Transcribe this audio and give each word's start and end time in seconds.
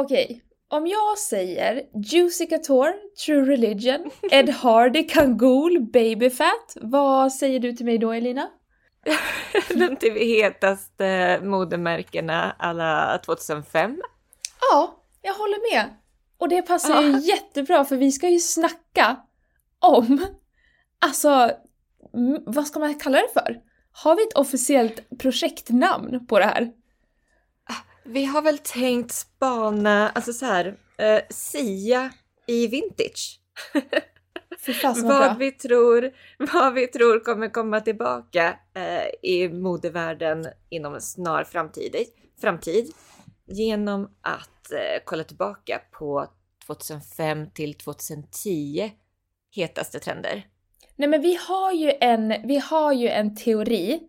Okej, 0.00 0.42
om 0.68 0.86
jag 0.86 1.18
säger 1.18 1.82
Juicy 1.94 2.46
Couture, 2.46 2.94
True 3.24 3.44
Religion, 3.44 4.10
Ed 4.30 4.48
Hardy, 4.48 5.08
Kangol, 5.08 5.80
Babyfat, 5.80 6.76
vad 6.76 7.32
säger 7.32 7.60
du 7.60 7.72
till 7.72 7.86
mig 7.86 7.98
då 7.98 8.12
Elina? 8.12 8.48
De 9.68 9.96
typ 9.96 10.18
hetaste 10.18 11.40
modemärkena 11.42 12.56
alla 12.58 13.20
2005. 13.24 14.02
Ja, 14.70 15.04
jag 15.22 15.34
håller 15.34 15.74
med. 15.74 15.84
Och 16.38 16.48
det 16.48 16.62
passar 16.62 17.02
ju 17.02 17.18
jättebra 17.18 17.84
för 17.84 17.96
vi 17.96 18.12
ska 18.12 18.28
ju 18.28 18.40
snacka 18.40 19.16
om, 19.78 20.26
alltså, 20.98 21.50
vad 22.46 22.66
ska 22.66 22.80
man 22.80 22.94
kalla 22.94 23.18
det 23.18 23.32
för? 23.32 23.56
Har 23.92 24.16
vi 24.16 24.22
ett 24.22 24.38
officiellt 24.38 25.18
projektnamn 25.18 26.26
på 26.26 26.38
det 26.38 26.44
här? 26.44 26.72
Vi 28.10 28.24
har 28.24 28.42
väl 28.42 28.58
tänkt 28.58 29.12
spana, 29.12 30.10
alltså 30.10 30.32
så 30.32 30.46
här, 30.46 30.76
eh, 30.98 31.20
Sia 31.30 32.10
i 32.46 32.66
vintage. 32.66 33.40
Vad 34.82 34.96
vad, 34.96 35.06
bra. 35.06 35.36
vi 35.38 35.52
tror, 35.52 36.10
vad 36.52 36.74
vi 36.74 36.86
tror 36.86 37.20
kommer 37.20 37.48
komma 37.48 37.80
tillbaka 37.80 38.58
eh, 38.74 39.30
i 39.30 39.48
modevärlden 39.48 40.46
inom 40.68 40.94
en 40.94 41.00
snar 41.00 41.44
framtid, 41.44 41.96
framtid 42.40 42.92
genom 43.46 44.10
att 44.20 44.72
eh, 44.72 45.02
kolla 45.04 45.24
tillbaka 45.24 45.80
på 45.98 46.26
2005 46.66 47.50
till 47.50 47.74
2010 47.74 48.92
hetaste 49.50 49.98
trender. 50.00 50.46
Nej 50.96 51.08
men 51.08 51.22
vi 51.22 51.38
har 51.48 51.72
ju 51.72 51.92
en, 52.00 52.34
vi 52.44 52.58
har 52.58 52.92
ju 52.92 53.08
en 53.08 53.36
teori. 53.36 54.00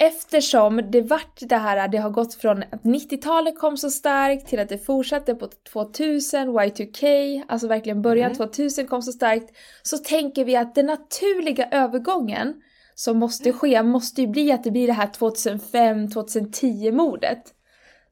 Eftersom 0.00 0.90
det 0.90 1.00
vart 1.02 1.38
det 1.40 1.56
här, 1.56 1.88
det 1.88 1.98
har 1.98 2.10
gått 2.10 2.34
från 2.34 2.62
att 2.62 2.82
90-talet 2.82 3.58
kom 3.58 3.76
så 3.76 3.90
starkt 3.90 4.46
till 4.48 4.60
att 4.60 4.68
det 4.68 4.78
fortsatte 4.78 5.34
på 5.34 5.48
2000, 5.72 6.48
Y2K, 6.48 7.42
alltså 7.48 7.66
verkligen 7.68 8.02
början 8.02 8.28
Mhm. 8.30 8.36
2000 8.36 8.86
kom 8.86 9.02
så 9.02 9.12
starkt. 9.12 9.56
Så 9.82 9.98
tänker 9.98 10.44
vi 10.44 10.56
att 10.56 10.74
den 10.74 10.86
naturliga 10.86 11.68
övergången 11.70 12.54
som 12.94 13.18
måste 13.18 13.52
ske 13.52 13.82
måste 13.82 14.20
ju 14.20 14.26
bli 14.26 14.52
att 14.52 14.64
det 14.64 14.70
blir 14.70 14.86
det 14.86 14.92
här 14.92 15.06
2005-2010 15.06 16.92
modet. 16.92 17.42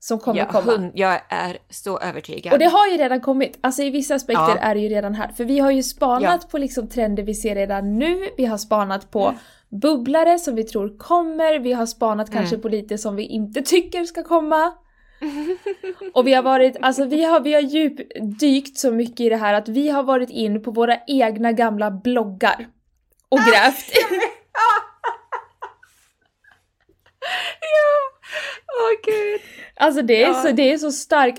Som 0.02 0.18
kommer 0.18 0.38
Jag, 0.38 0.48
komma. 0.48 0.72
hund, 0.72 0.90
jag 0.94 1.20
är 1.28 1.58
så 1.70 1.98
övertygad. 2.00 2.52
Och 2.52 2.58
det 2.58 2.64
har 2.64 2.86
ju 2.88 2.96
redan 2.96 3.20
kommit. 3.20 3.58
Alltså 3.60 3.82
i 3.82 3.90
vissa 3.90 4.14
aspekter 4.14 4.48
Ja. 4.48 4.56
är 4.58 4.74
det 4.74 4.80
ju 4.80 4.88
redan 4.88 5.14
här. 5.14 5.28
För 5.28 5.44
vi 5.44 5.58
har 5.58 5.70
ju 5.70 5.82
spanat 5.82 6.40
Ja. 6.42 6.48
på 6.50 6.58
liksom 6.58 6.88
trender 6.88 7.22
vi 7.22 7.34
ser 7.34 7.54
redan 7.54 7.98
nu. 7.98 8.28
Vi 8.36 8.44
har 8.46 8.58
spanat 8.58 9.10
på 9.10 9.34
bubblare 9.70 10.38
som 10.38 10.54
vi 10.54 10.64
tror 10.64 10.98
kommer. 10.98 11.58
Vi 11.58 11.72
har 11.72 11.86
spanat 11.86 12.30
kanske 12.32 12.54
Mm. 12.54 12.62
på 12.62 12.68
lite 12.68 12.98
som 12.98 13.16
vi 13.16 13.22
inte 13.26 13.62
tycker 13.62 14.04
ska 14.04 14.22
komma. 14.22 14.72
Och 16.14 16.26
vi 16.26 16.34
har 16.34 16.42
varit, 16.42 16.76
alltså 16.82 17.04
vi 17.04 17.24
har, 17.24 17.40
vi 17.40 17.52
har 17.54 17.60
djupdykt 17.60 18.78
så 18.78 18.90
mycket 18.92 19.20
i 19.20 19.28
det 19.28 19.36
här 19.36 19.54
att 19.54 19.68
vi 19.68 19.88
har 19.88 20.02
varit 20.02 20.30
in 20.30 20.62
på 20.62 20.70
våra 20.70 20.96
egna 21.06 21.52
gamla 21.52 21.90
bloggar. 21.90 22.68
Och 23.28 23.38
grävt. 23.38 23.90
Ja! 27.60 28.18
Åh 28.80 28.90
gud! 29.12 29.40
Alltså 29.76 30.02
det 30.02 30.22
är, 30.24 30.28
Ja. 30.28 30.34
så, 30.34 30.52
det 30.52 30.72
är 30.72 30.78
så 30.78 30.92
starkt. 30.92 31.38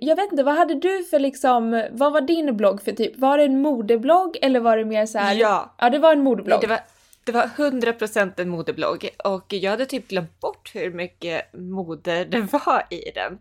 Jag 0.00 0.16
vet 0.16 0.30
inte, 0.32 0.42
vad 0.44 0.54
hade 0.56 0.74
du 0.74 1.04
för 1.04 1.18
liksom, 1.18 1.84
vad 1.92 2.12
var 2.12 2.20
din 2.20 2.56
blogg 2.56 2.82
för 2.82 2.92
typ? 2.92 3.18
Var 3.18 3.38
det 3.38 3.44
en 3.44 3.60
modeblogg 3.62 4.36
eller 4.42 4.60
var 4.60 4.76
det 4.76 4.84
mer 4.84 5.06
så 5.06 5.18
här? 5.18 5.34
Ja. 5.34 5.74
Ja, 5.78 5.90
det 5.90 5.98
var 5.98 6.12
en 6.12 6.22
modeblogg. 6.22 6.60
Det 6.60 6.66
var, 6.66 6.80
det 7.26 7.32
var 7.32 7.46
100% 7.46 8.40
en 8.40 8.48
modeblogg 8.48 9.08
och 9.24 9.52
jag 9.52 9.70
hade 9.70 9.86
typ 9.86 10.08
glömt 10.08 10.40
bort 10.40 10.70
hur 10.74 10.92
mycket 10.92 11.52
mode 11.52 12.24
det 12.24 12.40
var 12.52 12.86
i 12.90 13.10
den. 13.10 13.38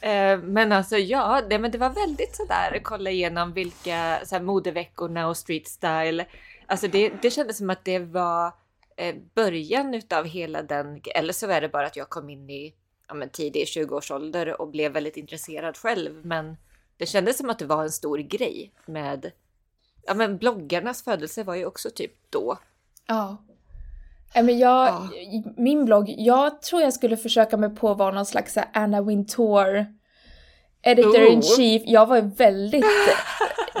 Eh, 0.00 0.38
men 0.38 0.72
alltså 0.72 0.96
ja, 0.96 1.42
det, 1.50 1.58
men 1.58 1.70
det 1.70 1.78
var 1.78 1.90
väldigt 1.90 2.36
sådär, 2.36 2.80
kolla 2.82 3.10
igenom 3.10 3.52
vilka 3.52 4.20
så 4.24 4.34
här, 4.34 4.42
modeveckorna 4.42 5.28
och 5.28 5.36
street 5.36 5.68
style. 5.68 6.26
Alltså 6.66 6.88
det, 6.88 7.12
det 7.22 7.30
kändes 7.30 7.58
som 7.58 7.70
att 7.70 7.84
det 7.84 7.98
var 7.98 8.52
eh, 8.96 9.14
början 9.34 9.94
utav 9.94 10.24
hela 10.24 10.62
den, 10.62 11.00
eller 11.14 11.32
så 11.32 11.50
är 11.50 11.60
det 11.60 11.68
bara 11.68 11.86
att 11.86 11.96
jag 11.96 12.08
kom 12.08 12.30
in 12.30 12.50
i 12.50 12.74
ja, 13.08 13.14
men 13.14 13.28
tidig 13.28 13.64
20-årsålder 13.64 14.60
och 14.60 14.68
blev 14.68 14.92
väldigt 14.92 15.16
intresserad 15.16 15.76
själv. 15.76 16.26
Men 16.26 16.56
det 16.96 17.06
kändes 17.06 17.38
som 17.38 17.50
att 17.50 17.58
det 17.58 17.66
var 17.66 17.82
en 17.82 17.92
stor 17.92 18.18
grej 18.18 18.72
med, 18.86 19.32
ja 20.02 20.14
men 20.14 20.38
bloggarnas 20.38 21.02
födelse 21.02 21.42
var 21.42 21.54
ju 21.54 21.66
också 21.66 21.90
typ 21.90 22.12
då. 22.30 22.58
Ja. 23.08 23.44
Nej, 24.34 24.44
men 24.44 24.58
jag, 24.58 24.88
Ja. 24.88 25.08
min 25.56 25.84
blogg, 25.84 26.14
jag 26.18 26.62
tror 26.62 26.82
jag 26.82 26.92
skulle 26.94 27.16
försöka 27.16 27.56
mig 27.56 27.70
på 27.74 27.90
att 27.90 27.98
vara 27.98 28.14
någon 28.14 28.26
slags 28.26 28.56
här 28.56 28.68
Anna 28.72 29.02
Wintour 29.02 29.86
editor 30.82 31.22
in 31.26 31.42
chief. 31.42 31.82
Jag 31.86 32.06
var 32.06 32.20
väldigt, 32.20 32.84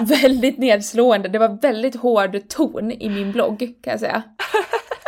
väldigt 0.22 0.58
nedslående. 0.58 1.28
Det 1.28 1.38
var 1.38 1.48
väldigt 1.62 1.96
hård 1.96 2.48
ton 2.48 2.92
i 2.92 3.08
min 3.08 3.32
blogg 3.32 3.58
kan 3.58 3.90
jag 3.90 4.00
säga. 4.00 4.22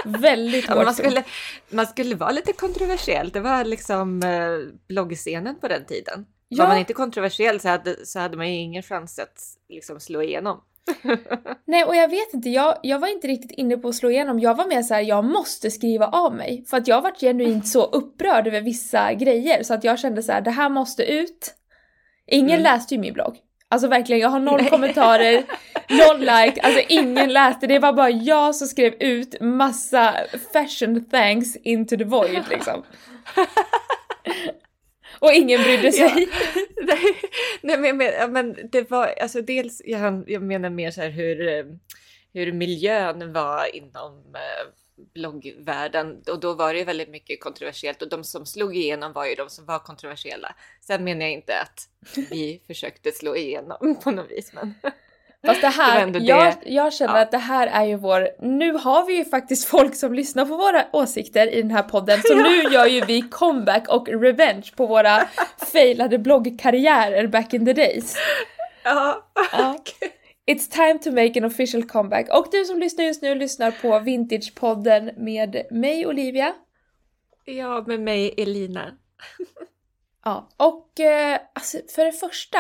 Väldigt 0.05 0.69
Ja, 0.69 0.75
hård 0.75 0.85
man, 0.85 0.95
ton. 0.95 1.05
skulle, 1.05 1.23
man 1.71 1.87
skulle 1.87 2.15
vara 2.15 2.31
lite 2.31 2.53
kontroversiell. 2.53 3.31
Det 3.31 3.41
var 3.41 3.65
liksom 3.65 4.23
eh, 4.23 4.75
bloggscenen 4.89 5.61
på 5.61 5.69
den 5.69 5.85
tiden. 5.85 6.27
Ja. 6.49 6.65
Var 6.65 6.69
man 6.69 6.79
inte 6.79 6.93
kontroversiell 6.93 7.61
så 7.61 7.69
hade, 7.69 8.07
så 8.07 8.19
hade 8.19 8.37
man 8.37 8.49
ju 8.49 8.55
ingen 8.55 8.83
chans 8.83 9.19
att 9.19 9.43
liksom 9.69 10.01
slå 10.01 10.23
igenom. 10.23 10.61
Nej, 11.67 11.85
och 11.85 11.97
jag 11.97 12.09
vet 12.09 12.35
inte, 12.35 12.51
jag, 12.51 12.79
jag 12.83 12.99
var 12.99 13.09
inte 13.09 13.29
riktigt 13.29 13.51
inne 13.51 13.77
på 13.77 13.89
att 13.89 13.95
slå 13.95 14.11
igenom. 14.11 14.41
Jag 14.41 14.55
var 14.55 14.67
mer 14.67 14.83
så 14.83 14.95
här, 14.95 15.01
jag 15.01 15.25
måste 15.25 15.71
skriva 15.71 16.07
av 16.07 16.35
mig. 16.35 16.65
För 16.71 16.77
att 16.77 16.89
jag 16.89 17.03
varit 17.03 17.21
genuint 17.21 17.69
så 17.69 17.85
upprörd 17.85 18.47
över 18.47 18.61
vissa 18.61 19.13
grejer 19.15 19.63
så 19.63 19.75
att 19.75 19.85
jag 19.85 19.99
kände 19.99 20.23
så 20.23 20.33
här, 20.33 20.41
det 20.41 20.51
här 20.51 20.69
måste 20.69 21.03
ut. 21.13 21.55
Ingen 22.27 22.51
Mm. 22.51 22.63
läste 22.63 22.95
ju 22.95 23.01
min 23.01 23.13
blogg. 23.15 23.37
Alltså 23.69 23.89
verkligen, 23.89 24.21
jag 24.23 24.29
har 24.29 24.41
noll 24.41 24.61
Nej. 24.61 24.71
kommentarer, 24.71 25.45
noll 25.89 26.21
like, 26.21 26.61
alltså 26.61 26.81
ingen 26.89 27.33
läste. 27.33 27.67
Det 27.67 27.79
var 27.79 27.93
bara 27.93 28.11
jag 28.11 28.55
som 28.55 28.67
skrev 28.69 28.95
ut 29.01 29.41
massa 29.41 30.15
fashion 30.53 31.05
thanks 31.05 31.57
into 31.57 31.97
the 31.97 32.05
void 32.05 32.43
liksom. 32.51 32.83
Och 35.21 35.33
ingen 35.33 35.63
brydde 35.63 35.93
sig. 35.93 36.29
Nej, 36.83 37.21
nej 37.61 37.79
men, 37.79 37.97
men, 37.97 38.13
ja, 38.13 38.27
men 38.27 38.57
det 38.73 38.91
var 38.91 39.07
alltså 39.07 39.43
dels, 39.43 39.83
jag, 39.85 40.31
jag 40.31 40.43
menar 40.43 40.71
mer 40.71 40.91
så 40.91 41.01
här 41.01 41.11
hur, 41.11 41.49
eh, 41.49 41.65
hur 42.33 42.53
miljön 42.53 43.33
var 43.33 43.77
inom 43.77 44.35
eh, 44.35 44.73
bloggvärlden 45.15 46.23
och 46.31 46.41
då 46.41 46.55
var 46.55 46.73
det 46.73 46.79
ju 46.79 46.85
väldigt 46.85 47.09
mycket 47.09 47.41
kontroversiellt 47.41 48.03
och 48.03 48.09
de 48.09 48.25
som 48.25 48.47
slog 48.47 48.77
igenom 48.77 49.13
var 49.13 49.27
ju 49.27 49.35
de 49.35 49.51
som 49.51 49.65
var 49.67 49.79
kontroversiella. 49.79 50.55
Sen 50.81 51.05
menar 51.05 51.21
jag 51.21 51.33
inte 51.33 51.61
att 51.61 51.89
vi 52.31 52.63
försökte 52.67 53.13
slå 53.13 53.37
igenom 53.37 54.01
på 54.05 54.11
något 54.11 54.31
vis 54.31 54.53
men 54.53 54.75
Fast 55.47 55.61
det 55.61 55.69
här, 55.69 56.07
det. 56.07 56.19
jag, 56.19 56.55
jag 56.67 56.93
känner 56.93 57.15
Ja. 57.15 57.21
att 57.23 57.31
det 57.31 57.39
här 57.39 57.67
är 57.67 57.85
ju 57.85 57.97
vår, 57.97 58.29
nu 58.41 58.73
har 58.73 59.07
vi 59.07 59.17
ju 59.17 59.25
faktiskt 59.25 59.69
folk 59.69 59.95
som 59.95 60.15
lyssnar 60.15 60.47
på 60.47 60.57
våra 60.57 60.85
åsikter 60.93 61.47
i 61.55 61.63
den 61.63 61.71
här 61.71 61.83
podden, 61.83 62.21
så 62.25 62.35
nu 62.43 62.63
gör 62.63 62.87
ju 62.87 63.05
vi 63.05 63.23
comeback 63.23 63.89
och 63.89 64.09
revenge 64.09 64.71
på 64.77 64.87
våra 64.87 65.29
failade 65.73 66.19
bloggkarriärer 66.19 67.27
back 67.27 67.55
in 67.55 67.67
the 67.67 67.73
days. 67.73 68.17
ja. 68.85 69.31
Ja. 69.53 69.77
It's 70.51 70.71
time 70.71 70.99
to 70.99 71.11
make 71.11 71.39
an 71.41 71.45
official 71.45 71.83
comeback. 71.85 72.27
Och 72.39 72.47
du 72.53 72.65
som 72.65 72.79
lyssnar 72.79 73.05
just 73.05 73.23
nu 73.23 73.35
lyssnar 73.35 73.71
på 73.71 73.99
Vintagepodden 73.99 75.11
med 75.17 75.63
mig 75.71 76.07
Olivia. 76.07 76.53
ja 77.45 77.85
med 77.87 78.01
mig 78.01 78.35
Elina. 78.37 78.91
Ja, 80.25 80.49
och 80.57 81.01
eh, 81.01 81.39
alltså, 81.53 81.79
för 81.95 82.05
det 82.05 82.13
första, 82.13 82.59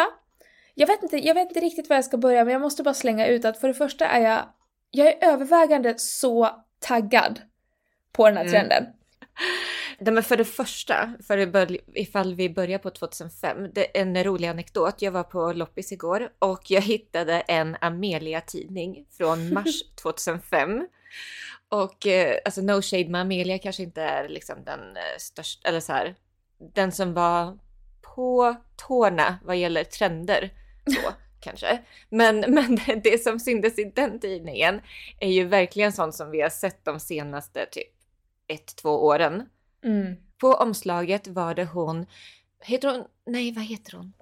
jag 0.80 0.86
vet, 0.86 1.02
inte, 1.02 1.16
jag 1.16 1.34
vet 1.34 1.48
inte 1.48 1.60
riktigt 1.60 1.88
var 1.88 1.96
jag 1.96 2.04
ska 2.04 2.16
börja 2.16 2.44
men 2.44 2.52
jag 2.52 2.60
måste 2.62 2.82
bara 2.82 2.94
slänga 2.94 3.26
ut 3.26 3.44
att 3.44 3.60
för 3.60 3.68
det 3.68 3.74
första 3.74 4.06
är 4.06 4.20
jag, 4.20 4.48
jag 4.91 5.08
är 5.08 5.32
övervägande 5.32 5.94
så 5.98 6.50
taggad 6.78 7.41
på 8.12 8.26
den 8.26 8.36
här 8.36 8.44
Mm. 8.44 8.52
trenden. 8.52 8.84
Nej, 9.98 10.14
men 10.14 10.22
för 10.22 10.36
det 10.36 10.44
första, 10.44 11.12
för 11.26 11.69
ifall 11.98 12.34
vi 12.34 12.50
börjar 12.50 12.78
på 12.78 12.90
2005, 12.90 13.70
det 13.74 13.98
är 13.98 14.02
en 14.02 14.24
rolig 14.24 14.48
anekdot. 14.48 15.02
Jag 15.02 15.12
var 15.12 15.22
på 15.22 15.52
loppis 15.52 15.93
igår 15.93 16.32
och 16.38 16.70
jag 16.70 16.81
hittade 16.81 17.40
en 17.40 17.76
Amelia-tidning 17.81 19.06
från 19.10 19.55
mars 19.55 19.82
2005. 20.02 20.87
Och 21.69 22.06
eh, 22.06 22.38
alltså 22.44 22.60
no 22.60 22.82
shade 22.82 23.08
med 23.08 23.20
Amelia 23.20 23.58
kanske 23.58 23.82
inte 23.82 24.02
är 24.02 24.28
liksom 24.28 24.64
den 24.64 24.81
eh, 24.81 25.19
största, 25.19 25.69
eller 25.69 25.81
så 25.81 25.93
här, 25.93 26.14
den 26.75 26.93
som 26.93 27.14
var 27.14 27.58
på 28.14 28.56
tårna 28.76 29.38
vad 29.44 29.56
gäller 29.56 29.84
trender. 29.84 30.50
Så 30.87 31.12
kanske. 31.41 31.82
Men, 32.09 32.41
men 32.49 33.00
det 33.05 33.23
som 33.23 33.41
syntes 33.41 33.79
i 33.79 33.93
den 33.94 34.21
tidningen 34.21 34.81
är 35.21 35.31
ju 35.31 35.44
verkligen 35.44 35.93
sånt 35.93 36.15
som 36.15 36.31
vi 36.31 36.41
har 36.41 36.50
sett 36.50 36.85
de 36.85 37.00
senaste 37.00 37.67
typ 37.67 37.93
ett, 38.47 38.77
två 38.77 38.91
åren. 38.91 39.49
Mm. 39.85 40.17
På 40.38 40.55
omslaget 40.55 41.29
var 41.29 41.55
det 41.55 41.65
hon, 41.65 42.06
heter 42.61 42.88
hon, 42.88 43.05
nej 43.27 43.53
vad 43.53 43.65
heter 43.65 43.97
hon? 43.97 44.12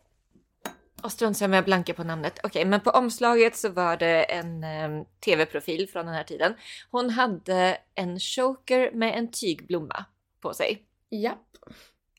Och 1.02 1.12
strunt 1.12 1.36
samma, 1.36 1.54
jag 1.54 1.64
blankar 1.64 1.94
på 1.94 2.04
namnet. 2.04 2.38
Okej, 2.42 2.64
men 2.64 2.80
på 2.80 2.90
omslaget 2.90 3.56
så 3.56 3.68
var 3.68 3.96
det 3.96 4.22
en 4.22 4.64
em, 4.64 5.04
tv-profil 5.24 5.88
från 5.88 6.06
den 6.06 6.14
här 6.14 6.24
tiden. 6.24 6.54
Hon 6.90 7.10
hade 7.10 7.78
en 7.94 8.20
choker 8.20 8.90
med 8.92 9.18
en 9.18 9.30
tygblomma 9.30 10.04
på 10.40 10.54
sig. 10.54 10.84
Japp. 11.10 11.56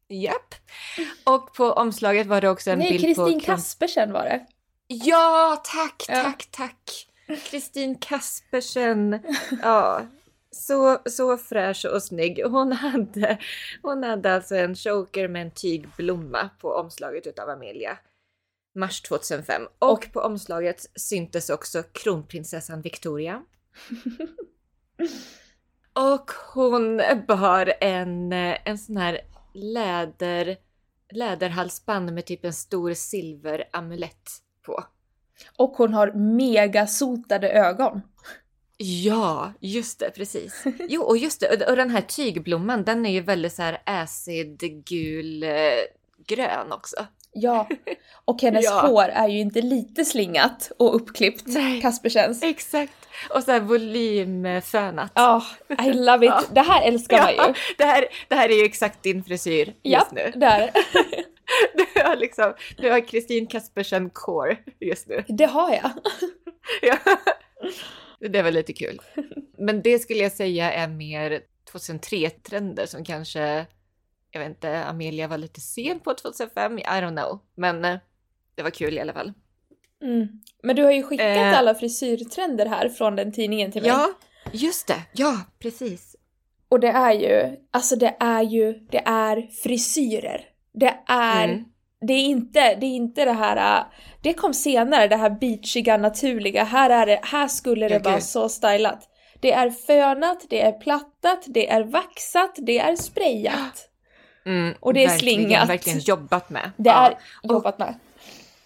Japp. 0.10 0.56
Och 1.24 1.54
på 1.54 1.72
omslaget 1.72 2.28
var 2.28 2.42
det 2.42 2.50
också 2.50 2.72
en 2.72 2.80
Nej, 2.80 2.92
bild 2.92 3.04
Kristin 3.04 3.40
på... 3.40 3.46
Kaspersen 3.46 4.12
var 4.14 4.24
det. 4.24 4.46
Ja, 4.88 5.62
tack, 5.66 6.06
Ja. 6.08 6.24
tack, 6.24 6.48
tack! 6.52 7.08
Kristin 7.52 7.98
Kaspersen. 8.00 9.20
Ja, 9.62 10.02
så, 10.52 10.98
så 11.06 11.38
fräsch 11.38 11.86
och 11.86 12.04
snygg. 12.04 12.44
Hon 12.46 12.72
hade, 12.72 13.38
hon 13.82 14.04
hade 14.04 14.34
alltså 14.34 14.56
en 14.56 14.76
choker 14.76 15.28
med 15.28 15.42
en 15.42 15.52
tygblomma 15.52 16.50
på 16.62 16.74
omslaget 16.74 17.28
utav 17.28 17.50
Amelia. 17.50 17.98
Mars 18.76 19.02
2005. 19.02 19.68
Och, 19.80 19.92
Och- 19.92 20.14
på 20.14 20.20
omslaget 20.20 20.86
syntes 20.96 21.50
också 21.50 21.84
kronprinsessan 21.84 22.82
Victoria. 22.82 23.44
Och 25.94 26.32
hon 26.54 27.02
bar 27.28 27.74
en, 27.82 28.34
en 28.34 28.78
sån 28.78 28.98
här 28.98 29.22
läder, 29.60 30.58
läderhalsband 31.12 32.14
med 32.14 32.26
typ 32.26 32.46
en 32.46 32.54
stor 32.54 32.94
silveramulett 32.94 34.30
på. 34.66 34.84
Och 35.58 35.70
hon 35.72 35.94
har 35.94 36.12
megasotade 36.14 37.50
ögon. 37.52 38.02
Ja, 38.78 39.54
just 39.60 40.00
det, 40.00 40.10
precis. 40.16 40.64
Jo, 40.90 41.02
och 41.02 41.18
just 41.18 41.40
det, 41.40 41.66
och- 41.70 41.76
den 41.76 41.90
här 41.90 42.02
tygblomman, 42.02 42.84
den 42.84 43.06
är 43.06 43.12
ju 43.12 43.22
väldigt 43.22 43.54
så 43.54 43.62
här 43.62 43.82
acid 43.86 44.60
gul 44.86 45.44
eh, 45.44 45.50
grön 46.28 46.72
också. 46.72 46.96
Ja, 47.31 47.68
och 48.26 48.42
hennes 48.42 48.66
Ja. 48.70 48.88
hår 48.88 49.04
är 49.04 49.28
ju 49.28 49.40
inte 49.40 49.62
lite 49.62 50.06
slingat 50.06 50.72
och 50.80 50.96
uppklippt, 50.96 51.44
Nej. 51.48 51.81
Kaspersens. 51.81 52.44
Exakt. 52.44 52.94
Och 53.36 53.44
så 53.44 53.52
här 53.52 53.60
volymfönat. 53.60 55.12
Ja, 55.16 55.44
I 55.86 55.94
love 55.94 56.26
it. 56.26 56.31
Ja. 56.36 56.42
Det 56.52 56.62
här 56.62 56.88
älskar 56.88 57.18
man 57.22 57.31
ju. 57.31 57.36
Ja, 57.38 57.54
det, 57.78 57.84
här, 57.86 58.06
det 58.28 58.36
här 58.36 58.50
är 58.50 58.54
ju 58.60 58.64
exakt 58.64 59.04
din 59.04 59.24
frisyr 59.24 59.66
just 59.66 59.76
Japp, 59.84 60.12
nu. 60.12 60.31
där. 60.36 60.72
Du 61.96 62.04
har 62.04 62.16
liksom, 62.16 62.54
du 62.78 62.92
har 62.92 63.08
Kristin 63.08 63.48
Kaspersen 63.48 64.10
core 64.10 64.58
just 64.80 65.08
nu. 65.08 65.24
Det 65.28 65.46
har 65.46 65.72
jag. 65.74 65.92
Ja. 66.81 66.98
Det 68.30 68.42
var 68.42 68.52
lite 68.52 68.74
kul. 68.74 69.00
Men 69.58 69.81
det 69.81 70.00
skulle 70.00 70.20
jag 70.20 70.31
säga 70.31 70.72
är 70.72 70.88
mer 70.88 71.42
2003-trender 71.74 72.86
som 72.86 73.06
kanske, 73.06 73.66
jag 74.31 74.40
vet 74.40 74.50
inte, 74.50 74.84
Amelia 74.84 75.28
var 75.28 75.38
lite 75.38 75.62
sen 75.62 76.00
på 76.00 76.14
2005, 76.14 76.78
I 76.80 76.81
don't 76.81 77.24
know. 77.24 77.40
Men 77.56 77.86
eh, 77.86 77.98
det 78.56 78.64
var 78.64 78.70
kul 78.70 78.94
i 78.94 79.00
alla 79.00 79.14
fall. 79.14 79.34
Mm. 80.04 80.28
Men 80.64 80.76
du 80.76 80.84
har 80.84 80.92
ju 80.92 81.04
skickat 81.04 81.26
Eh. 81.26 81.58
alla 81.60 81.76
frisyrtrender 81.76 82.66
här 82.66 82.90
från 82.90 83.16
den 83.16 83.31
tidningen 83.31 83.72
till 83.72 83.81
mig. 83.81 83.90
Ja, 83.92 84.10
just 84.52 84.88
det. 84.88 85.02
Ja, 85.14 85.38
precis. 85.60 86.16
Och 86.70 86.80
det 86.80 86.88
är 86.88 87.14
ju, 87.14 87.56
alltså 87.72 87.96
det 87.96 88.16
är 88.20 88.42
ju, 88.44 88.74
det 88.74 89.02
är 89.06 89.48
frisyrer. 89.64 90.42
Det 90.74 90.98
är, 91.08 91.44
Mm. 91.48 91.66
det 92.08 92.14
är 92.14 92.24
inte, 92.26 92.76
det 92.76 92.86
är 92.86 92.96
inte 92.96 93.26
det 93.26 93.31
här, 93.34 93.78
äh, 93.80 93.86
det 94.22 94.34
kom 94.34 94.54
senare, 94.54 95.08
det 95.08 95.16
här 95.16 95.30
beachiga, 95.30 95.98
naturliga. 95.98 96.64
Här 96.64 96.90
är 96.90 97.06
det, 97.06 97.20
här 97.24 97.48
skulle 97.48 97.88
det 97.88 98.00
vara 98.00 98.22
så 98.22 98.50
stylat. 98.50 99.10
Det 99.42 99.52
är 99.54 99.70
fönat, 99.70 100.46
det 100.50 100.62
är 100.62 100.72
plattat, 100.72 101.44
det 101.48 101.70
är 101.70 101.84
vaxat, 101.84 102.56
det 102.58 102.80
är 102.80 102.96
sprayat. 102.96 103.86
Mm, 104.50 104.75
Och 104.80 104.94
det 104.94 105.04
är 105.04 105.07
verkligen, 105.07 105.36
slingat. 105.40 105.69
Verkligen 105.69 106.00
jobbat 106.00 106.50
med. 106.50 106.72
Det 106.78 106.90
Ja. 106.90 107.07
är 107.07 107.18
jobbat 107.54 107.80
med. 107.80 108.00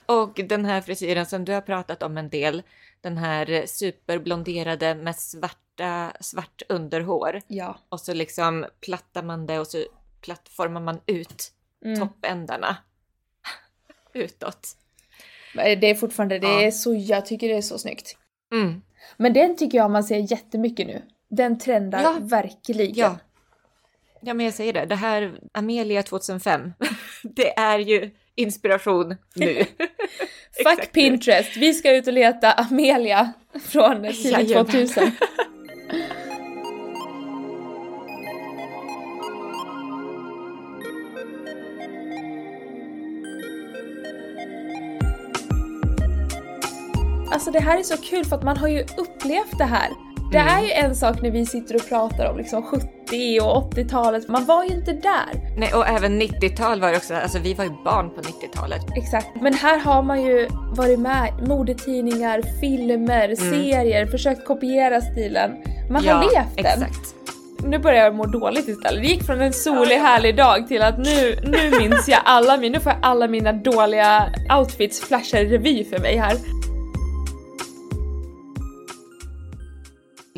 Och 0.06 0.40
den 0.50 0.66
här 0.66 0.82
frisyren 0.82 1.26
som 1.26 1.46
du 1.46 1.54
har 1.54 1.62
pratat 1.62 2.04
om 2.04 2.18
en 2.18 2.30
del, 2.30 2.64
den 3.02 3.18
här 3.18 3.66
superblonderade 3.66 4.96
med 4.96 5.16
svarta, 5.16 6.12
svart 6.20 6.62
underhår. 6.70 7.42
Ja. 7.48 7.78
Och 7.90 8.00
så 8.00 8.14
liksom 8.14 8.66
plattar 8.82 9.24
man 9.24 9.46
det 9.46 9.60
och 9.60 9.68
så 9.68 9.84
plattformar 10.22 10.82
man 10.82 11.00
ut 11.06 11.52
Mm. 11.86 12.00
toppändarna 12.00 12.78
utåt. 14.14 14.68
Det 15.56 15.90
är 15.90 15.96
fortfarande, 15.96 16.40
det 16.40 16.48
Ja. 16.48 16.62
är 16.62 16.72
så, 16.72 16.94
jag 16.94 17.26
tycker 17.26 17.50
det 17.50 17.58
är 17.58 17.62
så 17.62 17.78
snyggt. 17.78 18.18
Mm. 18.54 18.82
Men 19.18 19.34
den 19.34 19.58
tycker 19.58 19.78
jag 19.78 19.92
man 19.92 20.04
ser 20.04 20.32
jättemycket 20.32 20.88
nu. 20.88 21.02
Den 21.30 21.60
trendar 21.60 22.02
Ja. 22.02 22.18
verkligen. 22.22 22.94
Ja. 22.96 23.18
Ja, 24.26 24.34
men 24.34 24.46
jag 24.46 24.54
säger 24.54 24.74
det. 24.74 24.86
Det 24.86 24.96
här 24.96 25.40
Amelia 25.52 26.04
2005, 26.04 26.74
det 27.24 27.58
är 27.58 27.80
ju 27.80 28.12
inspiration 28.36 29.16
nu. 29.34 29.56
Fuck. 30.64 30.92
Pinterest, 30.92 31.58
vi 31.58 31.74
ska 31.74 31.96
ut 31.96 32.08
och 32.08 32.14
leta 32.14 32.52
Amelia 32.52 33.34
från 33.66 34.02
tidigt 34.14 34.26
Jajamän. 34.26 34.66
2000. 34.66 35.12
Alltså 47.32 47.52
det 47.52 47.60
här 47.60 47.80
är 47.80 47.84
så 47.84 47.98
kul 47.98 48.26
för 48.26 48.36
att 48.36 48.44
man 48.44 48.58
har 48.58 48.68
ju 48.68 48.86
upplevt 48.98 49.58
det 49.58 49.64
här. 49.64 50.13
Det 50.34 50.40
Mm. 50.40 50.58
är 50.58 50.62
ju 50.64 50.72
en 50.72 50.96
sak 50.96 51.22
när 51.22 51.32
vi 51.32 51.46
sitter 51.46 51.76
och 51.76 51.90
pratar 51.90 52.26
om 52.32 52.38
liksom 52.38 52.64
70 52.64 53.40
och 53.42 53.74
80-talet, 53.74 54.28
man 54.28 54.46
var 54.46 54.64
ju 54.64 54.70
inte 54.70 54.92
där. 54.94 55.58
Nej, 55.58 55.74
och 55.74 55.88
även 55.88 56.22
90-tal 56.22 56.82
var 56.82 56.92
det 56.92 56.98
också, 56.98 57.14
alltså 57.16 57.40
vi 57.40 57.54
var 57.54 57.64
ju 57.66 57.72
barn 57.86 58.10
på 58.16 58.22
90-talet. 58.22 58.82
Exakt. 58.98 59.28
Men 59.42 59.54
här 59.54 59.80
har 59.80 60.04
man 60.04 60.22
ju 60.24 60.48
varit 60.76 61.00
med 61.00 61.34
modetidningar, 61.48 62.42
filmer, 62.62 63.36
serier, 63.36 64.06
försökt 64.06 64.46
kopiera 64.46 65.02
stilen. 65.02 65.52
Man 65.90 66.08
har 66.08 66.22
levt 66.22 66.56
den. 66.56 66.66
exakt. 66.84 67.16
Nu 67.66 67.80
börjar 67.80 68.04
jag 68.04 68.16
må 68.16 68.26
dåligt 68.26 68.68
istället. 68.68 69.04
Det 69.04 69.08
gick 69.10 69.24
från 69.24 69.42
en 69.42 69.54
solig 69.54 69.96
härlig 69.96 70.36
dag 70.38 70.68
till 70.68 70.82
att 70.82 70.98
nu, 70.98 71.36
nu 71.44 71.80
minns 71.80 72.08
jag 72.08 72.20
alla 72.26 72.58
mina, 72.58 72.78
nu 72.78 72.84
får 72.84 72.92
jag 72.92 73.00
alla 73.02 73.28
mina 73.28 73.54
dåliga 73.54 74.30
outfits 74.60 75.02
flasha 75.02 75.40
i 75.40 75.46
revy 75.46 75.84
för 75.84 76.00
mig 76.00 76.18
här. 76.18 76.34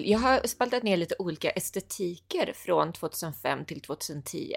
Jag 0.05 0.19
har 0.19 0.47
spaltat 0.47 0.83
ner 0.83 0.97
lite 0.97 1.15
olika 1.19 1.49
estetiker 1.49 2.53
från 2.55 2.93
2005 2.93 3.65
till 3.65 3.81
2010. 3.81 4.53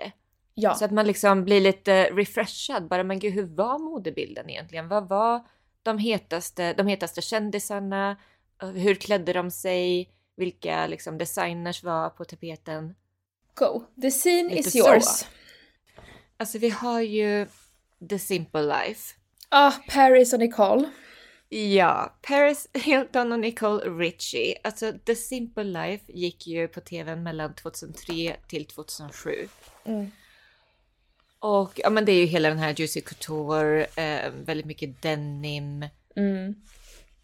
Ja. 0.54 0.74
Så 0.74 0.84
att 0.84 0.90
man 0.90 1.06
liksom 1.06 1.44
blir 1.44 1.60
lite 1.60 2.04
refreshad. 2.04 2.88
Bara, 2.88 3.04
men 3.04 3.18
gud, 3.18 3.32
hur 3.32 3.46
var 3.46 3.78
modebilden 3.78 4.50
egentligen? 4.50 4.88
Vad 4.88 5.08
var 5.08 5.46
de 5.82 5.98
hetaste, 5.98 6.72
de 6.72 6.86
hetaste 6.86 7.22
kändisarna? 7.22 8.16
Hur 8.74 8.94
klädde 8.94 9.32
de 9.32 9.50
sig? 9.50 10.10
Vilka 10.36 10.86
liksom, 10.86 11.18
designers 11.18 11.84
var 11.84 12.10
på 12.10 12.24
tapeten? 12.24 12.94
Go. 13.54 13.82
The 14.02 14.10
scene 14.10 14.48
Lite 14.48 14.68
is 14.68 14.72
så. 14.72 14.78
yours. 14.78 15.24
Alltså 16.36 16.58
vi 16.58 16.70
har 16.70 17.00
ju 17.00 17.46
The 18.08 18.18
Simple 18.18 18.62
Life. 18.62 19.14
Ah, 19.48 19.72
Paris 19.88 20.32
och 20.32 20.38
Nicole. 20.38 20.90
Ja, 21.48 22.18
Paris 22.22 22.68
Hilton 22.74 23.32
och 23.32 23.40
Nicole 23.40 23.84
Richie. 23.84 24.58
Alltså 24.64 24.92
The 25.06 25.14
Simple 25.14 25.64
Life 25.64 26.12
gick 26.12 26.46
ju 26.46 26.68
på 26.68 26.80
tv 26.80 27.16
mellan 27.16 27.54
2003 27.54 28.36
till 28.48 28.64
2007. 28.64 29.48
Mm. 29.84 30.10
Och 31.40 31.72
ja, 31.76 31.90
men 31.90 32.04
det 32.04 32.12
är 32.12 32.20
ju 32.20 32.26
hela 32.26 32.48
den 32.48 32.58
här 32.58 32.74
Juicy 32.76 33.00
Couture, 33.00 33.86
eh, 33.96 34.30
väldigt 34.32 34.66
mycket 34.66 35.02
denim. 35.02 35.84
Mm. 36.16 36.54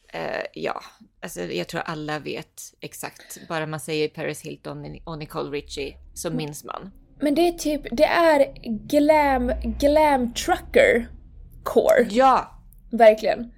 Eh, 0.08 0.44
ja, 0.52 0.82
alltså 1.20 1.40
jag 1.40 1.68
tror 1.68 1.80
alla 1.80 2.18
vet 2.18 2.62
exakt. 2.80 3.48
Bara 3.48 3.66
man 3.66 3.80
säger 3.80 4.08
Paris 4.08 4.42
Hilton 4.42 4.98
och 5.04 5.18
Nicole 5.18 5.50
Richie 5.50 5.96
så 6.14 6.30
minns 6.30 6.64
man. 6.64 6.90
Men 7.20 7.34
det 7.34 7.48
är 7.48 7.52
typ, 7.52 7.82
det 7.92 8.04
är 8.04 8.54
glam, 8.88 9.52
glam 9.78 10.34
trucker 10.34 11.08
core. 11.62 12.06
Ja, 12.10 12.54
Verkligen. 12.90 13.52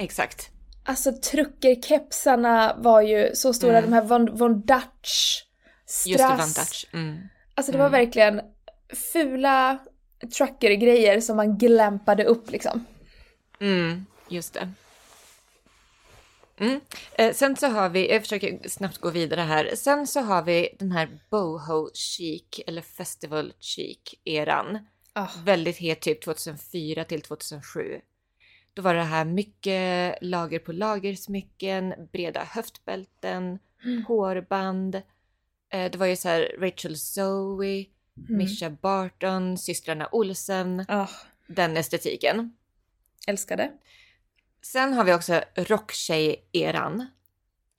Exakt. 0.00 0.50
Alltså 0.84 1.12
truckerkepsarna 1.12 2.76
var 2.78 3.00
ju 3.00 3.34
så 3.34 3.52
stora, 3.52 3.78
Mm. 3.78 3.90
de 3.90 3.96
här 3.96 4.02
Von, 4.04 4.36
Von 4.36 4.60
Dutch, 4.60 5.42
Strass. 5.86 6.06
Just 6.06 6.18
det, 6.18 6.36
Van 6.36 6.48
Dutch. 6.48 6.84
Mm. 6.92 7.18
Alltså 7.54 7.72
det 7.72 7.78
var 7.78 7.88
verkligen 7.90 8.40
fula 9.12 9.78
trucker-grejer 10.38 11.20
som 11.20 11.36
man 11.36 11.58
glampade 11.58 12.24
upp 12.24 12.50
liksom. 12.50 12.84
Mm, 13.60 14.06
just 14.28 14.54
det. 14.54 14.68
Mm. 16.58 16.80
Eh, 17.12 17.34
sen 17.34 17.56
så 17.56 17.66
har 17.66 17.88
vi, 17.88 18.12
jag 18.12 18.22
försöker 18.22 18.68
snabbt 18.68 18.98
gå 18.98 19.10
vidare 19.10 19.40
här. 19.40 19.70
Sen 19.76 20.06
så 20.06 20.20
har 20.20 20.42
vi 20.42 20.76
den 20.78 20.92
här 20.92 21.08
boho 21.30 21.90
chic 21.94 22.60
eller 22.66 22.82
festival 22.82 23.52
chic 23.60 23.98
eran. 24.24 24.78
Ah. 25.12 25.28
Väldigt 25.44 25.76
het 25.78 26.00
typ 26.00 26.24
2004 26.24 27.04
till 27.04 27.22
2007. 27.22 28.00
Då 28.74 28.82
var 28.82 28.94
det 28.94 29.02
här 29.02 29.24
mycket 29.24 30.18
lager 30.20 30.58
på 30.58 30.72
lager 30.72 31.14
smycken, 31.14 31.94
breda 32.12 32.44
höftbälten, 32.44 33.58
hårband. 34.08 34.94
Eh, 35.72 35.90
det 35.90 35.96
var 35.96 36.06
ju 36.06 36.16
så 36.16 36.28
här 36.28 36.54
Rachel 36.58 36.96
Zoe, 36.98 37.84
Mischa 38.28 38.70
Barton, 38.70 39.58
systrarna 39.58 40.08
Olsen, 40.12 40.84
Ah, 40.88 41.08
den 41.46 41.76
estetiken. 41.76 42.56
älskade. 43.26 43.72
Sen 44.62 44.92
har 44.92 45.04
vi 45.04 45.14
också 45.14 45.42
rocktjej-eran. 45.56 47.06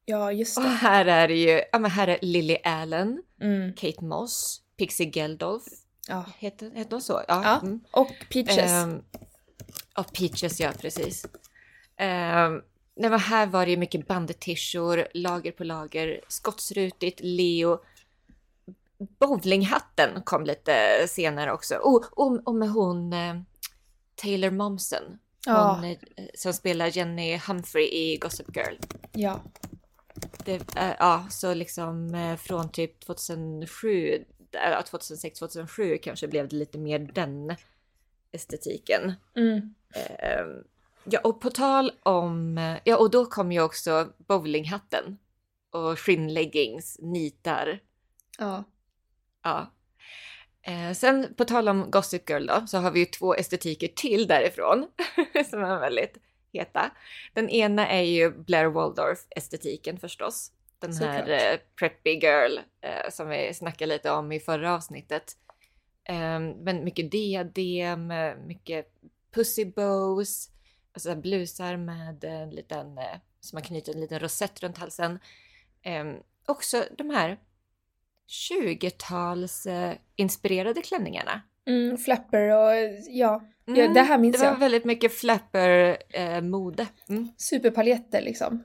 Ja, 0.05 0.31
just 0.31 0.57
Och 0.57 0.63
det. 0.63 0.69
här 0.69 1.05
är 1.05 1.27
det 1.27 1.35
ju, 1.35 1.61
ja 1.71 1.79
men 1.79 1.91
här 1.91 2.07
är 2.07 2.19
Lily 2.21 2.57
Allen, 2.63 3.23
Mm. 3.41 3.73
Kate 3.73 4.03
Moss, 4.05 4.61
Pixie 4.77 5.09
Geldof, 5.13 5.63
Ja. 6.07 6.25
Heter, 6.37 6.71
heter 6.75 6.89
de 6.91 7.01
så? 7.01 7.13
Ja. 7.27 7.41
ja. 7.43 7.59
Mm. 7.61 7.79
Och 7.91 8.11
Peaches. 8.31 8.71
Um, 8.83 9.03
och 9.97 10.13
Peaches, 10.13 10.59
ja 10.59 10.71
precis. 10.79 11.25
Um, 11.25 12.61
nej, 12.95 13.09
men 13.09 13.19
här 13.19 13.47
var 13.47 13.65
det 13.65 13.71
ju 13.71 13.77
mycket 13.77 14.07
bandetishor, 14.07 15.07
lager 15.13 15.51
på 15.51 15.63
lager, 15.63 16.21
skottsrutigt, 16.27 17.19
leo. 17.23 17.79
Bowlinghatten 19.19 20.21
kom 20.23 20.45
lite 20.45 21.05
senare 21.07 21.51
också. 21.51 21.75
Oh, 21.75 22.05
och, 22.11 22.47
och 22.47 22.55
med 22.55 22.69
hon 22.69 23.13
eh, 23.13 23.35
Taylor 24.15 24.51
Momsen. 24.51 25.03
Ja. 25.45 25.73
Hon 25.73 25.83
eh, 25.83 25.97
som 26.35 26.53
spelar 26.53 26.97
Jenny 26.97 27.37
Humphrey 27.37 27.85
i 27.85 28.17
Gossip 28.17 28.55
Girl. 28.55 28.75
ja. 29.11 29.41
Det, 30.45 30.75
eh, 30.77 30.93
ja, 30.99 31.25
så 31.29 31.53
liksom 31.53 32.15
eh, 32.15 32.35
från 32.35 32.71
typ 32.71 32.99
2007, 32.99 34.25
äh, 34.51 34.81
2006, 34.83 35.39
2007 35.39 35.97
kanske 35.97 36.27
blev 36.27 36.47
det 36.47 36.55
lite 36.55 36.77
mer 36.77 36.99
den 36.99 37.55
estetiken. 38.31 39.13
Mm. 39.35 39.73
Eh, 39.95 40.45
ja, 41.03 41.19
och 41.23 41.41
på 41.41 41.49
tal 41.49 41.91
om, 42.03 42.57
ja, 42.83 42.97
och 42.97 43.11
då 43.11 43.25
kom 43.25 43.51
ju 43.51 43.61
också 43.61 44.09
bowlinghatten 44.17 45.17
och 45.71 45.99
skinnleggings, 45.99 46.97
nitar. 47.01 47.79
Ja. 48.39 48.63
Ja. 49.43 49.71
Eh, 50.63 50.93
sen 50.93 51.33
på 51.37 51.45
tal 51.45 51.69
om 51.69 51.91
Gossip 51.91 52.29
Girl 52.29 52.45
då, 52.45 52.67
så 52.67 52.77
har 52.77 52.91
vi 52.91 52.99
ju 52.99 53.05
två 53.05 53.35
estetiker 53.35 53.87
till 53.87 54.27
därifrån 54.27 54.87
som 55.49 55.63
är 55.63 55.79
väldigt 55.79 56.17
heta. 56.53 56.91
Den 57.33 57.49
ena 57.49 57.87
är 57.87 58.01
ju 58.01 58.31
Blair 58.31 58.65
Waldorf-estetiken 58.65 59.97
förstås. 59.99 60.51
Den 60.79 60.93
här 60.93 61.19
Såklart. 61.19 61.41
eh, 61.41 61.59
preppy 61.79 62.09
girl 62.09 62.57
eh, 62.81 63.09
som 63.11 63.29
vi 63.29 63.53
snackade 63.53 63.93
lite 63.93 64.11
om 64.11 64.31
i 64.31 64.39
förra 64.39 64.75
avsnittet. 64.75 65.37
Eh, 66.11 66.39
men 66.39 66.83
mycket 66.83 67.11
diadem, 67.11 68.11
eh, 68.11 68.35
mycket 68.35 68.87
pussy 69.33 69.65
bows, 69.65 70.49
alltså 70.93 71.15
blusar 71.15 71.77
med 71.77 72.23
en 72.23 72.49
liten, 72.49 72.97
eh, 72.97 73.17
som 73.39 73.55
man 73.57 73.63
knyter 73.63 73.93
en 73.93 74.01
liten 74.01 74.19
rosett 74.19 74.63
runt 74.63 74.77
halsen. 74.77 75.19
Eh, 75.81 76.05
också 76.47 76.83
de 76.97 77.09
här 77.09 77.37
20-tals 78.27 79.65
eh, 79.65 79.93
inspirerade 80.15 80.81
klänningarna. 80.81 81.41
Mm, 81.67 81.97
flapper 81.97 82.41
och 82.49 82.75
ja. 83.09 83.41
ja. 83.65 83.73
Mm, 83.83 83.93
Det 83.93 84.01
här 84.01 84.17
minns 84.17 84.35
det 84.37 84.43
var 84.43 84.51
jag. 84.51 84.59
väldigt 84.59 84.85
mycket 84.85 85.13
flapper-mode. 85.13 86.87
mm. 87.09 87.29
Superpaljetter 87.37 88.21
liksom. 88.21 88.63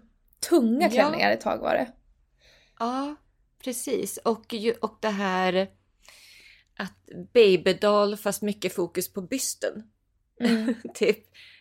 Tunga 0.48 0.86
Ja. 0.86 0.90
klänningar 0.90 1.30
ett 1.30 1.40
tag 1.40 1.58
var 1.58 1.74
det. 1.74 1.92
Ja, 2.78 3.14
precis. 3.64 4.16
Och, 4.16 4.54
och 4.80 4.98
det 5.00 5.08
här 5.08 5.68
att 6.76 7.08
babydoll 7.32 8.16
fast 8.16 8.42
mycket 8.42 8.74
fokus 8.74 9.12
på 9.12 9.22
bysten. 9.22 9.82
Mm. 10.40 10.74
typ 10.94 11.18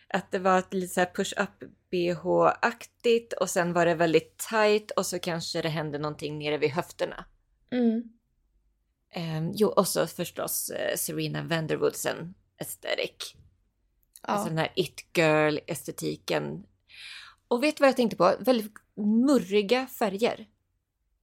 att 0.08 0.30
det 0.30 0.38
var 0.38 0.58
ett 0.58 0.74
lite 0.74 0.94
så 0.94 1.00
push-up 1.00 1.62
bh-aktigt 1.90 3.32
och 3.40 3.50
sen 3.50 3.72
var 3.72 3.86
det 3.86 3.94
väldigt 3.94 4.38
tight 4.50 4.90
och 4.90 5.06
så 5.06 5.18
kanske 5.18 5.62
det 5.62 5.68
hände 5.68 5.98
någonting 5.98 6.38
nere 6.38 6.58
vid 6.58 6.70
höfterna. 6.70 7.24
Mm. 7.70 8.02
Um, 9.16 9.52
jo, 9.54 9.68
och 9.68 9.88
så 9.88 10.06
förstås 10.06 10.70
eh, 10.70 10.96
Serena 10.96 11.42
Vanderwoodsen 11.42 12.34
aesthetic. 12.60 13.34
Ja. 14.22 14.28
Alltså 14.28 14.48
den 14.48 14.58
här 14.58 14.72
it 14.76 15.06
girl 15.16 15.58
estetiken. 15.66 16.66
Och 17.48 17.62
vet 17.62 17.76
du 17.76 17.80
vad 17.80 17.88
jag 17.88 17.96
tänkte 17.96 18.16
på? 18.16 18.34
Väldigt 18.40 18.72
murriga 18.96 19.86
färger. 19.86 20.46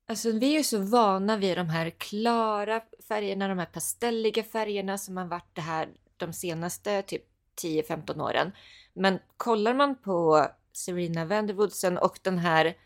Alltså 0.06 0.32
vi 0.32 0.54
är 0.54 0.58
ju 0.58 0.64
så 0.64 0.78
vana 0.80 1.38
vid 1.38 1.58
de 1.58 1.70
här 1.70 1.90
klara 1.90 2.82
färgerna, 3.08 3.48
de 3.48 3.60
här 3.60 3.66
pastelliga 3.66 4.44
färgerna 4.44 4.98
som 4.98 5.18
har 5.18 5.26
varit 5.26 5.56
det 5.56 5.62
här 5.62 5.90
de 6.18 6.34
senaste 6.34 7.02
typ 7.02 7.24
10-15 7.62 8.22
åren. 8.22 8.52
Men 8.94 9.20
kollar 9.38 9.74
man 9.74 9.96
på 9.96 10.48
Serena 10.74 11.26
Vanderwoodsen 11.26 11.98
och 11.98 12.20
den 12.22 12.38
här 12.40 12.78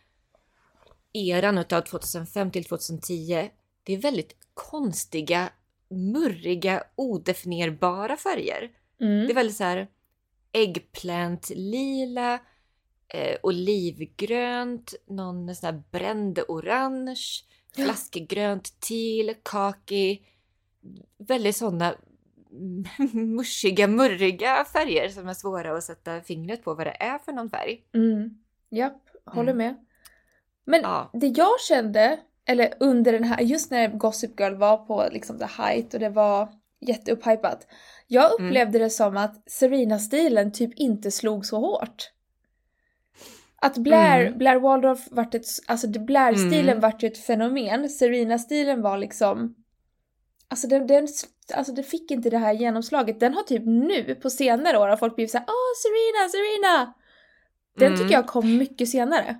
eran 1.14 1.58
utav 1.58 1.82
2005 1.82 2.52
till 2.52 2.66
2010. 2.66 3.50
Det 3.84 3.94
är 3.94 3.98
väldigt 3.98 4.36
konstiga, 4.54 5.50
murriga, 5.90 6.84
odefinierbara 6.96 8.18
färger. 8.18 8.72
Det 8.98 9.06
är 9.06 9.10
Mm. 9.24 9.36
väldigt 9.36 9.56
så 9.58 9.64
här 9.64 9.88
äggplant 10.52 11.50
lila, 11.56 12.40
eh, 13.14 13.38
olivgrönt, 13.44 14.94
någon 15.08 15.56
sån 15.56 15.68
här 15.68 15.84
bränd 15.92 16.40
orange, 16.48 17.22
Ja. 17.76 17.84
flaskgrönt, 17.86 18.80
teal, 18.80 19.36
kaki. 19.44 20.22
Väldigt 21.18 21.56
sådana 21.56 21.96
mushiga, 23.14 23.88
murriga 23.88 24.66
färger 24.74 25.10
som 25.10 25.28
är 25.30 25.34
svåra 25.34 25.78
att 25.78 25.84
sätta 25.84 26.22
fingret 26.22 26.64
på 26.64 26.74
vad 26.74 26.88
det 26.88 26.98
är 27.04 27.18
för 27.20 27.32
någon 27.32 27.50
färg. 27.50 27.84
Mm. 27.94 28.30
Japp, 28.70 29.02
håller 29.26 29.52
Mm. 29.54 29.58
med. 29.68 29.86
Men 30.66 30.82
Ja. 30.82 31.10
det 31.14 31.28
jag 31.28 31.60
kände, 31.68 32.20
eller 32.46 32.74
under 32.80 33.12
den 33.12 33.24
här, 33.24 33.42
just 33.42 33.72
när 33.72 33.88
Gossip 33.88 34.40
Girl 34.40 34.56
var 34.56 34.78
på 34.78 35.08
liksom 35.12 35.40
the 35.40 35.46
height 35.46 35.94
och 35.94 36.00
det 36.00 36.10
var 36.10 36.50
jätteupphajpat. 36.82 37.68
Jag 38.08 38.32
Mm. 38.40 38.48
upplevde 38.48 38.80
det 38.80 38.90
som 38.90 39.18
att 39.18 39.50
Serena-stilen 39.52 40.52
typ 40.52 40.74
inte 40.76 41.12
slog 41.12 41.46
så 41.46 41.60
hårt. 41.60 42.12
Att 43.62 43.78
Blair, 43.78 44.26
Mm. 44.26 44.38
Blair 44.38 44.56
Waldorf 44.60 45.00
vart 45.12 45.36
ett, 45.36 45.46
alltså 45.68 45.88
Blair-stilen 45.88 46.70
Mm. 46.70 46.80
vart 46.80 47.04
ju 47.04 47.08
ett 47.08 47.18
fenomen. 47.26 47.90
Serena-stilen 47.90 48.82
var 48.82 48.98
liksom, 48.98 49.56
alltså 50.48 50.68
den, 50.68 50.88
den, 50.88 51.08
alltså 51.54 51.74
det 51.74 51.84
fick 51.84 52.12
inte 52.12 52.30
det 52.30 52.38
här 52.38 52.54
genomslaget. 52.54 53.20
Den 53.20 53.34
har 53.34 53.44
typ 53.44 53.64
nu 53.66 54.16
på 54.16 54.30
senare 54.30 54.78
år 54.80 54.88
har 54.88 54.98
folk 54.98 55.16
blivit 55.16 55.32
såhär 55.32 55.46
åh 55.48 55.74
Serena, 55.84 56.30
Serena! 56.30 56.94
Den 57.78 57.88
Mm. 57.88 58.00
tycker 58.00 58.14
jag 58.14 58.28
kom 58.28 58.58
mycket 58.58 58.90
senare. 58.90 59.38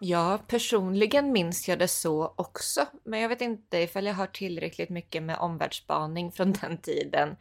Ja, 0.00 0.38
personligen 0.46 1.32
minns 1.32 1.68
jag 1.68 1.78
det 1.78 1.88
så 1.88 2.34
också. 2.36 2.86
Men 3.04 3.20
jag 3.20 3.28
vet 3.28 3.40
inte 3.40 3.78
ifall 3.78 4.06
jag 4.06 4.14
har 4.14 4.26
tillräckligt 4.26 4.90
mycket 4.90 5.22
med 5.22 5.36
omvärldsspaning 5.38 6.32
från 6.32 6.52
den 6.60 6.78
tiden. 6.78 7.36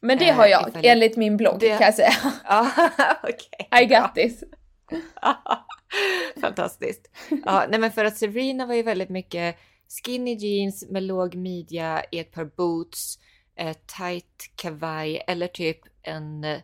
Men 0.00 0.18
det 0.18 0.28
Eh, 0.28 0.36
har 0.36 0.46
jag, 0.46 0.68
ifall 0.68 0.84
jag- 0.84 0.92
enligt 0.92 1.16
min 1.16 1.36
blogg 1.36 1.60
Det- 1.60 1.68
kan 1.78 1.84
jag 1.84 1.94
säga. 1.94 2.12
Ja, 2.44 2.70
okej. 3.22 3.82
I 3.82 3.86
got 3.86 4.14
this. 4.14 4.44
Fantastiskt. 6.40 7.10
Ja, 7.44 7.66
nej 7.68 7.80
men 7.80 7.92
för 7.92 8.04
att 8.04 8.16
Serena 8.16 8.66
var 8.66 8.74
ju 8.74 8.82
väldigt 8.82 9.08
mycket 9.08 9.56
skinny 10.04 10.34
jeans 10.34 10.84
med 10.90 11.02
låg 11.02 11.34
midja 11.34 12.04
i 12.10 12.18
ett 12.18 12.32
par 12.32 12.44
boots, 12.44 13.18
eh, 13.56 13.76
tight 13.98 14.50
kavaj 14.56 15.24
eller 15.26 15.46
typ 15.46 15.78
en 16.02 16.44
eh, 16.44 16.60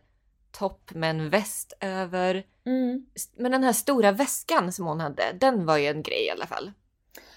topp 0.50 0.90
med 0.94 1.10
en 1.10 1.30
väst 1.30 1.72
över. 1.80 2.44
Mm. 2.66 3.06
Men 3.36 3.52
den 3.52 3.64
här 3.64 3.72
stora 3.72 4.12
väskan 4.12 4.72
som 4.72 4.86
hon 4.86 5.00
hade, 5.00 5.32
den 5.32 5.66
var 5.66 5.76
ju 5.78 5.86
en 5.86 6.02
grej 6.02 6.26
i 6.26 6.30
alla 6.30 6.46
fall. 6.46 6.72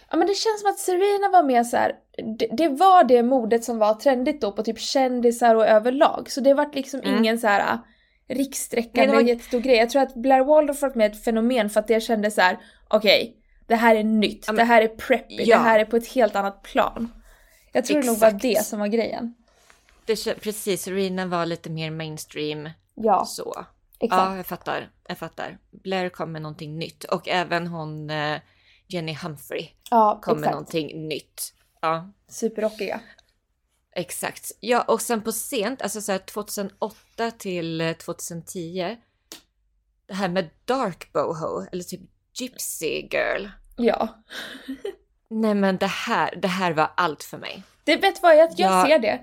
Ja 0.10 0.18
men 0.18 0.27
det 0.27 0.34
känns 0.34 0.62
som 0.62 0.70
att 0.70 0.80
Serena 0.80 1.30
var 1.30 1.44
mer 1.44 1.63
så 1.63 1.77
här. 1.77 1.96
Det, 2.38 2.48
det 2.51 2.68
var 2.70 3.04
det 3.04 3.24
modet 3.24 3.63
som 3.63 3.77
var 3.77 3.94
trendigt 3.94 4.42
då 4.42 4.51
på 4.51 4.63
typ 4.63 4.80
kändisar 4.80 5.56
och 5.56 5.68
överlag. 5.68 6.32
Så 6.32 6.42
det 6.42 6.54
vart 6.54 6.75
liksom 6.75 7.00
Mm. 7.00 7.18
ingen 7.18 7.39
så 7.39 7.48
här 7.48 7.80
rikssträckande 8.27 9.13
var- 9.13 9.22
jättestor 9.22 9.60
grej. 9.60 9.75
Jag 9.77 9.89
tror 9.89 10.01
att 10.01 10.15
Blair 10.15 10.44
Waldorf 10.44 10.82
varit 10.82 10.96
med 10.96 11.12
ett 11.12 11.24
fenomen 11.24 11.70
för 11.70 11.79
att 11.79 11.88
det 11.88 12.01
kändes 12.01 12.36
så 12.36 12.41
här: 12.41 12.58
okej, 12.88 13.38
det 13.67 13.75
här 13.75 13.96
är 13.96 14.03
nytt, 14.03 14.48
det 14.55 14.63
här 14.63 14.82
är 14.82 14.88
preppy, 14.88 15.36
Ja. 15.44 15.58
det 15.58 15.63
här 15.63 15.79
är 15.79 15.86
på 15.86 15.98
ett 15.98 16.08
helt 16.08 16.36
annat 16.36 16.63
plan. 16.63 17.10
Jag 17.72 17.86
tror 17.86 18.01
det 18.01 18.08
nog 18.08 18.17
var 18.17 18.32
det 18.32 18.65
som 18.65 18.79
var 18.79 18.88
grejen. 18.88 19.36
Det, 20.05 20.41
precis, 20.41 20.82
Serena 20.82 21.25
var 21.25 21.46
lite 21.46 21.70
mer 21.70 21.91
mainstream 21.91 22.70
Ja, 22.96 23.25
så. 23.25 23.65
exakt. 24.00 24.22
Ja, 24.22 24.36
jag 24.38 24.46
fattar. 24.46 24.89
Jag 25.08 25.17
fattar. 25.17 25.58
Blair 25.84 26.10
kom 26.10 26.32
med 26.32 26.41
någonting 26.41 26.77
nytt 26.79 27.03
och 27.03 27.27
även 27.27 27.67
hon 27.67 28.10
eh, 28.10 28.38
Jenny 28.88 29.13
Humphrey 29.24 29.67
Ja, 29.91 30.20
kom 30.24 30.34
med 30.34 30.39
exakt. 30.39 30.51
någonting 30.53 31.08
nytt. 31.08 31.53
Ja, 31.82 32.12
Superrockiga. 32.29 33.00
Exakt. 33.96 34.52
Ja, 34.60 34.82
och 34.82 35.02
sen 35.02 35.22
på 35.22 35.32
sent, 35.32 35.82
alltså 35.82 36.02
så 36.02 36.12
här 36.12 36.20
2008 36.20 37.32
till 37.38 37.82
eh, 37.82 37.94
2010. 37.94 38.98
Det 40.08 40.14
här 40.14 40.30
med 40.30 40.50
dark 40.66 41.14
boho 41.14 41.66
eller 41.72 41.84
typ 41.84 42.02
gypsy 42.40 43.08
girl. 43.12 43.48
Ja. 43.78 44.24
Nej, 45.30 45.56
men 45.56 45.78
det 45.78 45.88
här, 45.88 46.36
det 46.42 46.48
här 46.48 46.72
var 46.72 46.92
allt 46.98 47.24
för 47.24 47.38
mig. 47.38 47.64
Det 47.84 47.96
vet 47.98 48.22
vad 48.22 48.38
jag, 48.38 48.50
jag 48.58 48.72
Ja. 48.72 48.86
ser 48.88 49.00
det. 49.00 49.20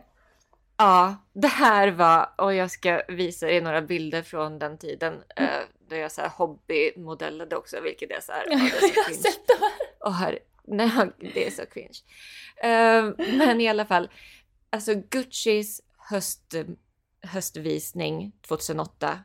Ja, 0.77 1.17
det 1.33 1.49
här 1.49 1.89
var, 1.89 2.31
och 2.39 2.55
jag 2.55 2.71
ska 2.71 3.03
visa 3.09 3.51
er 3.51 3.63
några 3.63 3.83
bilder 3.83 4.23
från 4.23 4.59
den 4.59 4.79
tiden. 4.79 5.15
Eh, 5.37 5.47
då 5.89 5.97
jag 5.97 6.13
så 6.13 6.21
här 6.21 6.29
hobbymodellade 6.29 7.57
också, 7.57 7.81
vilket 7.81 8.11
är 8.11 8.21
så 8.21 8.33
här, 8.33 8.45
ja, 8.51 8.57
det 8.59 8.65
är 8.65 8.81
så 8.81 8.93
jag 8.95 9.05
har 9.05 9.13
sett 9.13 9.47
de 9.47 9.53
här. 9.61 9.73
Åh 10.01 10.13
herre, 10.13 10.39
nej, 10.65 10.91
det 11.35 11.47
är 11.47 11.51
så 11.51 11.63
cringe. 11.67 11.99
Eh, 12.63 13.05
men 13.39 13.61
i 13.61 13.69
alla 13.69 13.87
fall, 13.87 14.11
alltså 14.73 14.95
Guccis 15.11 15.81
höst, 15.97 16.55
höstvisning 17.23 18.33
2008, 18.41 19.19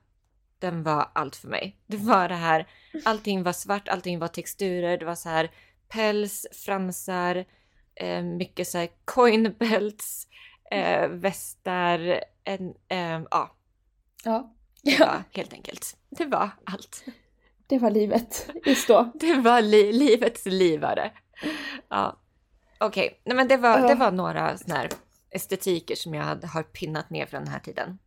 den 0.59 0.83
var 0.83 1.11
allt 1.13 1.35
för 1.35 1.47
mig. 1.47 1.77
Det 1.87 1.97
var 1.97 2.29
det 2.29 2.35
här, 2.35 2.67
allting 3.05 3.43
var 3.43 3.53
svart, 3.53 3.87
allting 3.87 4.19
var 4.19 4.27
texturer, 4.27 4.97
det 4.97 5.05
var 5.05 5.15
så 5.15 5.29
här 5.29 5.51
päls, 5.87 6.45
fransar, 6.51 7.45
eh, 7.95 8.23
mycket 8.23 8.67
så 8.67 8.77
här 8.77 8.89
coinbelts, 9.05 10.27
eh, 10.71 11.07
västar, 11.07 12.23
en, 12.43 12.73
eh, 12.87 13.21
ja. 13.31 13.55
Ja. 14.23 14.53
Det 14.83 14.99
var 14.99 15.23
helt 15.31 15.53
enkelt. 15.53 15.97
Det 16.09 16.25
var 16.25 16.49
allt. 16.63 17.05
Det 17.67 17.79
var 17.79 17.91
livet 17.91 18.49
just 18.65 18.87
då. 18.87 19.11
Det 19.19 19.33
var 19.35 19.61
li 19.61 19.93
livets 19.93 20.45
livare. 20.45 21.11
Ja. 21.89 22.17
Okej, 22.79 23.05
okay. 23.05 23.17
Nej, 23.23 23.35
men 23.35 23.47
det 23.47 23.57
var, 23.57 23.87
det 23.87 23.95
var 23.95 24.11
några 24.11 24.57
såna 24.57 24.75
här 24.75 24.89
estetiker 25.31 25.95
som 25.95 26.13
jag 26.13 26.23
har 26.23 26.63
pinnat 26.63 27.09
ner 27.09 27.25
från 27.25 27.43
den 27.43 27.53
här 27.53 27.59
tiden. 27.59 27.97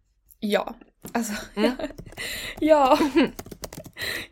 Ja, 0.40 0.74
alltså. 1.12 1.32
Mm. 1.56 1.72
ja. 2.60 2.98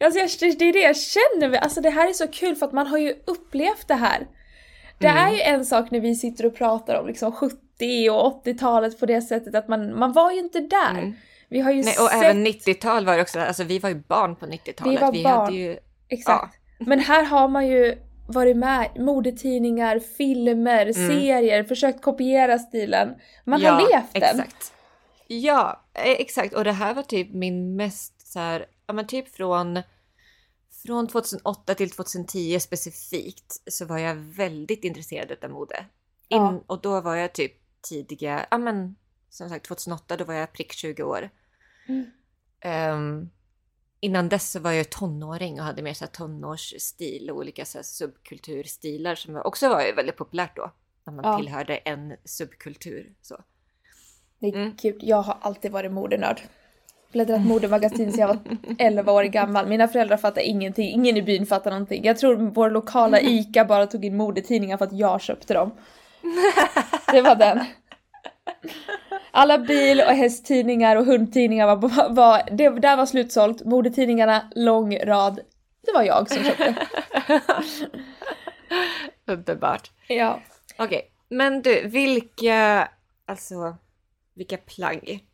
Alltså 0.01 0.21
jag, 0.21 0.59
det 0.59 0.65
är 0.65 0.73
det 0.73 0.79
jag 0.79 0.97
känner. 0.97 1.59
Alltså 1.59 1.81
det 1.81 1.91
här 1.91 2.09
är 2.09 2.13
så 2.13 2.29
kul 2.29 2.57
för 2.57 2.67
att 2.67 2.73
man 2.73 2.87
har 2.87 2.99
ju 2.99 3.15
upplevt 3.27 3.89
det 3.89 3.95
här. 3.95 4.27
Det 4.99 5.09
Mm. 5.09 5.25
är 5.27 5.33
ju 5.33 5.41
en 5.41 5.65
sak 5.65 5.91
när 5.91 6.01
vi 6.01 6.15
sitter 6.15 6.47
och 6.47 6.57
pratar 6.57 7.01
om 7.01 7.07
liksom 7.07 7.33
70 7.33 8.11
och 8.11 8.45
80-talet 8.47 9.01
på 9.01 9.07
det 9.07 9.23
sättet 9.23 9.55
att 9.55 9.69
man, 9.69 9.99
man 9.99 10.13
var 10.13 10.33
ju 10.33 10.39
inte 10.39 10.61
där. 10.61 10.91
Mm. 10.91 11.13
Vi 11.49 11.61
har 11.61 11.71
ju 11.73 11.83
Nej, 11.83 11.95
och 11.99 12.09
sett... 12.09 12.23
även 12.25 12.47
90-tal 12.47 13.07
var 13.07 13.17
det 13.17 13.23
också, 13.23 13.41
alltså 13.41 13.65
vi 13.65 13.79
var 13.79 13.89
ju 13.91 13.95
barn 14.09 14.37
på 14.37 14.47
90-talet. 14.47 14.93
Vi 14.93 14.97
var 14.97 15.13
barn. 15.13 15.45
hade 15.45 15.57
ju, 15.57 15.79
Exakt. 16.09 16.59
Men 16.79 17.01
här 17.01 17.25
har 17.25 17.49
man 17.49 17.67
ju 17.69 17.99
varit 18.29 18.57
med, 18.57 18.91
modetidningar, 18.97 19.99
filmer, 19.99 20.93
serier, 20.93 21.65
försökt 21.65 22.03
kopiera 22.03 22.59
stilen. 22.59 23.15
Man 23.45 23.63
har 23.65 23.81
levt 23.81 24.13
den. 24.13 24.41
exakt. 24.41 24.73
Ja, 25.27 25.83
eh, 25.95 26.11
exakt. 26.11 26.55
Och 26.55 26.65
det 26.65 26.73
här 26.73 26.95
var 26.95 27.03
typ 27.03 27.35
min 27.35 27.77
mest 27.77 28.33
så 28.33 28.39
här, 28.39 28.67
ja 28.87 28.95
men 28.95 29.07
typ 29.07 29.29
från, 29.37 29.83
från 30.87 31.07
2008 31.09 31.75
till 31.75 31.91
2010 31.91 32.61
specifikt 32.61 33.63
så 33.73 33.85
var 33.85 33.99
jag 33.99 34.15
väldigt 34.15 34.85
intresserad 34.85 35.45
av 35.45 35.51
mode. 35.51 35.85
In, 36.29 36.39
Ja. 36.39 36.63
Och 36.67 36.81
då 36.81 37.01
var 37.01 37.17
jag 37.17 37.33
typ 37.33 37.53
tidiga, 37.89 38.47
ja 38.51 38.59
men 38.59 38.97
som 39.31 39.49
sagt 39.49 39.67
2008 39.67 40.17
då 40.17 40.25
var 40.25 40.35
jag 40.35 40.53
prick 40.53 40.73
20 40.73 41.03
år. 41.03 41.31
Mm. 41.89 42.07
Ehm, 42.61 43.31
innan 44.01 44.29
dess 44.29 44.51
så 44.51 44.61
var 44.61 44.73
jag 44.73 44.91
tonåring 44.91 45.61
och 45.61 45.67
hade 45.67 45.83
mer 45.83 45.95
så 45.95 46.05
här 46.05 46.13
tonårsstil 46.13 47.31
och 47.31 47.37
olika 47.37 47.65
så 47.65 47.79
subkulturstilar 47.83 49.15
som 49.15 49.37
också 49.37 49.69
var 49.69 49.97
väldigt 49.97 50.17
populärt 50.17 50.57
då. 50.57 50.71
När 51.07 51.13
man 51.13 51.25
Ja. 51.25 51.39
tillhörde 51.39 51.77
en 51.77 52.17
subkultur. 52.25 53.13
Så. 53.23 53.37
Nej, 54.39 54.55
Mm. 54.55 54.73
gud, 54.83 54.97
jag 55.03 55.23
har 55.23 55.37
alltid 55.41 55.73
varit 55.73 55.93
modenörd. 55.93 56.41
Bläddrat 57.13 57.41
modemagasin 57.47 58.13
sedan 58.13 58.21
jag 58.21 58.29
var 58.29 58.39
11 58.79 59.13
år 59.13 59.25
gammal. 59.25 59.69
Mina 59.69 59.89
föräldrar 59.89 60.17
fattar 60.17 60.43
ingenting, 60.43 60.91
ingen 60.91 61.17
i 61.17 61.23
byn 61.23 61.47
fattar 61.47 61.71
någonting. 61.71 62.05
Jag 62.05 62.19
tror 62.19 62.37
vår 62.37 62.71
lokala 62.71 63.21
ICA 63.23 63.65
bara 63.65 63.87
tog 63.87 64.05
in 64.05 64.17
modetidningar 64.17 64.77
för 64.77 64.85
att 64.85 64.93
jag 64.99 65.21
köpte 65.21 65.55
dem. 65.55 65.71
Det 67.13 67.23
var 67.23 67.35
den. 67.37 67.65
Alla 69.31 69.59
bil 69.59 70.01
och 70.01 70.13
hästtidningar 70.13 70.97
och 70.97 71.05
hundtidningar 71.05 71.77
var, 71.77 72.09
var 72.15 72.43
det, 72.53 72.69
där 72.69 72.97
var 72.97 73.07
slutsålt. 73.07 73.65
Modetidningarna, 73.65 74.51
lång 74.55 74.99
rad. 74.99 75.41
Det 75.87 75.93
var 75.93 76.03
jag 76.03 76.31
som 76.31 76.45
köpte. 76.45 76.75
Underbart. 79.27 79.91
Ja. 80.09 80.41
Okej, 80.79 81.11
men 81.29 81.63
du, 81.63 81.89
vilka, 81.89 82.89
alltså, 83.27 83.77
vilka 84.35 84.57
plagg, 84.57 85.01
Nej, 85.05 85.25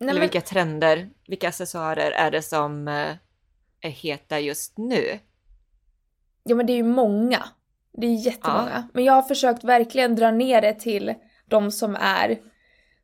eller 0.00 0.12
men, 0.12 0.20
vilka 0.20 0.40
trender, 0.40 1.10
vilka 1.26 1.48
accessoarer 1.48 2.10
är 2.10 2.30
det 2.30 2.42
som 2.42 2.88
eh, 2.88 3.14
är 3.80 3.90
heta 3.90 4.40
just 4.40 4.78
nu? 4.78 5.18
ja 6.44 6.54
men 6.54 6.66
det 6.66 6.72
är 6.72 6.76
ju 6.76 6.82
många. 6.82 7.44
Det 7.92 8.06
är 8.06 8.14
jättemånga. 8.14 8.88
Men 8.92 9.04
jag 9.04 9.12
har 9.12 9.22
försökt 9.22 9.64
verkligen 9.64 10.16
dra 10.16 10.30
ner 10.30 10.60
det 10.60 10.74
till 10.74 11.14
de 11.58 11.70
som 11.70 11.96
är 11.96 12.38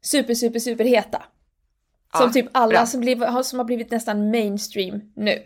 super, 0.02 0.34
super, 0.34 0.58
super 0.58 0.84
heta. 0.84 1.22
Som 2.16 2.26
Ja, 2.26 2.32
typ 2.32 2.46
alla 2.52 2.70
bra. 2.70 2.86
som, 2.86 3.00
bliv, 3.00 3.22
har- 3.22 3.42
som 3.42 3.58
har 3.58 3.66
blivit 3.66 3.90
nästan 3.90 4.30
mainstream 4.30 5.12
nu. 5.16 5.42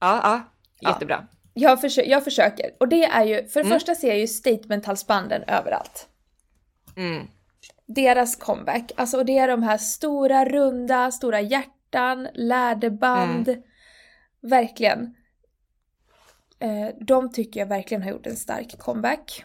Ja, 0.00 0.20
ja, 0.22 0.40
Ja. 0.80 0.90
jättebra. 0.90 1.26
Jag, 1.54 1.78
försö- 1.82 2.04
jag 2.06 2.24
försöker. 2.24 2.70
Och 2.80 2.88
det 2.88 3.04
är 3.04 3.24
ju, 3.24 3.48
för 3.48 3.60
det 3.60 3.66
Mm. 3.66 3.76
första 3.78 3.94
ser 3.94 4.08
jag 4.08 4.18
ju 4.18 4.26
statement-halsbanden 4.26 5.42
överallt. 5.46 6.08
Mm. 6.96 7.26
Deras 7.86 8.36
comeback. 8.36 8.92
Alltså 8.96 9.16
och 9.18 9.24
det 9.26 9.38
är 9.38 9.48
de 9.48 9.62
här 9.62 9.78
stora, 9.78 10.44
runda, 10.44 11.10
stora 11.12 11.40
hjärtan, 11.40 12.28
läderband. 12.34 13.48
Mm. 13.48 13.62
Verkligen. 14.42 15.14
Eh, 16.60 16.88
de 17.00 17.32
tycker 17.32 17.60
jag 17.60 17.66
verkligen 17.66 18.02
har 18.02 18.10
gjort 18.10 18.26
en 18.26 18.36
stark 18.36 18.78
comeback. 18.78 19.44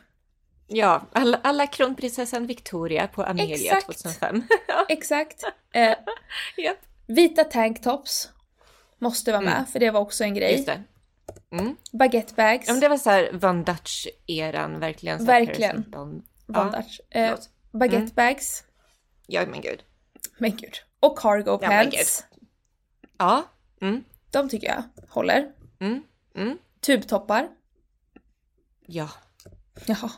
Ja, 0.73 1.01
alla, 1.11 1.39
alla 1.43 1.67
kronprinsessan 1.67 2.47
Victoria 2.47 3.07
på 3.07 3.23
Amelia 3.23 3.55
Exakt. 3.55 3.85
2005. 3.85 4.43
Exakt. 4.89 5.43
Eh, 5.73 5.95
Japp. 6.57 6.77
vita 7.07 7.43
tanktops. 7.43 8.29
Måste 8.97 9.31
vara 9.31 9.41
med, 9.41 9.53
Mm. 9.53 9.65
för 9.65 9.79
det 9.79 9.91
var 9.91 9.99
också 9.99 10.23
en 10.23 10.33
grej. 10.33 10.51
Just 10.53 10.65
det. 10.65 10.83
Mm. 11.51 11.75
Baguettebags. 11.91 12.67
Ja, 12.67 12.73
men 12.73 12.81
det 12.81 12.89
var 12.89 12.97
så 12.97 13.09
här 13.09 13.29
Van 13.33 13.63
Dutch-eran, 13.65 14.79
verkligen. 14.79 15.19
Så 15.19 15.25
Verkligen. 15.25 15.85
Van 15.91 16.23
Ja, 16.47 16.63
Dutch. 16.63 16.99
Eh, 17.09 17.25
förlåt. 17.25 17.49
baguettebags. 17.71 18.63
Ja, 19.27 19.45
men 19.45 19.61
gud. 19.61 19.83
Men 20.37 20.51
gud. 20.55 20.75
Och 20.99 21.19
cargo 21.19 21.59
Ja, 21.61 21.69
men 21.69 21.91
pants. 21.91 22.23
Ja. 23.17 23.43
Mm. 23.81 24.03
De 24.31 24.49
tycker 24.49 24.67
jag 24.67 24.83
håller. 25.09 25.51
Mm. 25.79 26.03
Mm. 26.35 26.57
Tubtoppar. 26.81 27.47
Ja. 28.87 29.09
Jaha. 29.85 30.11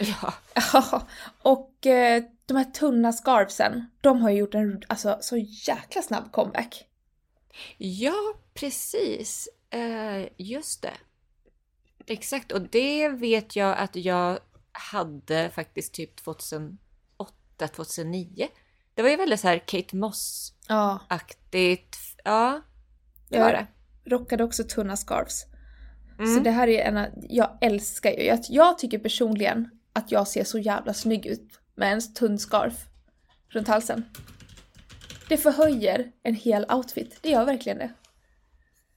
Ja. 0.00 0.34
Ja, 0.72 1.06
och 1.42 1.86
eh, 1.86 2.22
de 2.46 2.56
här 2.56 2.64
tunna 2.64 3.12
scarfsen, 3.12 3.90
de 4.00 4.20
har 4.22 4.30
ju 4.30 4.38
gjort 4.38 4.54
en 4.54 4.82
alltså, 4.88 5.18
så 5.20 5.36
jäkla 5.36 6.02
snabb 6.02 6.32
comeback. 6.32 6.84
Ja, 7.78 8.34
precis. 8.54 9.48
Eh, 9.70 10.28
just 10.36 10.82
det. 10.82 10.94
Exakt, 12.06 12.52
och 12.52 12.60
det 12.62 13.08
vet 13.08 13.56
jag 13.56 13.78
att 13.78 13.96
jag 13.96 14.38
hade 14.72 15.50
faktiskt 15.50 15.94
typ 15.94 16.16
2008, 16.16 16.78
2009. 17.74 18.48
Det 18.94 19.02
var 19.02 19.10
ju 19.10 19.16
väldigt 19.16 19.40
så 19.40 19.48
här 19.48 19.58
Kate 19.58 19.96
Moss-aktigt. 19.96 21.96
Ja, 22.24 22.24
Ja, 22.24 22.60
det 23.28 23.36
Ja. 23.36 23.44
var 23.44 23.52
det. 23.52 23.66
rockade 24.04 24.44
också 24.44 24.64
tunna 24.64 24.96
scarfs. 26.18 26.30
Så 26.30 26.32
Mm. 26.32 26.42
det 26.44 26.50
här 26.50 26.68
är 26.68 26.84
en 26.84 27.06
jag 27.28 27.58
älskar 27.60 28.10
ju, 28.10 28.22
jag, 28.22 28.40
jag 28.48 28.78
tycker 28.78 28.98
personligen 28.98 29.70
att 29.92 30.12
jag 30.12 30.28
ser 30.28 30.44
så 30.44 30.58
jävla 30.58 30.94
snygg 30.94 31.26
ut 31.26 31.60
med 31.74 31.92
en 31.92 32.14
tunn 32.14 32.38
scarf 32.38 32.74
runt 33.48 33.68
halsen. 33.68 34.04
Det 35.28 35.36
förhöjer 35.36 36.12
en 36.22 36.34
hel 36.34 36.66
outfit, 36.72 37.18
det 37.22 37.28
gör 37.30 37.44
verkligen 37.44 37.78
det. 37.78 37.92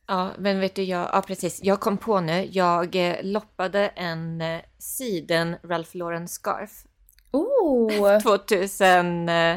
Ja, 0.07 0.31
men 0.37 0.59
vet 0.59 0.75
du, 0.75 0.83
jag, 0.83 1.09
ja 1.13 1.21
precis. 1.27 1.59
Jag 1.63 1.79
kom 1.79 1.97
på 1.97 2.19
nu, 2.19 2.49
jag 2.51 2.95
eh, 2.95 3.15
loppade 3.23 3.87
en 3.87 4.41
eh, 4.41 4.61
siden 4.77 5.55
Ralph 5.63 5.95
Lauren 5.97 6.27
scarf 6.27 6.85
Oh! 7.31 8.19
2008 8.19 9.51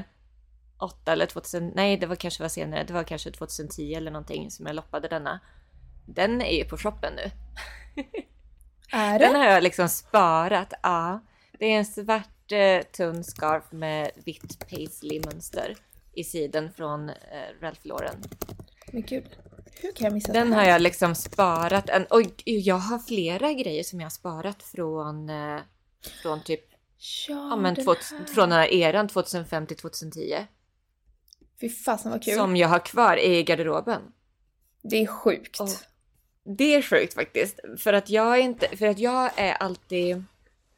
eller 1.13 1.27
2000, 1.27 1.73
nej 1.75 1.97
det 1.97 2.07
var 2.07 2.17
kanske 2.17 2.43
var 2.43 2.49
senare, 2.49 2.85
det 2.85 2.93
var 2.93 3.03
kanske 3.05 3.31
2010 3.31 3.95
eller 3.95 4.11
någonting 4.11 4.51
som 4.51 4.67
jag 4.67 4.77
loppade 4.77 5.09
denna. 5.09 5.41
Den 6.07 6.43
är 6.43 6.57
ju 6.59 6.65
på 6.65 6.77
shoppen 6.77 7.13
nu. 7.17 7.31
Är 8.93 9.19
Den 9.19 9.33
det? 9.33 9.39
har 9.39 9.45
jag 9.47 9.63
liksom 9.63 9.89
sparat, 9.89 10.73
ja. 10.83 11.25
Det 11.59 11.67
är 11.67 11.79
en 11.79 11.85
svart 11.87 12.53
eh, 12.53 12.83
tunn 12.83 13.25
scarf 13.25 13.65
med 13.73 14.11
vitt 14.25 14.69
paisley-mönster 14.69 15.77
i 16.13 16.25
siden 16.25 16.73
från 16.73 17.09
eh, 17.09 17.15
Ralph 17.61 17.81
Lauren. 17.87 18.17
Men 18.93 19.03
gud, 19.03 19.25
hur 19.81 19.93
kan 19.93 20.05
jag 20.05 20.13
missa 20.13 20.33
Den 20.33 20.51
det 20.51 20.57
har 20.57 20.63
här? 20.63 20.71
jag 20.71 20.83
liksom 20.83 21.15
sparat. 21.15 21.89
En, 21.89 22.05
och 22.05 22.23
jag 22.45 22.79
har 22.79 22.99
flera 22.99 23.53
grejer 23.53 23.83
som 23.83 24.01
jag 24.01 24.05
har 24.05 24.11
sparat 24.11 24.63
från, 24.63 25.31
eh, 25.31 25.61
från 26.23 26.43
typ 26.43 26.65
Ja, 27.29 27.35
ja, 27.51 27.57
men 27.57 27.75
den 27.75 27.85
två, 27.85 27.95
här. 27.95 28.25
från 28.27 28.49
den 28.49 28.59
här 28.59 28.73
eran 28.73 29.09
2005 29.09 29.67
till 29.67 29.77
2010. 29.77 30.47
Fy 31.61 31.69
fasen 31.69 32.11
vad 32.11 32.23
kul. 32.25 32.35
Som 32.35 32.57
jag 32.57 32.69
har 32.69 32.79
kvar 32.79 33.17
i 33.17 33.43
garderoben. 33.43 34.03
Det 34.83 34.97
är 35.03 35.07
sjukt. 35.07 35.61
Och 35.61 35.69
det 36.45 36.75
är 36.75 36.83
sjukt 36.83 37.15
faktiskt. 37.15 37.61
För 37.79 37.93
att 37.93 38.11
jag 38.11 38.37
är 38.39 38.43
inte, 38.43 38.77
för 38.77 38.87
att 38.87 38.99
jag 38.99 39.31
är 39.37 39.53
alltid, 39.55 40.25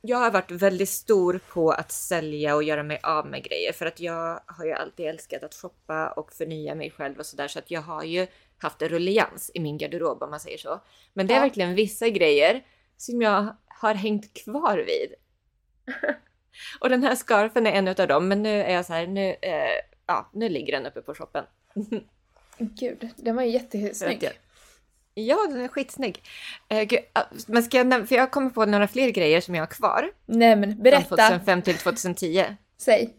jag 0.00 0.18
har 0.18 0.30
varit 0.30 0.50
väldigt 0.50 0.88
stor 0.88 1.40
på 1.48 1.70
att 1.70 1.92
sälja 1.92 2.54
och 2.54 2.62
göra 2.62 2.82
mig 2.82 3.00
av 3.02 3.26
med 3.26 3.44
grejer. 3.44 3.72
För 3.72 3.86
att 3.86 4.00
jag 4.00 4.40
har 4.46 4.64
ju 4.64 4.72
alltid 4.72 5.06
älskat 5.06 5.42
att 5.42 5.54
shoppa 5.54 6.10
och 6.10 6.32
förnya 6.32 6.74
mig 6.74 6.90
själv 6.90 7.18
och 7.18 7.26
sådär. 7.26 7.48
Så 7.48 7.58
att 7.58 7.70
jag 7.70 7.80
har 7.80 8.04
ju 8.04 8.26
haft 8.58 8.82
en 8.82 8.88
rullians 8.88 9.50
i 9.54 9.60
min 9.60 9.78
garderob 9.78 10.22
om 10.22 10.30
man 10.30 10.40
säger 10.40 10.58
så. 10.58 10.80
Men 11.12 11.26
det 11.26 11.34
är 11.34 11.36
Ja. 11.36 11.42
verkligen 11.42 11.74
vissa 11.74 12.08
grejer 12.08 12.64
som 12.96 13.22
jag 13.22 13.56
har 13.68 13.94
hängt 13.94 14.44
kvar 14.44 14.78
vid. 14.78 15.14
och 16.80 16.88
den 16.88 17.02
här 17.02 17.14
scarfen 17.14 17.66
är 17.66 17.72
en 17.72 17.88
av 17.88 17.94
dem. 18.08 18.28
Men 18.28 18.42
nu 18.42 18.62
är 18.62 18.74
jag 18.74 18.86
så 18.86 18.92
här, 18.92 19.06
nu, 19.06 19.36
eh, 19.42 19.80
ja, 20.06 20.30
nu 20.32 20.48
ligger 20.48 20.72
den 20.72 20.86
uppe 20.86 21.02
på 21.02 21.14
shoppen. 21.14 21.44
Gud, 22.58 23.08
den 23.16 23.36
var 23.36 23.42
ju 23.42 23.50
jättesnygg. 23.50 24.28
Ja, 25.18 25.46
den 25.48 25.60
är 25.60 25.68
skitsnygg. 25.68 26.22
Uh, 26.72 26.82
gud, 26.82 26.98
uh, 26.98 27.24
men 27.46 27.62
ska 27.62 27.76
jag 27.76 28.08
för 28.08 28.16
jag 28.16 28.30
kommer 28.30 28.50
på 28.50 28.64
några 28.64 28.88
fler 28.88 29.10
grejer 29.10 29.40
som 29.40 29.54
jag 29.54 29.62
har 29.62 29.66
kvar. 29.66 30.10
Nej 30.26 30.56
men 30.56 30.72
Från 30.72 30.82
berätta. 30.82 31.16
2005 31.16 31.62
till 31.62 31.76
2010. 31.76 32.44
Säg. 32.78 33.14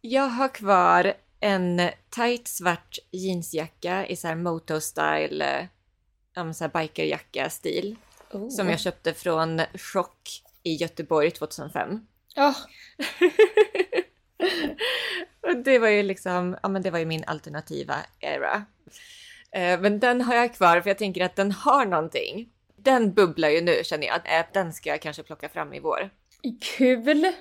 Jag 0.00 0.28
har 0.28 0.48
kvar 0.48 1.14
en 1.40 1.90
tight 2.10 2.48
svart 2.48 2.98
jeansjacka 3.10 4.06
i 4.06 4.16
så 4.16 4.28
här 4.28 4.34
moto-style, 4.34 5.68
eh, 6.36 6.52
så 6.52 6.64
här 6.64 6.80
bikerjacka-stil. 6.82 7.96
Oh. 8.32 8.48
Som 8.48 8.70
jag 8.70 8.80
köpte 8.80 9.14
från 9.14 9.62
Chock 9.74 10.42
i 10.62 10.74
Göteborg 10.74 11.30
2005. 11.30 12.06
Ja, 12.34 12.54
Och 15.40 15.56
det 15.56 15.78
var 15.78 15.88
ju 15.88 16.02
liksom, 16.02 16.56
ja 16.62 16.68
men 16.68 16.82
det 16.82 16.90
var 16.90 16.98
ju 16.98 17.06
min 17.06 17.24
alternativa 17.26 17.96
era. 18.20 18.64
Eh, 19.54 19.80
Men 19.80 20.00
den 20.00 20.20
har 20.20 20.34
jag 20.34 20.54
kvar 20.54 20.80
för 20.80 20.90
jag 20.90 20.98
tänker 20.98 21.24
att 21.24 21.36
den 21.36 21.52
har 21.52 21.86
någonting. 21.86 22.48
Den 22.76 23.12
bubblar 23.14 23.48
ju 23.48 23.60
nu 23.60 23.80
känner 23.84 24.06
jag, 24.06 24.16
att 24.40 24.52
den 24.54 24.72
ska 24.72 24.90
jag 24.90 25.00
kanske 25.02 25.22
plocka 25.22 25.48
fram 25.48 25.72
i 25.74 25.80
vår. 25.80 26.10
kul. 26.76 27.32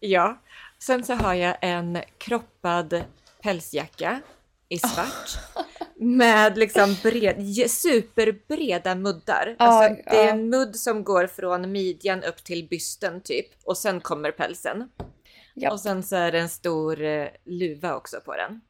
Ja. 0.00 0.40
Sen 0.78 1.04
så 1.04 1.14
har 1.14 1.34
jag 1.34 1.56
en 1.60 1.98
kroppad 2.18 3.04
pälsjacka 3.42 4.20
i 4.68 4.78
svart. 4.78 5.28
Med 5.96 6.58
liksom 6.58 6.96
bred, 7.02 7.70
superbreda 7.70 8.94
muddar. 8.94 9.56
Ja, 9.58 9.64
Alltså, 9.64 10.02
det 10.10 10.16
är 10.16 10.28
en 10.28 10.48
mudd 10.50 10.76
som 10.76 11.04
går 11.04 11.26
från 11.26 11.72
midjan 11.72 12.22
upp 12.24 12.44
till 12.44 12.68
bysten 12.68 13.20
typ. 13.20 13.46
Och 13.64 13.78
sen 13.78 14.00
kommer 14.00 14.30
pälsen. 14.30 14.88
Ja. 15.54 15.72
Och 15.72 15.80
sen 15.80 16.02
så 16.02 16.16
är 16.16 16.32
det 16.32 16.38
en 16.38 16.48
stor 16.48 17.02
eh, 17.02 17.28
luva 17.44 17.94
också 17.94 18.20
på 18.20 18.36
den. 18.36 18.60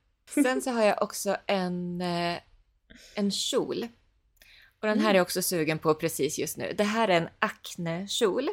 Sen 0.44 0.62
så 0.62 0.70
har 0.70 0.84
jag 0.84 1.02
också 1.02 1.36
en, 1.46 2.00
eh, 2.00 2.36
en 3.14 3.30
kjol. 3.30 3.88
Och 4.80 4.86
den 4.86 4.92
Mm. 4.92 5.04
här 5.04 5.10
är 5.10 5.14
jag 5.14 5.22
också 5.22 5.42
sugen 5.42 5.78
på 5.78 5.94
precis 5.94 6.38
just 6.38 6.56
nu. 6.56 6.72
Det 6.78 6.84
här 6.84 7.08
är 7.08 7.20
en 7.20 7.28
Acne-kjol. 7.38 8.48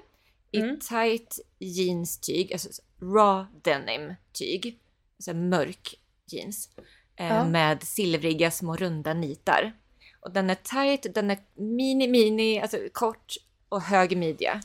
I 0.51 0.59
Mm. 0.59 0.79
tight 0.79 1.39
jeans-tyg, 1.59 2.53
alltså 2.53 2.69
raw 3.01 3.45
denim-tyg. 3.61 4.79
Alltså 5.17 5.33
mörk 5.33 5.95
jeans. 6.31 6.69
Eh, 7.15 7.27
Ja. 7.27 7.45
Med 7.49 7.83
silvriga 7.83 8.51
små 8.51 8.75
runda 8.75 9.13
nitar. 9.13 9.73
Och 10.19 10.31
den 10.31 10.49
är 10.49 10.55
tight, 10.55 11.13
den 11.15 11.31
är 11.31 11.37
mini 11.55 12.07
mini, 12.07 12.59
alltså 12.61 12.77
kort 12.93 13.33
och 13.69 13.81
hög 13.81 14.17
midja. 14.17 14.61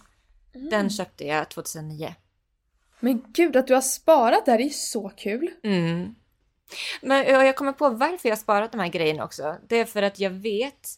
Mm. 0.55 0.71
Den 0.71 0.91
köpte 0.91 1.25
jag 1.27 1.49
2009. 1.51 2.15
Men 3.01 3.25
gud 3.33 3.57
att 3.57 3.67
du 3.67 3.75
har 3.75 3.81
sparat 3.81 4.45
det 4.47 4.51
här, 4.51 4.59
det 4.59 4.65
är 4.65 4.69
så 4.71 5.09
kul. 5.09 5.51
Mm. 5.63 6.15
Men 7.03 7.27
ja, 7.27 7.45
jag 7.45 7.57
kommer 7.57 7.73
på 7.73 7.91
varför 7.91 8.29
jag 8.29 8.39
sparat 8.39 8.73
de 8.73 8.81
här 8.81 8.89
grejerna 8.89 9.25
också. 9.25 9.57
Det 9.69 9.81
är 9.81 9.85
för 9.85 10.03
att 10.03 10.21
jag 10.21 10.31
vet 10.31 10.89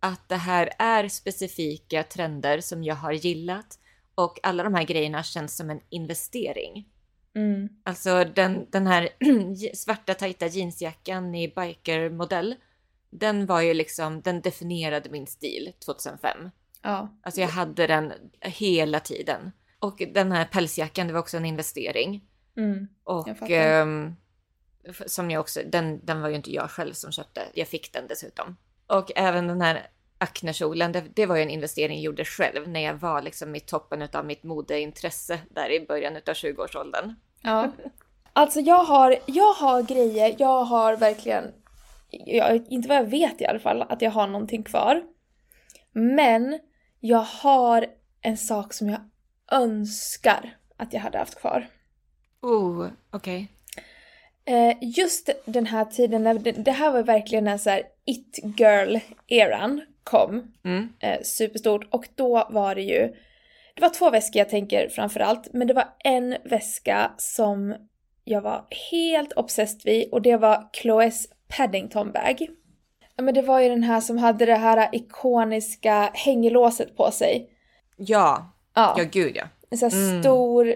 att 0.00 0.28
det 0.28 0.36
här 0.36 0.70
är 0.78 1.08
specifika 1.08 2.02
trender 2.02 2.60
som 2.60 2.84
jag 2.84 2.94
har 2.94 3.12
gillat 3.12 3.78
och 4.14 4.38
alla 4.42 4.62
de 4.62 4.74
här 4.74 4.84
grejerna 4.84 5.22
känns 5.22 5.56
som 5.56 5.70
en 5.70 5.80
investering. 5.88 6.88
Mm. 7.34 7.68
Alltså 7.84 8.24
den, 8.24 8.66
den 8.70 8.86
här 8.86 9.08
svarta 9.74 10.14
tajta 10.14 10.46
jeansjackan 10.46 11.34
i 11.34 11.48
bikermodell, 11.48 12.54
den 13.10 13.46
var 13.46 13.60
ju 13.60 13.74
liksom, 13.74 14.20
den 14.22 14.40
definierade 14.40 15.10
min 15.10 15.26
stil 15.26 15.72
2005. 15.84 16.50
Ja. 16.82 17.16
Alltså 17.22 17.40
jag 17.40 17.48
hade 17.48 17.86
den 17.86 18.12
hela 18.40 19.00
tiden. 19.00 19.52
Och 19.78 20.02
den 20.14 20.32
här 20.32 20.44
pälsjackan, 20.44 21.06
det 21.06 21.12
var 21.12 21.20
också 21.20 21.36
en 21.36 21.44
investering. 21.44 22.24
Mm. 22.56 22.88
Och 23.04 23.28
som 25.06 25.30
jag 25.30 25.40
också, 25.40 25.60
den, 25.66 26.00
den 26.06 26.20
var 26.20 26.28
ju 26.28 26.34
inte 26.34 26.52
jag 26.52 26.70
själv 26.70 26.92
som 26.92 27.12
köpte. 27.12 27.42
Jag 27.54 27.68
fick 27.68 27.92
den 27.92 28.06
dessutom. 28.08 28.56
Och 28.86 29.10
även 29.16 29.46
den 29.46 29.60
här 29.60 29.86
Acne-kjolen, 30.18 30.92
det, 30.92 31.04
det 31.14 31.26
var 31.26 31.36
ju 31.36 31.42
en 31.42 31.50
investering 31.50 31.96
jag 31.96 32.04
gjorde 32.04 32.24
själv 32.24 32.68
när 32.68 32.80
jag 32.80 32.94
var 32.94 33.22
liksom 33.22 33.54
i 33.54 33.60
toppen 33.60 34.08
av 34.12 34.26
mitt 34.26 34.42
modeintresse 34.42 35.40
där 35.50 35.72
i 35.72 35.86
början 35.86 36.16
av 36.16 36.22
20-årsåldern. 36.22 37.14
Ja. 37.42 37.70
Alltså 38.32 38.60
jag 38.60 38.84
har, 38.84 39.16
jag 39.26 39.52
har 39.52 39.82
grejer, 39.82 40.34
jag 40.38 40.64
har 40.64 40.96
verkligen, 40.96 41.44
jag, 42.10 42.62
inte 42.68 42.88
vad 42.88 42.96
jag 42.96 43.10
vet 43.10 43.40
i 43.40 43.46
alla 43.46 43.58
fall, 43.58 43.82
att 43.82 44.02
jag 44.02 44.10
har 44.10 44.26
någonting 44.26 44.62
kvar. 44.62 45.02
Men 45.92 46.58
jag 47.00 47.22
har 47.22 47.86
en 48.20 48.36
sak 48.36 48.72
som 48.72 48.88
jag 48.88 49.00
önskar 49.52 50.56
att 50.76 50.92
jag 50.92 51.00
hade 51.00 51.18
haft 51.18 51.40
kvar. 51.40 51.66
Oh, 52.40 52.88
okej. 53.10 53.40
Eh, 53.40 53.61
just 54.80 55.30
den 55.44 55.66
här 55.66 55.84
tiden, 55.84 56.22
när 56.22 56.34
det, 56.34 56.70
här 56.72 56.92
var 56.92 57.02
verkligen 57.02 57.44
när 57.44 57.58
så 57.58 57.70
här 57.70 57.82
it 58.04 58.38
girl-eran 58.56 59.80
kom. 60.04 60.52
Mm. 60.64 60.88
eh, 61.00 61.20
superstort 61.22 61.86
och 61.90 62.08
då 62.14 62.48
var 62.50 62.74
det 62.74 62.82
ju 62.82 63.14
det 63.74 63.82
var 63.82 63.88
två 63.88 64.10
väskor 64.10 64.38
jag 64.38 64.48
tänker 64.48 64.88
framförallt, 64.88 65.52
men 65.52 65.66
det 65.66 65.74
var 65.74 65.88
en 66.04 66.36
väska 66.44 67.10
som 67.16 67.74
jag 68.24 68.40
var 68.40 68.66
helt 68.90 69.32
obsessed 69.32 69.80
vid 69.84 70.08
och 70.12 70.22
det 70.22 70.36
var 70.36 70.68
Chloes 70.72 71.26
Paddington 71.56 72.12
bag. 72.12 72.46
Men 73.16 73.34
det 73.34 73.42
var 73.42 73.60
ju 73.60 73.68
den 73.68 73.82
här 73.82 74.00
som 74.00 74.18
hade 74.18 74.46
det 74.46 74.54
här 74.54 74.88
ikoniska 74.92 76.10
hänglåset 76.14 76.96
på 76.96 77.10
sig. 77.10 77.50
Ja, 77.96 78.52
Ja, 78.74 78.94
ja 78.98 79.04
gud 79.12 79.32
ja. 79.36 79.44
en 79.70 79.78
sån 79.78 79.90
här 79.90 79.98
Mm. 79.98 80.22
stor, 80.22 80.74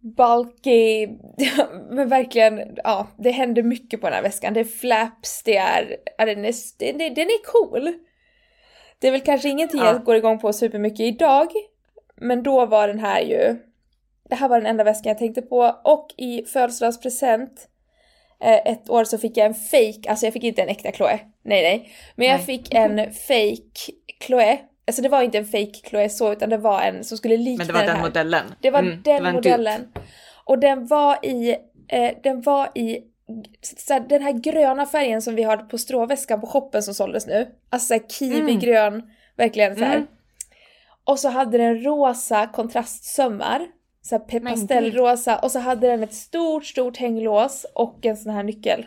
bulky, 0.00 1.06
men 1.90 2.08
verkligen, 2.08 2.76
ja, 2.84 3.06
det 3.18 3.30
händer 3.30 3.62
mycket 3.62 4.00
på 4.00 4.06
den 4.06 4.14
här 4.14 4.22
väskan. 4.22 4.54
Det 4.54 4.60
är 4.60 4.64
flaps, 4.64 5.42
det 5.42 5.56
är, 5.56 5.96
ja, 6.18 6.24
den 6.24 6.44
är, 6.44 6.54
den 6.78 7.00
är, 7.00 7.10
den 7.10 7.26
är 7.26 7.44
cool. 7.44 7.92
Det 8.98 9.08
är 9.08 9.12
väl 9.12 9.20
kanske 9.20 9.48
ingenting 9.48 9.80
Ja. 9.80 9.86
jag 9.86 10.04
går 10.04 10.16
igång 10.16 10.38
på 10.38 10.52
supermycket 10.52 11.00
idag, 11.00 11.48
men 12.16 12.42
då 12.42 12.66
var 12.66 12.88
den 12.88 12.98
här 12.98 13.20
ju, 13.20 13.56
det 14.28 14.34
här 14.34 14.48
var 14.48 14.56
den 14.56 14.66
enda 14.66 14.84
väskan 14.84 15.10
jag 15.10 15.18
tänkte 15.18 15.42
på. 15.42 15.80
Och 15.84 16.14
i 16.16 16.44
födelsedagspresent 16.44 17.68
eh, 18.40 18.72
ett 18.72 18.90
år 18.90 19.04
så 19.04 19.18
fick 19.18 19.36
jag 19.36 19.46
en 19.46 19.54
fake, 19.54 20.10
alltså 20.10 20.26
jag 20.26 20.32
fick 20.32 20.44
inte 20.44 20.62
en 20.62 20.68
äkta 20.68 20.92
Chloe, 20.92 21.18
nej 21.42 21.62
nej. 21.62 21.90
Men 22.14 22.26
jag 22.26 22.36
Nej. 22.36 22.46
fick 22.46 22.74
en 22.74 23.12
fake 23.12 23.92
Chloe, 24.26 24.58
alltså 24.86 25.02
det 25.02 25.08
var 25.08 25.22
inte 25.22 25.38
en 25.38 25.44
fake 25.46 25.88
Chloe 25.88 26.08
så, 26.08 26.32
utan 26.32 26.50
det 26.50 26.56
var 26.56 26.82
en 26.82 27.04
som 27.04 27.18
skulle 27.18 27.36
likna 27.36 27.64
Men 27.64 27.66
det 27.66 27.72
var 27.72 27.86
den 27.86 27.96
här. 27.96 28.02
modellen. 28.02 28.44
Det 28.60 28.70
var 28.70 28.78
Mm, 28.78 29.02
den 29.02 29.22
var 29.22 29.28
en 29.28 29.34
modellen. 29.34 29.88
Och 30.44 30.58
den 30.58 30.86
var 30.86 31.18
i, 31.26 31.56
eh, 31.88 32.10
den 32.22 32.42
var 32.42 32.68
i 32.74 32.98
så 33.62 33.92
här, 33.92 34.00
den 34.00 34.22
här 34.22 34.32
gröna 34.32 34.86
färgen 34.86 35.22
som 35.22 35.34
vi 35.34 35.42
har 35.42 35.56
på 35.56 35.78
stråväskan 35.78 36.40
på 36.40 36.46
shoppen 36.46 36.82
som 36.82 36.94
såldes 36.94 37.26
nu. 37.26 37.48
Alltså 37.70 37.86
såhär 37.86 38.02
kiwigrön, 38.08 39.02
verkligen 39.36 39.76
så 39.76 39.84
här. 39.84 39.96
Mm. 39.96 40.06
Och 41.04 41.18
så 41.18 41.28
hade 41.28 41.58
den 41.58 41.82
rosa 41.84 42.46
kontrastsömmar. 42.46 43.66
Så 44.02 44.18
här 44.18 44.24
pe- 44.24 44.40
Men 44.40 44.52
pastellrosa. 44.52 45.38
Och 45.38 45.52
så 45.52 45.58
hade 45.58 45.86
den 45.86 46.02
ett 46.02 46.14
stort, 46.14 46.64
stort 46.66 46.96
hänglås 46.96 47.66
och 47.74 48.06
en 48.06 48.16
sån 48.16 48.32
här 48.32 48.42
nyckel 48.42 48.86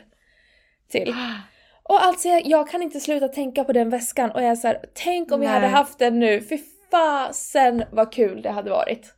till. 0.91 1.13
Och 1.89 2.03
alltså 2.03 2.27
jag, 2.27 2.45
jag 2.45 2.69
kan 2.69 2.81
inte 2.81 2.99
sluta 2.99 3.27
tänka 3.27 3.63
på 3.63 3.73
den 3.73 3.89
väskan 3.89 4.31
och 4.31 4.41
jag 4.41 4.49
är 4.49 4.55
så 4.55 4.67
här, 4.67 4.85
tänk 4.93 5.31
om 5.31 5.43
jag 5.43 5.51
Nej. 5.51 5.61
hade 5.61 5.67
haft 5.67 5.99
den 5.99 6.19
nu. 6.19 6.41
Fy 6.41 6.59
fasen 6.91 7.83
vad 7.91 8.13
kul 8.13 8.41
det 8.41 8.51
hade 8.51 8.69
varit. 8.69 9.13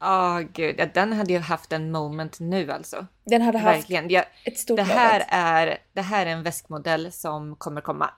Ja, 0.00 0.42
gud. 0.52 0.74
Ja, 0.78 0.86
den 0.94 1.12
hade 1.12 1.32
ju 1.32 1.38
haft 1.38 1.72
en 1.72 1.90
moment 1.90 2.40
nu 2.40 2.72
alltså. 2.72 3.06
Den 3.24 3.42
hade 3.42 3.58
haft 3.58 3.78
Verkligen. 3.78 4.08
Ja, 4.08 4.24
ett 4.44 4.58
stort 4.58 4.76
det, 4.76 4.82
här 4.82 5.12
moment. 5.12 5.28
är, 5.30 5.78
det 5.92 6.00
här 6.00 6.26
är 6.26 6.30
en 6.30 6.42
väskmodell 6.42 7.12
som 7.12 7.56
kommer 7.56 7.80
komma. 7.80 8.10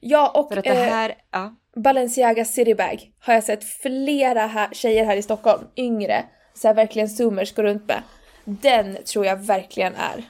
Ja, 0.00 0.28
och 0.34 0.48
För 0.48 0.56
att 0.56 0.64
det 0.64 0.84
eh, 0.84 0.92
här, 0.92 1.14
ja. 1.30 1.54
Balenciaga 1.76 2.44
Citybag 2.44 3.12
har 3.18 3.34
jag 3.34 3.44
sett 3.44 3.64
flera 3.64 4.46
här, 4.46 4.68
tjejer 4.72 5.04
här 5.04 5.16
i 5.16 5.22
Stockholm, 5.22 5.62
yngre, 5.76 6.24
så 6.54 6.68
här 6.68 6.74
verkligen 6.74 7.08
zoomers 7.08 7.54
går 7.54 7.62
runt 7.62 7.88
med. 7.88 8.02
Den 8.44 8.98
tror 9.04 9.26
jag 9.26 9.36
verkligen 9.36 9.94
är, 9.94 10.24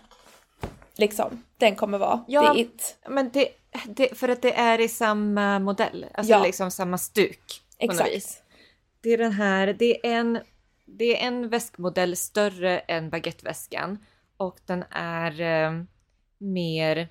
liksom, 0.96 1.42
den 1.58 1.76
kommer 1.76 1.98
vara 1.98 2.24
Ja. 2.28 2.54
the 2.54 2.60
it. 2.60 2.98
Men 3.08 3.30
det, 3.32 3.48
det, 3.88 4.18
för 4.18 4.28
att 4.28 4.42
det 4.42 4.52
är 4.54 4.80
i 4.80 4.88
samma 4.88 5.58
modell, 5.58 6.06
alltså 6.14 6.32
Ja. 6.32 6.42
liksom 6.42 6.70
samma 6.70 6.98
stuk 6.98 7.62
Exakt. 7.78 8.42
Det 9.00 9.10
är 9.12 9.18
den 9.18 9.32
här, 9.32 9.66
det 9.78 10.06
är 10.06 10.10
en, 10.18 10.38
det 10.84 11.22
är 11.22 11.26
en 11.26 11.48
väskmodell 11.48 12.16
större 12.16 12.78
än 12.78 13.10
baguetteväskan 13.10 13.98
och 14.36 14.58
den 14.66 14.84
är 14.90 15.40
eh, 15.40 15.72
mer 16.38 17.08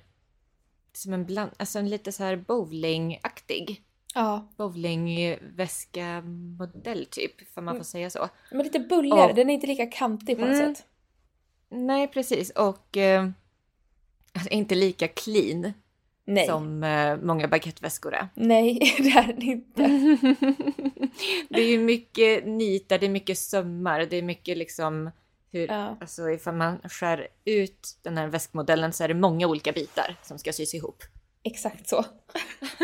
som 0.92 1.12
en 1.12 1.24
bland, 1.26 1.50
alltså 1.56 1.78
en 1.78 1.88
lite 1.88 2.12
så 2.12 2.24
här 2.24 2.36
bowlingaktig 2.36 3.82
Ja, 4.14 4.48
bowlingväska-modell 4.56 7.06
typ, 7.10 7.54
får 7.54 7.62
man 7.62 7.76
får 7.76 7.84
säga 7.84 8.10
så. 8.10 8.28
men 8.50 8.62
lite 8.62 8.78
bulligare, 8.80 9.28
Ja. 9.28 9.32
den 9.32 9.50
är 9.50 9.54
inte 9.54 9.66
lika 9.66 9.86
kantig 9.86 10.36
på 10.38 10.44
något 10.44 10.54
Mm. 10.54 10.74
sätt. 10.74 10.84
Nej, 11.70 12.08
precis. 12.08 12.50
Och 12.50 12.96
eh, 12.96 13.30
alltså, 14.36 14.48
inte 14.50 14.74
lika 14.74 15.08
clean 15.08 15.72
Nej, 16.24 16.46
som 16.46 16.82
eh, 16.82 17.16
många 17.16 17.48
baguetteväskor 17.48 18.14
är. 18.14 18.28
nej 18.34 18.94
det 18.98 19.08
är 19.08 19.26
den 19.26 19.42
inte. 19.42 19.82
det 21.48 21.60
är 21.60 21.68
ju 21.70 21.78
mycket 21.78 22.46
nitar, 22.46 22.98
det 22.98 23.06
är 23.06 23.10
mycket 23.10 23.38
sömmar, 23.38 24.06
det 24.10 24.16
är 24.16 24.22
mycket 24.22 24.56
liksom 24.58 25.10
hur, 25.52 25.66
Ja. 25.68 25.96
alltså 26.00 26.30
ifall 26.30 26.54
man 26.54 26.78
skär 26.78 27.28
ut 27.44 27.98
den 28.02 28.18
här 28.18 28.26
väskmodellen 28.26 28.92
så 28.92 29.04
är 29.04 29.08
det 29.08 29.14
många 29.14 29.46
olika 29.46 29.72
bitar 29.72 30.16
som 30.22 30.38
ska 30.38 30.52
sys 30.52 30.74
ihop. 30.74 31.02
exakt 31.42 31.88
så. 31.88 32.04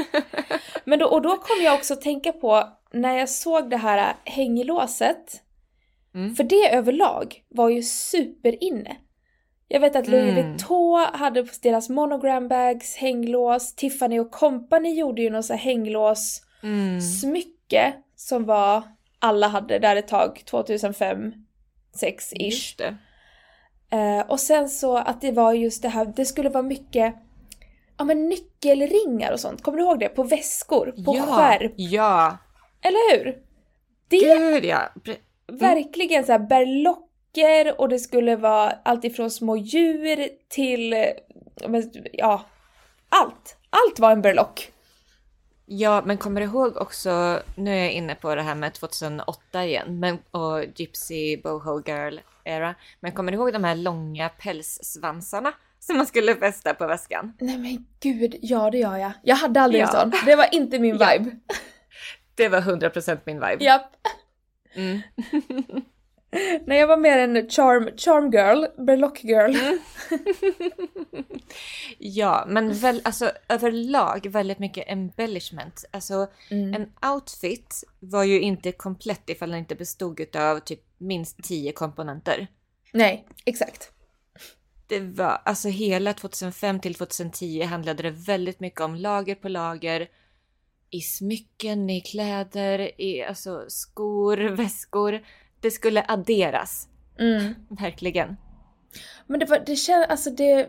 Men 0.84 0.98
då, 0.98 1.06
och 1.06 1.22
då 1.22 1.36
kom 1.36 1.64
jag 1.64 1.74
också 1.74 1.96
tänka 1.96 2.32
på 2.32 2.68
när 2.92 3.18
jag 3.18 3.28
såg 3.28 3.70
det 3.70 3.76
här 3.76 4.16
hänglåset. 4.24 5.42
Mm. 6.14 6.34
För 6.34 6.44
det 6.44 6.74
överlag 6.74 7.44
var 7.48 7.68
ju 7.68 7.82
superinne. 7.82 8.96
Jag 9.72 9.80
vet 9.80 9.96
att 9.96 10.08
Louis 10.08 10.32
Mm. 10.32 10.48
Vuitton 10.50 11.06
hade 11.12 11.42
på 11.42 11.50
deras 11.62 11.88
monogram 11.88 12.48
bags 12.48 12.96
hänglås. 12.96 13.74
Tiffany 13.74 14.18
och 14.20 14.30
Company 14.30 14.94
gjorde 14.94 15.22
ju 15.22 15.30
någon 15.30 15.42
sån 15.42 15.56
här 15.56 15.64
hänglås 15.64 16.42
Mm. 16.62 17.00
smycke 17.00 17.92
som 18.16 18.44
var 18.44 18.82
alla 19.18 19.48
hade 19.48 19.78
där 19.78 19.96
ett 19.96 20.08
tag 20.08 20.42
2005 20.44 21.32
6 21.94 22.32
ish. 22.32 22.76
Eh, 23.90 24.20
och 24.28 24.40
sen 24.40 24.68
så 24.68 24.96
att 24.96 25.20
det 25.20 25.32
var 25.32 25.52
just 25.52 25.82
det 25.82 25.88
här, 25.88 26.12
det 26.16 26.24
skulle 26.24 26.48
vara 26.48 26.62
mycket 26.62 27.14
ja 27.98 28.04
men 28.04 28.28
nyckelringar 28.28 29.32
och 29.32 29.40
sånt. 29.40 29.62
Kommer 29.62 29.78
du 29.78 29.84
ihåg 29.84 29.98
det? 30.00 30.08
På 30.08 30.22
väskor, 30.22 30.92
på 31.04 31.16
ja, 31.16 31.22
skärp. 31.22 31.72
Ja, 31.76 32.38
Eller 32.82 33.16
hur? 33.18 33.38
Det 34.08 34.16
gud 34.18 34.64
ja. 34.64 34.78
Pre- 35.04 35.16
verkligen 35.58 36.24
så 36.24 36.32
här 36.32 36.38
berlocker 37.34 37.80
och 37.80 37.88
det 37.88 37.98
skulle 37.98 38.36
vara 38.36 38.70
allt 38.84 39.04
ifrån 39.04 39.30
små 39.30 39.56
djur 39.56 40.28
till, 40.48 40.94
ja, 42.12 42.46
allt. 43.08 43.56
Allt 43.70 43.98
var 43.98 44.12
en 44.12 44.22
berlock. 44.22 44.72
Ja, 45.66 46.02
men 46.06 46.18
kommer 46.18 46.40
du 46.40 46.46
ihåg 46.46 46.76
också, 46.76 47.42
nu 47.56 47.70
är 47.70 47.76
jag 47.82 47.92
inne 47.92 48.14
på 48.14 48.34
det 48.34 48.42
här 48.42 48.54
med 48.54 48.74
2008 48.74 49.64
igen, 49.64 50.00
men, 50.00 50.18
och 50.30 50.64
Gypsy 50.76 51.36
Boho 51.36 51.82
Girl 51.86 52.18
era. 52.44 52.74
Men 53.00 53.12
kommer 53.12 53.32
du 53.32 53.38
ihåg 53.38 53.52
de 53.52 53.64
här 53.64 53.74
långa 53.74 54.28
pälssvansarna 54.28 55.52
som 55.78 55.96
man 55.96 56.06
skulle 56.06 56.34
fästa 56.36 56.74
på 56.74 56.86
väskan? 56.86 57.32
Nej 57.40 57.58
men 57.58 57.86
gud, 58.00 58.34
ja 58.42 58.70
det 58.70 58.78
gör 58.78 58.96
jag. 58.96 59.12
Jag 59.22 59.36
hade 59.36 59.60
aldrig 59.60 59.82
en 59.82 59.88
Ja. 59.92 60.00
sån. 60.00 60.12
Det 60.26 60.36
var 60.36 60.54
inte 60.54 60.78
min 60.78 60.96
Ja. 61.00 61.12
vibe. 61.18 61.30
Det 62.34 62.48
var 62.48 62.60
100% 62.60 63.18
min 63.24 63.36
vibe. 63.40 63.64
Japp. 63.64 63.90
Mm. 64.74 65.00
Nej 66.66 66.78
jag 66.78 66.86
var 66.86 66.96
mer 66.96 67.18
en 67.18 67.50
charm, 67.50 67.90
charm 67.96 68.30
girl, 68.30 68.84
berlock 68.86 69.24
girl. 69.24 69.56
Mm. 69.56 69.78
Ja, 71.98 72.44
men 72.48 72.72
väl, 72.72 73.00
alltså, 73.04 73.30
överlag 73.48 74.26
väldigt 74.26 74.58
mycket 74.58 74.84
embellishment. 74.88 75.84
Alltså 75.90 76.26
Mm. 76.50 76.74
en 76.74 77.10
outfit 77.12 77.84
var 78.00 78.24
ju 78.24 78.40
inte 78.40 78.72
komplett 78.72 79.30
ifall 79.30 79.50
den 79.50 79.58
inte 79.58 79.74
bestod 79.74 80.36
av 80.36 80.60
typ 80.60 80.80
minst 80.98 81.42
10 81.42 81.72
komponenter. 81.72 82.46
Nej, 82.92 83.26
exakt. 83.44 83.90
Det 84.86 85.00
var, 85.00 85.42
alltså 85.44 85.68
hela 85.68 86.12
2005 86.12 86.80
till 86.80 86.94
2010 86.94 87.62
handlade 87.62 88.02
det 88.02 88.10
väldigt 88.10 88.60
mycket 88.60 88.80
om 88.80 88.94
lager 88.94 89.34
på 89.34 89.48
lager. 89.48 90.08
I 90.90 91.00
smycken, 91.00 91.90
i 91.90 92.00
kläder, 92.00 93.00
i 93.00 93.24
alltså 93.24 93.64
skor, 93.68 94.36
väskor. 94.56 95.20
Det 95.62 95.70
skulle 95.70 96.04
adderas, 96.08 96.88
Mm. 97.18 97.54
verkligen. 97.80 98.36
Men 99.26 99.40
det, 99.40 99.46
var, 99.46 99.62
det 99.66 99.76
känns, 99.76 100.06
alltså 100.08 100.30
det 100.30 100.68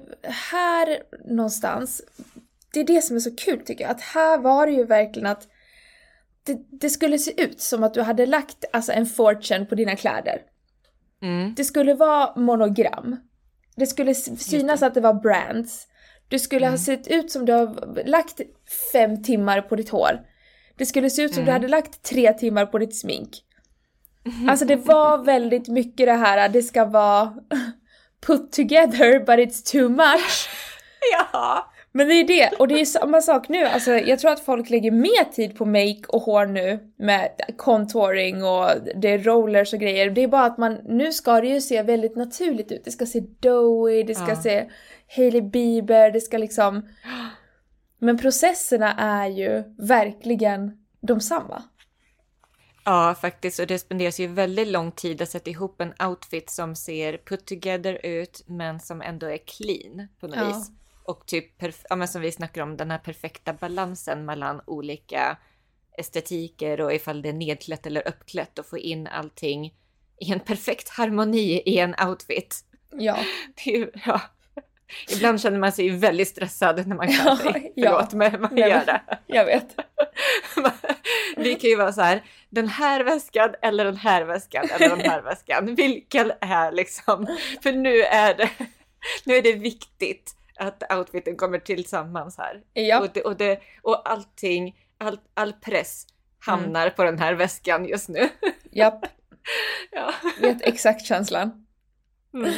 här 0.51 1.03
någonstans, 1.25 2.01
det 2.73 2.79
är 2.79 2.83
det 2.83 3.01
som 3.01 3.15
är 3.15 3.19
så 3.19 3.35
kul 3.35 3.59
tycker 3.65 3.83
jag. 3.83 3.91
Att 3.91 4.01
här 4.01 4.37
var 4.37 4.65
det 4.65 4.71
ju 4.71 4.83
verkligen 4.85 5.27
att 5.27 5.47
det, 6.43 6.57
det 6.71 6.89
skulle 6.89 7.19
se 7.19 7.43
ut 7.43 7.61
som 7.61 7.83
att 7.83 7.93
du 7.93 8.01
hade 8.01 8.25
lagt 8.25 8.65
alltså 8.73 8.91
en 8.91 9.05
fortune 9.05 9.65
på 9.65 9.75
dina 9.75 9.95
kläder. 9.95 10.41
Mm. 11.21 11.53
Det 11.55 11.63
skulle 11.63 11.93
vara 11.93 12.39
monogram. 12.39 13.15
Det 13.75 13.87
skulle 13.87 14.15
synas 14.15 14.83
att 14.83 14.93
det 14.93 15.01
var 15.01 15.13
brands. 15.13 15.87
Du 16.27 16.39
skulle 16.39 16.67
ha 16.67 16.77
sett 16.77 17.07
ut 17.07 17.31
som 17.31 17.45
du 17.45 17.53
har 17.53 18.05
lagt 18.05 18.41
fem 18.93 19.23
timmar 19.23 19.61
på 19.61 19.75
ditt 19.75 19.89
hår. 19.89 20.21
Det 20.77 20.85
skulle 20.85 21.09
se 21.09 21.21
ut 21.21 21.33
som 21.33 21.45
du 21.45 21.51
hade 21.51 21.67
lagt 21.67 22.03
tre 22.03 22.33
timmar 22.33 22.65
på 22.65 22.77
ditt 22.77 22.95
smink. 22.99 23.29
Alltså 24.49 24.65
det 24.65 24.75
var 24.75 25.17
väldigt 25.17 25.67
mycket 25.67 26.05
det 26.07 26.13
här, 26.13 26.49
det 26.49 26.61
ska 26.61 26.85
vara 26.85 27.33
put 28.27 28.51
together 28.51 29.19
but 29.19 29.29
it's 29.49 29.71
too 29.71 29.89
much. 29.89 30.49
Ja! 31.11 31.69
Men 31.95 32.07
det 32.07 32.13
är 32.13 32.27
det, 32.27 32.49
och 32.59 32.67
det 32.67 32.81
är 32.81 32.85
samma 32.85 33.21
sak 33.21 33.49
nu. 33.49 33.65
Alltså, 33.65 33.91
jag 33.91 34.19
tror 34.19 34.31
att 34.31 34.39
folk 34.39 34.69
lägger 34.69 34.91
mer 34.91 35.31
tid 35.31 35.57
på 35.57 35.65
make 35.65 36.01
och 36.07 36.21
hår 36.21 36.45
nu 36.45 36.79
med 36.97 37.29
contouring 37.57 38.43
och 38.43 38.69
det 38.95 39.07
är 39.09 39.19
rollers 39.19 39.73
och 39.73 39.79
grejer. 39.79 40.09
Det 40.09 40.23
är 40.23 40.27
bara 40.27 40.45
att 40.45 40.57
man, 40.57 40.77
nu 40.85 41.11
ska 41.11 41.41
det 41.41 41.47
ju 41.47 41.61
se 41.61 41.81
väldigt 41.81 42.15
naturligt 42.15 42.71
ut. 42.71 42.85
Det 42.85 42.91
ska 42.91 43.05
se 43.05 43.19
doughy, 43.39 44.03
det 44.03 44.15
ska 44.15 44.29
Ja. 44.29 44.41
se 44.41 44.65
Hailey 45.15 45.41
Bieber, 45.41 46.11
det 46.11 46.21
ska 46.21 46.37
liksom... 46.37 46.87
Men 47.99 48.17
processerna 48.17 48.93
är 48.93 49.27
ju 49.27 49.63
verkligen 49.77 50.71
de 51.01 51.19
samma. 51.21 51.63
Ja, 52.83 53.15
faktiskt. 53.21 53.59
Och 53.59 53.67
det 53.67 53.79
spenderas 53.79 54.19
ju 54.19 54.27
väldigt 54.27 54.67
lång 54.67 54.91
tid 54.91 55.21
att 55.21 55.29
sätta 55.29 55.49
ihop 55.49 55.81
en 55.81 55.93
outfit 56.09 56.49
som 56.49 56.75
ser 56.75 57.17
put 57.17 57.45
together 57.45 58.05
ut, 58.05 58.43
men 58.45 58.79
som 58.79 59.01
ändå 59.01 59.27
är 59.27 59.37
clean 59.37 60.07
på 60.19 60.27
något 60.27 60.35
Ja. 60.37 60.47
vis. 60.47 60.71
Och 61.05 61.25
typ, 61.25 61.63
ja, 61.89 61.95
men 61.95 62.07
som 62.07 62.21
vi 62.21 62.31
snackar 62.31 62.61
om, 62.61 62.77
den 62.77 62.91
här 62.91 62.97
perfekta 62.97 63.53
balansen 63.53 64.25
mellan 64.25 64.61
olika 64.67 65.37
estetiker 65.97 66.81
och 66.81 66.93
ifall 66.93 67.21
det 67.21 67.29
är 67.29 67.33
nedklätt 67.33 67.85
eller 67.85 68.07
uppklätt 68.07 68.59
och 68.59 68.65
få 68.65 68.77
in 68.77 69.07
allting 69.07 69.65
i 70.19 70.31
en 70.31 70.39
perfekt 70.45 70.89
harmoni 70.89 71.61
i 71.65 71.77
en 71.77 71.95
outfit. 72.07 72.65
Ja. 72.91 73.19
Det 73.63 73.75
är 73.75 73.89
ja. 74.05 74.21
Ibland 75.11 75.41
känner 75.41 75.59
man 75.59 75.71
sig 75.71 75.89
väldigt 75.89 76.27
stressad 76.27 76.87
när 76.87 76.95
man 76.95 77.07
klär 77.07 77.25
Ja, 77.25 77.37
sig. 77.37 77.73
ja. 77.75 78.07
Förlåt, 78.09 78.13
men 78.13 78.41
man 78.41 78.57
gör 78.57 78.85
det. 78.85 79.01
Jag 79.27 79.45
vet. 79.45 79.75
Vi 81.37 81.55
kan 81.55 81.69
ju 81.69 81.75
vara 81.75 81.93
så 81.93 82.01
här, 82.01 82.23
den 82.49 82.67
här 82.67 83.03
väskan 83.03 83.55
eller 83.61 83.85
den 83.85 83.97
här 83.97 84.23
väskan 84.25 84.65
eller 84.75 84.89
den 84.89 84.99
här 84.99 85.21
väskan. 85.21 85.75
Vilken 85.75 86.31
är 86.41 86.71
liksom, 86.71 87.37
för 87.63 87.71
nu 87.71 88.01
är 88.01 88.33
det, 88.33 88.49
nu 89.23 89.35
är 89.35 89.41
det 89.41 89.53
viktigt 89.53 90.35
att 90.55 90.93
outfiten 90.93 91.35
kommer 91.35 91.59
tillsammans 91.59 92.37
här. 92.37 92.61
Ja. 92.73 92.99
Och, 92.99 93.09
det, 93.13 93.21
och, 93.21 93.37
det, 93.37 93.59
och 93.81 94.09
allting, 94.11 94.75
all, 94.97 95.19
all 95.33 95.53
press 95.53 96.05
hamnar 96.39 96.89
på 96.89 97.03
den 97.03 97.19
här 97.19 97.33
väskan 97.33 97.85
just 97.85 98.09
nu. 98.09 98.29
Japp. 98.71 99.05
ja. 99.91 100.13
Vet 100.41 100.61
exakt 100.61 101.05
känslan. 101.05 101.65
Mm. 102.33 102.53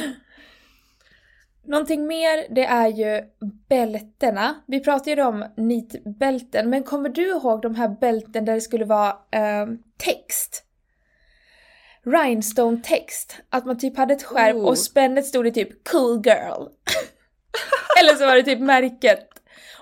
Någonting 1.68 2.06
mer, 2.06 2.54
det 2.54 2.64
är 2.64 2.88
ju 2.88 3.22
bältena. 3.68 4.54
Vi 4.66 4.80
pratade 4.80 5.10
ju 5.10 5.22
om 5.26 5.44
nitbälten, 5.56 6.70
men 6.70 6.82
kommer 6.82 7.08
du 7.08 7.28
ihåg 7.30 7.62
de 7.62 7.74
här 7.74 7.88
bälten 7.88 8.44
där 8.44 8.54
det 8.54 8.60
skulle 8.60 8.84
vara 8.84 9.16
ehm, 9.30 9.78
text? 9.98 10.62
Rhinestone 12.04 12.80
text. 12.84 13.36
Att 13.50 13.66
man 13.66 13.78
typ 13.78 13.96
hade 13.96 14.14
ett 14.14 14.22
skärp 14.22 14.56
Oh. 14.56 14.64
och 14.64 14.78
spännet 14.78 15.26
stod 15.26 15.44
det 15.44 15.50
typ 15.50 15.88
'cool 15.88 16.22
girl' 16.26 16.68
Eller 18.00 18.14
så 18.14 18.26
var 18.26 18.36
det 18.36 18.42
typ 18.42 18.60
märket. 18.60 19.28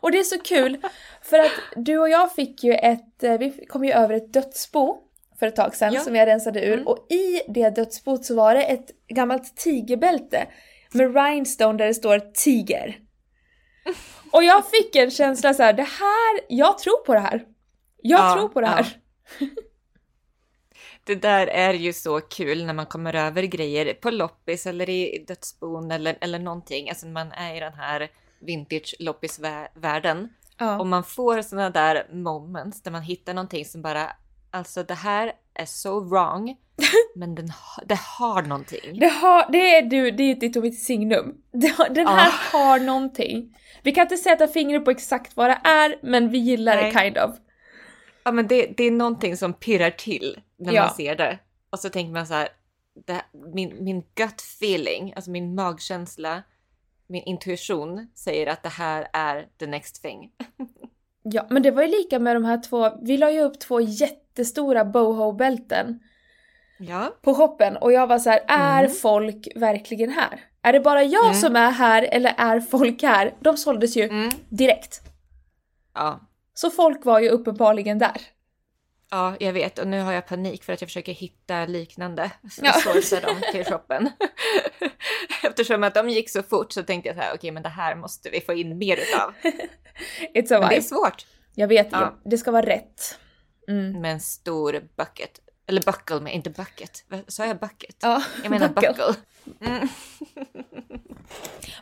Och 0.01 0.13
det 0.13 0.19
är 0.19 0.23
så 0.23 0.39
kul, 0.39 0.79
för 1.23 1.39
att 1.39 1.53
du 1.77 1.99
och 1.99 2.09
jag 2.09 2.35
fick 2.35 2.65
ju 2.65 2.75
ett, 2.75 3.23
eh, 3.25 3.39
vi 3.39 3.67
kom 3.69 3.85
ju 3.85 3.93
över 3.93 4.15
ett 4.15 4.33
dödsbo 4.33 4.97
för 5.39 5.47
ett 5.47 5.57
tag 5.57 5.75
sedan 5.77 5.93
Ja. 5.93 6.01
som 6.01 6.17
jag 6.17 6.27
rensade 6.27 6.65
ur 6.65 6.73
Mm. 6.73 6.87
och 6.87 7.07
i 7.13 7.41
det 7.49 7.71
dödsboet 7.71 8.25
så 8.25 8.35
var 8.35 8.55
det 8.55 8.63
ett 8.63 8.91
gammalt 9.09 9.57
tigerbälte 9.57 10.47
med 10.95 11.15
rhinestone 11.15 11.79
där 11.79 11.87
det 11.87 11.95
står 11.95 12.19
tiger. 12.19 12.99
Och 14.33 14.45
jag 14.45 14.67
fick 14.71 14.97
en 14.97 15.11
känsla 15.11 15.55
så 15.55 15.63
här, 15.63 15.73
det 15.73 15.83
här, 15.83 16.41
jag 16.49 16.79
tror 16.79 17.05
på 17.05 17.15
det 17.15 17.21
här. 17.21 17.45
Jag 18.03 18.21
Ja, 18.21 18.35
tror 18.35 18.49
på 18.49 18.61
det 18.61 18.67
ja. 18.67 18.73
här. 18.73 18.87
Det 21.05 21.15
där 21.15 21.47
är 21.47 21.75
ju 21.75 21.93
så 21.93 22.21
kul 22.21 22.67
när 22.67 22.75
man 22.75 22.87
kommer 22.87 23.15
över 23.15 23.43
grejer 23.43 23.95
på 23.95 24.11
loppis 24.11 24.67
eller 24.67 24.91
i 24.91 25.25
dödsbon 25.29 25.91
eller, 25.91 26.19
eller 26.21 26.39
någonting. 26.39 26.89
Alltså 26.89 27.07
man 27.07 27.33
är 27.33 27.55
i 27.57 27.61
den 27.61 27.75
här 27.75 28.09
vintage 28.41 28.95
loppisvärlden. 28.99 30.29
Ja. 30.59 30.79
Och 30.79 30.87
man 30.87 31.05
får 31.05 31.43
sådana 31.43 31.71
där 31.71 32.07
moments 32.13 32.83
där 32.83 32.91
man 32.91 33.03
hittar 33.03 33.35
någonting 33.35 33.65
som 33.65 33.83
bara, 33.83 34.13
alltså 34.51 34.83
det 34.83 34.95
här 34.95 35.33
är 35.55 35.67
så 35.67 36.01
wrong, 36.01 36.57
men 37.17 37.35
den, 37.35 37.49
det 37.87 37.99
har 38.19 38.43
någonting. 38.43 38.99
Det, 39.01 39.09
har, 39.09 39.53
det 39.53 39.75
är 39.77 39.83
du, 39.83 40.11
det 40.11 40.23
är 40.23 40.35
ditt 40.35 40.57
och 40.57 40.63
mitt 40.63 40.83
signum. 40.83 41.35
Den 41.91 42.07
här 42.07 42.33
Ja. 42.53 42.59
har 42.59 42.79
någonting. 42.81 43.57
Vi 43.83 43.93
kan 43.93 44.03
inte 44.03 44.17
sätta 44.17 44.49
fingret 44.49 44.85
på 44.85 44.91
exakt 44.91 45.37
vad 45.37 45.51
det 45.51 45.61
är, 45.65 45.97
men 46.03 46.31
vi 46.31 46.39
gillar 46.39 46.77
Nej. 46.77 46.93
det 46.93 47.01
kind 47.01 47.19
of. 47.19 47.31
Ja 48.25 48.33
men 48.33 48.47
det, 48.47 48.67
det 48.77 48.85
är 48.85 48.91
någonting 48.91 49.37
som 49.37 49.53
pirrar 49.53 49.91
till 49.91 50.41
när 50.57 50.73
Ja. 50.73 50.83
man 50.87 50.95
ser 50.95 51.17
det. 51.17 51.39
Och 51.71 51.79
så 51.79 51.89
tänker 51.89 52.13
man 52.13 52.27
så 52.27 52.35
här, 52.35 52.49
det, 53.07 53.23
min, 53.55 53.85
min 53.85 54.01
gut 54.15 54.41
feeling, 54.41 55.13
alltså 55.17 55.31
min 55.31 55.55
magkänsla, 55.55 56.43
min 57.07 57.23
intuition 57.25 58.09
säger 58.15 58.47
att 58.47 58.63
det 58.63 58.69
här 58.69 59.09
är 59.13 59.47
the 59.59 59.67
next 59.67 60.03
thing. 60.03 60.31
Ja, 61.27 61.47
men 61.51 61.63
det 61.63 61.71
var 61.71 61.83
ju 61.83 61.89
lika 61.89 62.19
med 62.19 62.37
de 62.37 62.45
här 62.45 62.63
två, 62.63 62.91
vi 63.03 63.17
la 63.17 63.31
ju 63.31 63.41
upp 63.41 63.59
två 63.61 63.81
jättestora 64.39 64.85
boho-bälten 64.85 66.01
Ja. 66.79 67.15
på 67.23 67.35
shoppen 67.35 67.77
och 67.77 67.93
jag 67.93 68.07
var 68.07 68.19
så 68.19 68.31
här: 68.31 68.41
är 68.49 68.79
Mm. 68.85 68.91
folk 68.97 69.49
verkligen 69.57 70.11
här? 70.11 70.41
Är 70.63 70.73
det 70.73 70.81
bara 70.81 71.03
jag 71.03 71.25
Mm. 71.25 71.37
som 71.37 71.57
är 71.57 71.71
här 71.71 72.03
eller 72.03 72.35
är 72.39 72.61
folk 72.61 73.03
här? 73.03 73.35
De 73.41 73.57
såldes 73.57 73.97
ju 73.97 74.03
Mm. 74.05 74.31
direkt. 74.49 75.01
Ja. 75.95 76.21
Så 76.55 76.71
folk 76.71 77.05
var 77.05 77.21
ju 77.21 77.29
uppenbarligen 77.29 77.99
där. 77.99 78.17
Ja, 79.11 79.37
jag 79.41 79.53
vet. 79.53 79.79
Och 79.79 79.87
nu 79.87 80.01
har 80.01 80.13
jag 80.13 80.27
panik 80.27 80.65
för 80.65 80.73
att 80.73 80.81
jag 80.81 80.89
försöker 80.89 81.13
hitta 81.13 81.67
liknande 81.67 82.31
Ja. 82.63 82.73
sourcer 82.73 83.21
dem 83.21 83.37
till 83.53 83.65
shoppen. 83.65 84.11
Eftersom 85.43 85.85
att 85.85 85.95
de 85.95 86.09
gick 86.09 86.31
så 86.31 86.43
fort 86.43 86.73
så 86.73 86.83
tänkte 86.83 87.09
jag 87.09 87.17
så 87.17 87.23
här, 87.23 87.35
okej 87.35 87.51
men 87.51 87.63
det 87.63 87.69
här 87.69 87.95
måste 87.95 88.31
vi 88.31 88.41
få 88.41 88.53
in 88.53 88.79
mer 88.79 88.97
utav. 88.97 89.33
It's 90.35 90.55
a 90.57 90.61
Men 90.61 90.69
det 90.69 90.77
är 90.77 90.81
svårt. 90.81 91.27
Jag 91.55 91.69
vet, 91.69 91.89
Ja. 91.93 92.01
ja. 92.01 92.31
det 92.31 92.39
ska 92.39 92.51
vara 92.51 92.67
rätt. 92.67 93.19
Mm. 93.69 94.01
Med 94.01 94.13
en 94.13 94.21
stor 94.21 94.73
bucket. 94.97 95.41
Eller 95.67 95.83
buckle 95.83 96.21
med, 96.21 96.35
inte 96.35 96.51
bucket. 96.51 97.05
Sa 97.29 97.47
jag 97.47 97.59
bucket? 97.59 97.97
Ja, 98.01 98.23
Jag 98.43 98.51
menar 98.51 98.69
buckle. 98.69 98.89
buckle. 98.89 99.15
Mm. 99.61 99.89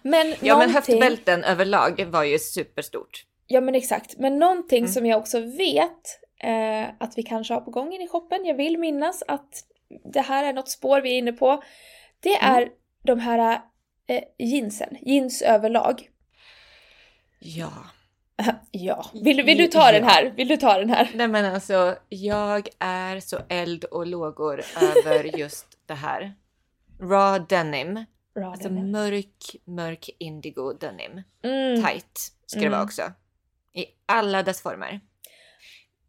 Men 0.03 0.29
Ja 0.31 0.37
men 0.40 0.49
någonting- 0.49 0.75
höftbälten 0.75 1.45
överlag 1.45 2.05
var 2.07 2.23
ju 2.25 2.38
superstort. 2.38 3.25
Ja 3.47 3.61
men 3.61 3.75
exakt. 3.75 4.18
Men 4.18 4.38
någonting 4.38 4.79
Mm. 4.79 4.92
som 4.92 5.07
jag 5.07 5.18
också 5.21 5.40
vet 5.40 6.21
eh, 6.40 6.88
att 7.01 7.18
vi 7.18 7.23
kanske 7.23 7.55
har 7.55 7.61
på 7.61 7.71
gång 7.71 7.92
in 7.92 8.01
i 8.03 8.09
shoppen, 8.09 8.45
jag 8.45 8.55
vill 8.55 8.79
minnas 8.79 9.23
att 9.29 9.64
det 10.12 10.21
här 10.21 10.45
är 10.45 10.53
något 10.53 10.68
spår 10.68 11.01
vi 11.01 11.12
är 11.14 11.18
inne 11.18 11.33
på. 11.33 11.62
Det 12.21 12.37
Mm. 12.37 12.55
är 12.57 12.68
de 13.03 13.21
här 13.21 13.61
eh, 14.07 14.23
jeansen, 14.38 14.97
jeans 15.01 15.42
överlag. 15.42 16.09
Ja. 17.38 17.73
ja, 18.71 19.11
vill, 19.25 19.37
du- 19.37 19.42
vill 19.42 19.59
du 19.59 19.66
ta 19.66 19.92
den 19.92 20.03
Ja. 20.03 20.09
här? 20.09 20.31
Vill 20.37 20.49
du 20.49 20.57
ta 20.57 20.79
den 20.79 20.90
här? 20.90 21.11
Nej 21.14 21.29
men 21.29 21.55
alltså, 21.55 21.97
jag 22.09 22.68
är 22.79 23.21
så 23.21 23.38
eld 23.49 23.85
och 23.85 24.07
lågor 24.07 24.62
över 24.83 25.25
just 25.38 25.66
det 25.87 25.95
här. 25.95 26.35
Raw 27.01 27.47
denim. 27.49 28.05
Alltså 28.45 28.71
mörk, 28.71 29.57
mörk 29.64 30.11
indigo 30.18 30.73
denim. 30.73 31.23
Mm. 31.45 31.83
Tight 31.85 32.18
ska 32.47 32.61
det 32.61 32.68
vara 32.68 32.77
Mm. 32.77 32.85
också. 32.87 33.03
I 33.73 33.85
alla 34.07 34.42
dess 34.42 34.62
former. 34.62 35.01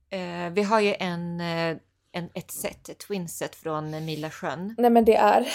Eh, 0.09 0.49
vi 0.53 0.63
har 0.63 0.79
ju 0.79 0.95
en, 0.99 1.41
eh, 1.41 1.77
en, 2.11 2.29
ett 2.33 2.51
set, 2.51 2.89
ett 2.89 2.99
twin 2.99 3.29
set 3.29 3.55
från 3.55 4.05
Mila 4.05 4.29
sjön. 4.29 4.75
Nej 4.77 4.89
men 4.89 5.05
det 5.05 5.15
är... 5.15 5.47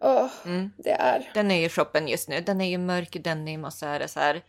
Åh, 0.00 0.28
Mm. 0.44 0.72
det 0.76 0.90
är... 0.90 1.30
Den 1.34 1.50
är 1.50 1.56
ju 1.56 1.64
i 1.66 1.68
shoppen 1.68 2.08
just 2.08 2.28
nu. 2.28 2.40
Den 2.40 2.60
är 2.60 2.68
ju 2.70 2.78
mörk 2.78 3.16
denim 3.24 3.64
och 3.64 3.72
så 3.72 3.86
är 3.86 3.98
det 3.98 4.08
så 4.08 4.20
här 4.20 4.42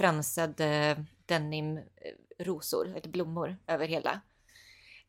fransade 0.00 0.96
denim-rosor, 1.26 2.88
eller 2.96 3.08
blommor 3.08 3.56
över 3.66 3.86
hela. 3.86 4.20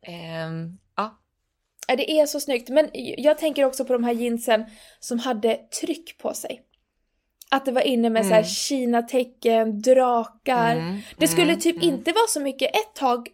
Ehm, 0.02 0.78
ja, 0.96 1.18
Det 1.88 2.12
är 2.12 2.26
så 2.26 2.40
snyggt. 2.40 2.70
Men 2.70 2.90
jag 3.18 3.38
tänker 3.38 3.66
också 3.66 3.86
på 3.86 3.94
de 3.94 4.04
här 4.04 4.14
jeansen 4.14 4.66
som 5.00 5.20
hade 5.20 5.56
tryck 5.56 6.18
på 6.18 6.34
sig. 6.34 6.62
Att 7.52 7.66
det 7.66 7.72
var 7.72 7.82
inne 7.82 8.10
med 8.10 8.26
så 8.26 8.30
här 8.30 8.38
Mm. 8.38 8.50
Kina-tecken, 8.50 9.82
drakar. 9.82 10.76
Mm, 10.76 11.00
Det 11.18 11.28
skulle 11.28 11.52
mm, 11.52 11.60
typ 11.60 11.76
mm. 11.76 11.90
inte 11.90 12.12
vara 12.12 12.28
så 12.28 12.40
mycket 12.40 12.76
ett 12.76 12.96
tag. 12.96 13.28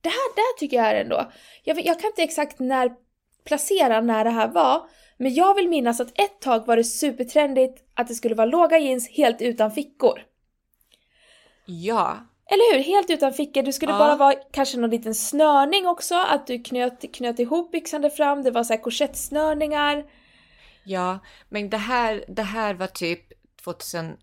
Det 0.00 0.08
här 0.08 0.36
där 0.36 0.58
tycker 0.58 0.76
jag 0.76 0.86
är 0.86 0.94
ändå. 0.94 1.32
Jag, 1.64 1.86
jag 1.86 2.00
kan 2.00 2.10
inte 2.10 2.22
exakt 2.22 2.58
när 2.58 2.92
placera 3.44 4.00
när 4.00 4.24
det 4.24 4.30
här 4.30 4.48
var. 4.48 4.86
Men 5.16 5.34
jag 5.34 5.54
vill 5.54 5.68
minnas 5.68 6.00
att 6.00 6.20
ett 6.20 6.40
tag 6.40 6.66
var 6.66 6.76
det 6.76 6.84
supertrendigt 6.84 7.82
att 7.94 8.08
det 8.08 8.14
skulle 8.14 8.34
vara 8.34 8.46
låga 8.46 8.78
jeans 8.78 9.08
helt 9.08 9.42
utan 9.42 9.70
fickor. 9.70 10.31
Ja, 11.66 12.16
Eller 12.46 12.74
hur? 12.76 12.82
Helt 12.84 13.10
utan 13.10 13.32
fickor. 13.32 13.62
Det 13.62 13.72
skulle 13.72 13.92
Ja. 13.92 13.98
bara 13.98 14.16
vara 14.16 14.34
kanske 14.52 14.78
någon 14.78 14.90
liten 14.90 15.14
snörning 15.14 15.86
också. 15.86 16.14
Att 16.14 16.46
du 16.46 16.58
knöt, 16.62 17.14
knöt 17.14 17.38
ihop 17.38 17.72
byxan 17.72 18.00
där 18.02 18.10
fram. 18.10 18.42
Det 18.42 18.50
var 18.50 18.64
så 18.64 18.72
här 18.72 18.80
korsettsnörningar. 18.80 20.04
ja, 20.84 21.18
men 21.48 21.70
det 21.70 21.76
här, 21.76 22.24
det 22.28 22.42
här 22.42 22.74
var 22.74 22.86
typ 22.86 23.20
2001. 23.64 24.16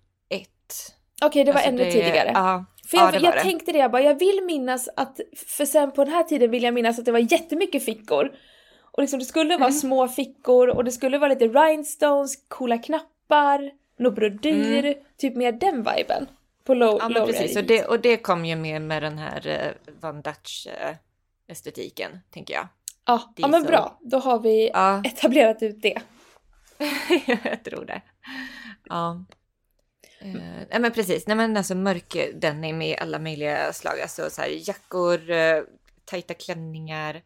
Okej, 1.21 1.43
det 1.43 1.52
var 1.52 1.60
Alltså, 1.60 1.69
ännu 1.69 1.84
det- 1.84 1.91
tidigare. 1.91 2.32
Ja, 2.34 2.65
För 2.88 2.97
ja, 2.97 3.04
jag, 3.04 3.12
var 3.12 3.25
jag 3.28 3.34
det. 3.36 3.41
tänkte 3.41 3.71
det, 3.71 3.78
jag 3.78 3.91
bara, 3.91 4.02
jag 4.02 4.19
vill 4.19 4.43
minnas 4.45 4.89
att, 4.95 5.19
för 5.47 5.65
sen 5.65 5.91
på 5.91 6.04
den 6.04 6.13
här 6.13 6.23
tiden 6.23 6.52
vill 6.52 6.63
jag 6.63 6.73
minnas 6.73 6.99
att 6.99 7.06
det 7.06 7.12
var 7.12 7.32
jättemycket 7.32 7.86
fickor. 7.86 8.32
Och 8.91 9.02
liksom 9.02 9.19
det 9.19 9.25
skulle 9.25 9.49
vara 9.58 9.67
Mm. 9.69 9.80
små 9.80 10.08
fickor 10.08 10.67
och 10.67 10.84
det 10.84 10.91
skulle 10.91 11.17
vara 11.17 11.30
lite 11.30 11.47
rhinestones, 11.47 12.34
coola 12.47 12.78
knappar, 12.78 13.71
något 13.99 14.15
brodyr, 14.15 14.95
typ 15.17 15.36
mer 15.36 15.52
den 15.52 15.75
viben. 15.95 16.28
På 16.69 16.73
low, 16.75 16.99
Mm. 17.01 17.12
Ja, 17.12 17.19
low 17.19 17.27
precis. 17.27 17.58
Och 17.58 17.63
det, 17.63 17.86
och 17.86 17.99
det 17.99 18.17
kom 18.17 18.45
ju 18.45 18.55
med 18.55 18.82
med 18.82 19.03
den 19.03 19.17
här 19.17 19.47
eh, 19.47 19.93
Van 19.99 20.21
Dutch 20.21 20.67
eh, 20.67 20.95
tänker 22.29 22.53
jag. 22.53 22.67
ja, 23.05 23.34
ja 23.38 23.47
men 23.47 23.62
diesel. 23.62 23.67
bra, 23.67 23.99
då 24.01 24.17
har 24.19 24.39
vi 24.39 24.69
Ja, 24.73 25.01
etablerat 25.05 25.63
ut 25.63 25.82
det. 25.82 26.01
jag 27.43 27.63
tror 27.63 27.86
det. 27.86 28.01
Ja. 28.89 29.25
Eh, 30.19 30.34
nej 30.69 30.79
men 30.79 30.91
precis, 30.91 31.27
nej 31.27 31.38
men 31.38 31.58
alltså 31.58 31.75
mörk 31.75 32.17
denim 32.34 32.82
i 32.82 32.97
alla 32.97 33.19
möjliga 33.19 33.73
slag. 33.73 34.01
Alltså 34.01 34.29
så 34.29 34.41
här 34.41 34.69
jackor, 34.69 35.32
uh, 35.32 35.63
tajta 36.05 36.34
klänningar, 36.34 37.21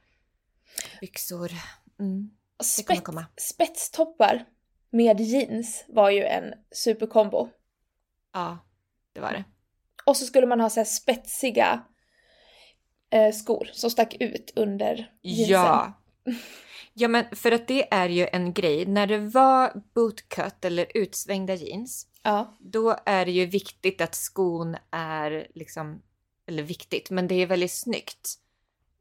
byxor. 1.01 1.51
Mm. 1.99 2.29
Spets, 2.63 3.01
komma. 3.01 3.25
spetstoppar 3.37 4.45
med 4.89 5.21
jeans 5.21 5.85
var 5.87 6.09
ju 6.09 6.23
en 6.23 6.53
superkombo. 6.71 7.49
Ja, 8.33 8.57
det 9.13 9.19
var 9.19 9.31
det. 9.31 9.43
Och 10.05 10.17
så 10.17 10.25
skulle 10.25 10.47
man 10.47 10.59
ha 10.59 10.69
så 10.69 10.79
här 10.79 10.85
spetsiga 10.85 11.83
eh, 13.09 13.33
skor 13.33 13.69
som 13.73 13.89
stack 13.89 14.15
ut 14.19 14.53
under 14.55 15.11
jeansen. 15.21 15.53
Ja. 15.53 15.93
Ja 16.93 17.07
men 17.07 17.25
för 17.35 17.51
att 17.51 17.67
det 17.67 17.93
är 17.93 18.09
ju 18.09 18.27
en 18.31 18.53
grej. 18.53 18.85
När 18.85 19.07
det 19.07 19.17
var 19.17 19.81
bootcut 19.93 20.65
eller 20.65 20.87
utsvängda 20.93 21.55
jeans. 21.55 22.07
Ja. 22.23 22.57
Då 22.59 22.95
är 23.05 23.25
det 23.25 23.31
ju 23.31 23.45
viktigt 23.45 24.01
att 24.01 24.15
skon 24.15 24.77
är 24.91 25.47
liksom, 25.55 26.01
eller 26.47 26.63
viktigt, 26.63 27.09
men 27.09 27.27
det 27.27 27.35
är 27.35 27.45
väldigt 27.45 27.71
snyggt. 27.71 28.35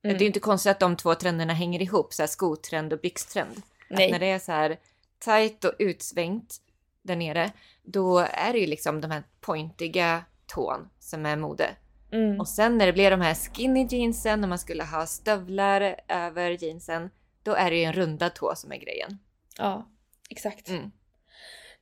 Mm. 0.04 0.16
Det 0.16 0.18
är 0.18 0.20
ju 0.20 0.26
inte 0.26 0.40
konstigt 0.40 0.70
att 0.70 0.80
de 0.80 0.96
två 0.96 1.14
trenderna 1.14 1.52
hänger 1.52 1.82
ihop, 1.82 2.12
så 2.12 2.22
här 2.22 2.26
skotrend 2.26 2.92
och 2.92 3.00
byxtrend. 3.00 3.62
Nej. 3.90 4.04
Att 4.04 4.10
när 4.10 4.18
det 4.18 4.26
är 4.26 4.38
så 4.38 4.52
här 4.52 4.78
tight 5.18 5.64
och 5.64 5.72
utsvängt 5.78 6.56
där 7.02 7.16
nere, 7.16 7.50
då 7.82 8.18
är 8.18 8.52
det 8.52 8.58
ju 8.58 8.66
liksom 8.66 9.00
de 9.00 9.10
här 9.10 9.22
pointiga 9.40 10.24
tån 10.46 10.88
som 10.98 11.26
är 11.26 11.36
mode. 11.36 11.70
Mm. 12.12 12.40
Och 12.40 12.48
sen 12.48 12.78
när 12.78 12.86
det 12.86 12.92
blev 12.92 13.10
de 13.10 13.20
här 13.20 13.34
skinny 13.34 13.86
jeansen 13.90 14.42
och 14.42 14.48
man 14.48 14.58
skulle 14.58 14.84
ha 14.84 15.06
stövlar 15.06 15.96
över 16.08 16.50
jeansen, 16.50 17.10
då 17.42 17.54
är 17.54 17.70
det 17.70 17.76
ju 17.76 17.84
en 17.84 17.92
rundad 17.92 18.34
tå 18.34 18.54
som 18.54 18.72
är 18.72 18.76
grejen. 18.76 19.18
Ja, 19.58 19.88
exakt. 20.30 20.68
Mm. 20.68 20.90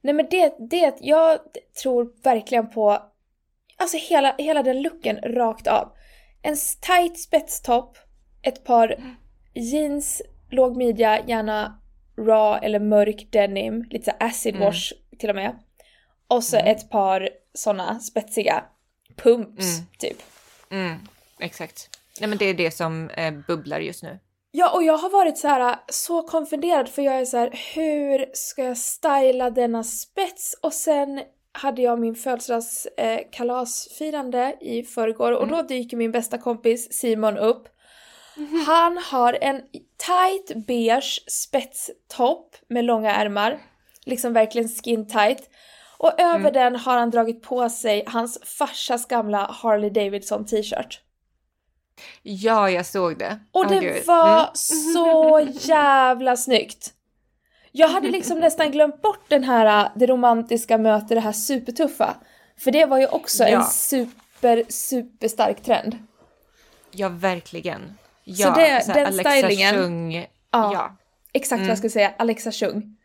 Nej 0.01 0.15
men 0.15 0.27
det, 0.31 0.55
det, 0.71 0.95
jag 1.01 1.39
tror 1.83 2.23
verkligen 2.23 2.71
på, 2.71 3.03
alltså 3.77 3.97
hela, 3.97 4.35
hela 4.39 4.63
den 4.63 4.83
looken 4.83 5.17
rakt 5.17 5.67
av. 5.67 5.93
En 6.43 6.57
tight 6.81 7.21
spetstopp, 7.21 7.99
ett 8.43 8.65
par 8.65 9.17
jeans, 9.55 10.23
låg 10.51 10.77
midja, 10.77 11.27
gärna 11.27 11.81
raw 12.17 12.67
eller 12.67 12.79
mörk 12.81 13.29
denim, 13.31 13.83
lite 13.91 14.05
så 14.05 14.17
acid 14.21 14.55
Mm. 14.55 14.67
wash 14.67 14.93
till 15.21 15.31
och 15.31 15.37
med. 15.37 15.59
Och 16.29 16.45
så 16.45 16.57
Mm. 16.57 16.77
ett 16.77 16.91
par 16.91 17.29
såna 17.55 18.01
spetsiga 18.01 18.65
pumps 19.17 19.77
Mm. 19.79 19.87
typ. 19.99 20.23
Mm, 20.71 20.97
exakt. 21.39 21.89
Nej 22.21 22.29
men 22.29 22.39
det 22.39 22.45
är 22.45 22.55
det 22.55 22.71
som 22.71 23.11
eh, 23.11 23.35
bubblar 23.47 23.81
just 23.81 24.03
nu. 24.03 24.19
Ja, 24.53 24.71
och 24.75 24.83
jag 24.83 24.99
har 24.99 25.11
varit 25.11 25.39
så 25.39 25.49
här 25.49 25.77
så 25.89 26.23
konfunderad 26.23 26.89
för 26.89 27.03
jag 27.03 27.15
är 27.21 27.25
så 27.25 27.37
här, 27.37 27.51
hur 27.75 28.27
ska 28.35 28.65
jag 28.65 28.79
styla 28.79 29.51
denna 29.51 29.85
spets? 29.85 30.55
Och 30.63 30.73
sen 30.73 31.23
hade 31.53 31.83
jag 31.83 31.99
min 32.01 32.15
födelsedagskalasfirande 32.15 34.57
eh, 34.61 34.69
i 34.69 34.83
förrgår 34.83 35.33
och 35.33 35.49
då 35.49 35.63
dyker 35.63 35.97
min 35.97 36.13
bästa 36.13 36.39
kompis 36.39 36.93
Simon 36.93 37.39
upp. 37.39 37.69
Han 38.67 38.99
har 38.99 39.39
en 39.41 39.63
tight 39.97 40.67
beige 40.67 41.25
spetstopp 41.27 42.57
med 42.69 42.85
långa 42.85 43.15
ärmar, 43.15 43.59
liksom 44.07 44.33
verkligen 44.33 44.69
skin 44.69 45.07
tight. 45.09 45.51
Och 45.99 46.21
över 46.21 46.39
Mm. 46.41 46.53
den 46.53 46.77
har 46.77 46.97
han 46.99 47.11
dragit 47.11 47.43
på 47.43 47.69
sig 47.69 48.05
hans 48.07 48.39
farsas 48.59 49.07
gamla 49.07 49.47
Harley 49.63 49.91
Davidson 49.91 50.47
t-shirt. 50.47 51.01
Ja, 52.23 52.71
jag 52.71 52.87
såg 52.87 53.19
det. 53.19 53.39
Och 53.53 53.69
det 53.69 53.81
gud. 53.81 54.07
var 54.07 54.39
Mm. 54.41 54.51
så 54.95 55.49
jävla 55.69 56.37
snyggt! 56.37 56.93
Jag 57.73 57.89
hade 57.89 58.09
liksom 58.09 58.39
nästan 58.41 58.71
glömt 58.71 59.03
bort 59.03 59.25
den 59.29 59.45
här, 59.45 59.85
äh, 59.85 59.91
det 59.97 60.07
romantiska 60.07 60.79
mötet, 60.79 61.09
det 61.09 61.21
här 61.21 61.33
supertuffa. 61.33 62.15
För 62.59 62.71
det 62.71 62.87
var 62.87 62.99
ju 62.99 63.07
också 63.07 63.45
en 63.45 63.53
Ja. 63.53 63.63
super, 63.65 64.65
superstark 64.69 65.63
trend. 65.63 65.99
Ja, 66.91 67.09
verkligen. 67.09 67.99
Ja, 68.25 68.51
det- 68.57 68.61
här 68.63 68.95
den 68.95 69.07
Alexa 69.07 69.31
stylingen- 69.31 69.75
Chung. 69.75 70.13
Ja. 70.13 70.27
Ja. 70.51 70.97
Exakt 71.33 71.51
vad 71.51 71.59
Mm. 71.61 71.69
jag 71.69 71.79
skulle 71.79 71.91
säga, 71.91 72.13
Alexa 72.19 72.51
Chung. 72.53 72.97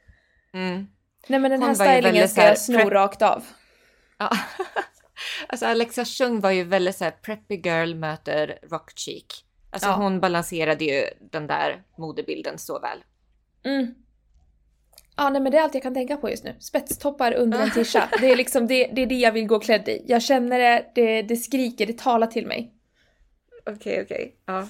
Mm. 0.56 0.88
Nej 1.28 1.40
men 1.40 1.52
den 1.52 1.62
Hon 1.62 1.76
här 1.76 1.76
stylingen 1.76 2.30
ska 2.30 2.44
jag 2.44 2.60
sno 2.60 2.90
rakt 2.90 3.22
av. 3.22 3.44
ja. 4.18 4.30
alltså 5.48 5.66
Alexa 5.66 6.06
Chung 6.06 6.40
var 6.40 6.52
ju 6.52 6.64
väldigt 6.64 6.96
så 6.96 7.04
här 7.04 7.12
preppy 7.12 7.56
girl 7.56 7.96
möter 7.96 8.60
rock 8.64 8.92
chic. 8.96 9.26
Alltså 9.70 9.90
Ja. 9.90 9.96
hon 9.96 10.20
balanserade 10.20 10.86
ju 10.86 11.04
den 11.32 11.48
där 11.48 11.84
modebilden 11.98 12.58
så 12.58 12.80
väl. 12.80 13.04
Mm. 13.66 13.96
Ja, 15.18 15.30
nej 15.30 15.42
men 15.42 15.52
det 15.52 15.58
är 15.58 15.62
allt 15.62 15.74
jag 15.74 15.84
kan 15.84 15.94
tänka 15.94 16.18
på 16.18 16.30
just 16.30 16.44
nu. 16.44 16.56
Spetstoppar 16.60 17.34
under 17.34 17.60
en 17.60 17.72
tisha. 17.72 18.10
Det 18.20 18.32
är 18.32 18.36
liksom 18.36 18.68
det, 18.68 18.88
det, 18.88 19.02
är 19.02 19.06
det 19.06 19.16
jag 19.16 19.32
vill 19.32 19.48
gå 19.48 19.60
klädd 19.60 19.90
i. 19.90 20.04
Jag 20.08 20.22
känner 20.22 20.60
det, 20.60 20.92
det, 20.96 21.22
det 21.22 21.36
skriker, 21.36 21.86
det 21.86 21.98
talar 21.98 22.28
till 22.28 22.48
mig. 22.48 22.74
Okej, 23.66 23.74
okay, 23.74 24.04
okej. 24.04 24.04
Okay. 24.04 24.32
Ja. 24.46 24.68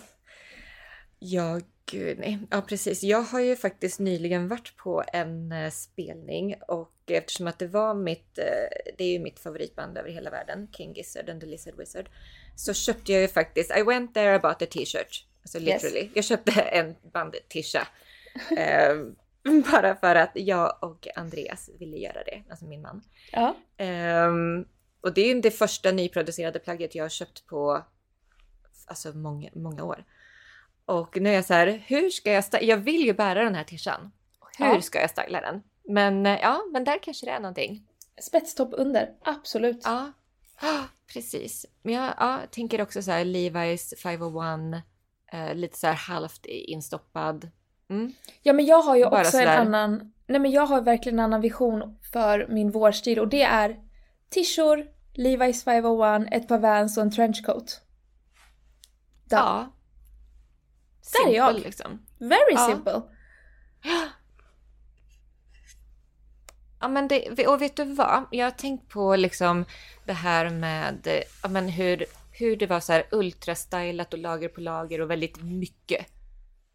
Ja, 1.19 1.59
gud 1.85 2.19
nej. 2.19 2.39
Ja, 2.51 2.61
precis. 2.61 3.03
Jag 3.03 3.21
har 3.21 3.39
ju 3.39 3.55
faktiskt 3.55 3.99
nyligen 3.99 4.47
varit 4.47 4.77
på 4.77 5.03
en 5.13 5.51
uh, 5.51 5.69
spelning 5.69 6.55
och 6.67 6.91
eftersom 7.07 7.47
att 7.47 7.59
det 7.59 7.67
var 7.67 7.93
mitt, 7.93 8.39
uh, 8.39 8.93
det 8.97 9.03
är 9.03 9.11
ju 9.11 9.19
mitt 9.19 9.39
favoritband 9.39 9.97
över 9.97 10.09
hela 10.09 10.29
världen, 10.29 10.67
King 10.77 10.93
Gizzard 10.93 11.29
and 11.29 11.41
the 11.41 11.47
Lizard 11.47 11.77
Wizard, 11.77 12.09
så 12.55 12.73
köpte 12.73 13.11
jag 13.11 13.21
ju 13.21 13.27
faktiskt, 13.27 13.77
I 13.77 13.83
went 13.83 14.13
there 14.13 14.35
about 14.35 14.61
a 14.61 14.65
t-shirt. 14.71 15.25
Alltså 15.41 15.59
literally. 15.59 16.01
Yes. 16.01 16.11
Jag 16.13 16.25
köpte 16.25 16.61
en 16.61 16.95
band-tisha. 17.13 17.87
uh, 18.51 19.11
bara 19.71 19.95
för 19.95 20.15
att 20.15 20.31
jag 20.33 20.77
och 20.81 21.07
Andreas 21.15 21.69
ville 21.79 21.97
göra 21.97 22.23
det, 22.23 22.43
alltså 22.49 22.65
min 22.65 22.81
man. 22.81 23.01
Ja. 23.31 23.55
Um, 24.27 24.65
och 25.01 25.13
det 25.13 25.21
är 25.21 25.35
ju 25.35 25.41
det 25.41 25.51
första 25.51 25.91
nyproducerade 25.91 26.59
plagget 26.59 26.95
jag 26.95 27.03
har 27.03 27.09
köpt 27.09 27.45
på 27.45 27.83
alltså 28.85 29.13
många, 29.13 29.49
många 29.53 29.83
år. 29.83 30.05
Och 30.85 31.21
nu 31.21 31.29
är 31.29 31.33
jag 31.33 31.45
så 31.45 31.53
här, 31.53 31.83
hur 31.87 32.09
ska 32.09 32.31
jag 32.31 32.43
styla? 32.43 32.63
Jag 32.63 32.77
vill 32.77 33.05
ju 33.05 33.13
bära 33.13 33.43
den 33.43 33.55
här 33.55 33.63
tishan. 33.63 34.11
Hur 34.57 34.65
ja. 34.65 34.81
ska 34.81 35.01
jag 35.01 35.09
styla 35.09 35.41
den? 35.41 35.63
Men 35.87 36.25
eh, 36.25 36.39
ja, 36.41 36.61
men 36.71 36.83
där 36.83 36.99
kanske 37.01 37.25
det 37.25 37.31
är 37.31 37.39
någonting. 37.39 37.87
Spetstopp 38.21 38.73
under, 38.73 39.09
absolut. 39.21 39.81
Ja, 39.83 40.11
precis. 41.13 41.65
Men 41.83 41.93
jag 41.93 42.13
ja, 42.17 42.39
tänker 42.51 42.81
också 42.81 43.01
så 43.01 43.11
här 43.11 43.25
Levi's 43.25 43.95
501, 43.95 44.83
eh, 45.31 45.55
lite 45.55 45.77
så 45.77 45.87
här 45.87 45.93
halvt 45.93 46.45
instoppad. 46.45 47.51
Mm. 47.89 48.13
Ja, 48.41 48.53
men 48.53 48.65
jag 48.65 48.81
har 48.81 48.95
ju 48.95 49.09
Bara 49.09 49.21
också 49.21 49.37
en 49.37 49.47
annan, 49.47 50.13
nej 50.27 50.39
men 50.39 50.51
jag 50.51 50.65
har 50.65 50.81
verkligen 50.81 51.19
en 51.19 51.25
annan 51.25 51.41
vision 51.41 51.97
för 52.13 52.47
min 52.49 52.71
vårstil 52.71 53.19
och 53.19 53.27
det 53.27 53.41
är 53.41 53.79
tishor, 54.29 54.85
Levi's 55.13 55.63
501, 55.63 56.27
ett 56.31 56.47
par 56.47 56.57
Vans 56.57 56.97
och 56.97 57.03
en 57.03 57.11
trenchcoat. 57.11 57.81
Där. 59.29 59.37
Ja. 59.37 59.74
Där 61.13 61.29
är 61.31 61.35
jag. 61.35 61.59
Liksom. 61.59 62.05
Very 62.19 62.53
ja. 62.53 62.67
simple. 62.67 63.01
Ja 66.79 66.89
men 66.89 67.07
det, 67.07 67.47
och 67.47 67.61
vet 67.61 67.75
du 67.75 67.83
vad? 67.83 68.25
Jag 68.31 68.45
har 68.45 68.51
tänkt 68.51 68.89
på 68.89 69.15
liksom 69.15 69.65
det 70.05 70.13
här 70.13 70.49
med 70.49 71.23
ja, 71.43 71.49
men 71.49 71.69
hur, 71.69 72.05
hur 72.31 72.55
det 72.55 72.67
var 72.67 72.79
så 72.79 72.93
här 72.93 73.07
ultrastylat 73.11 74.13
och 74.13 74.19
lager 74.19 74.49
på 74.49 74.61
lager 74.61 75.01
och 75.01 75.11
väldigt 75.11 75.41
mycket. 75.41 76.05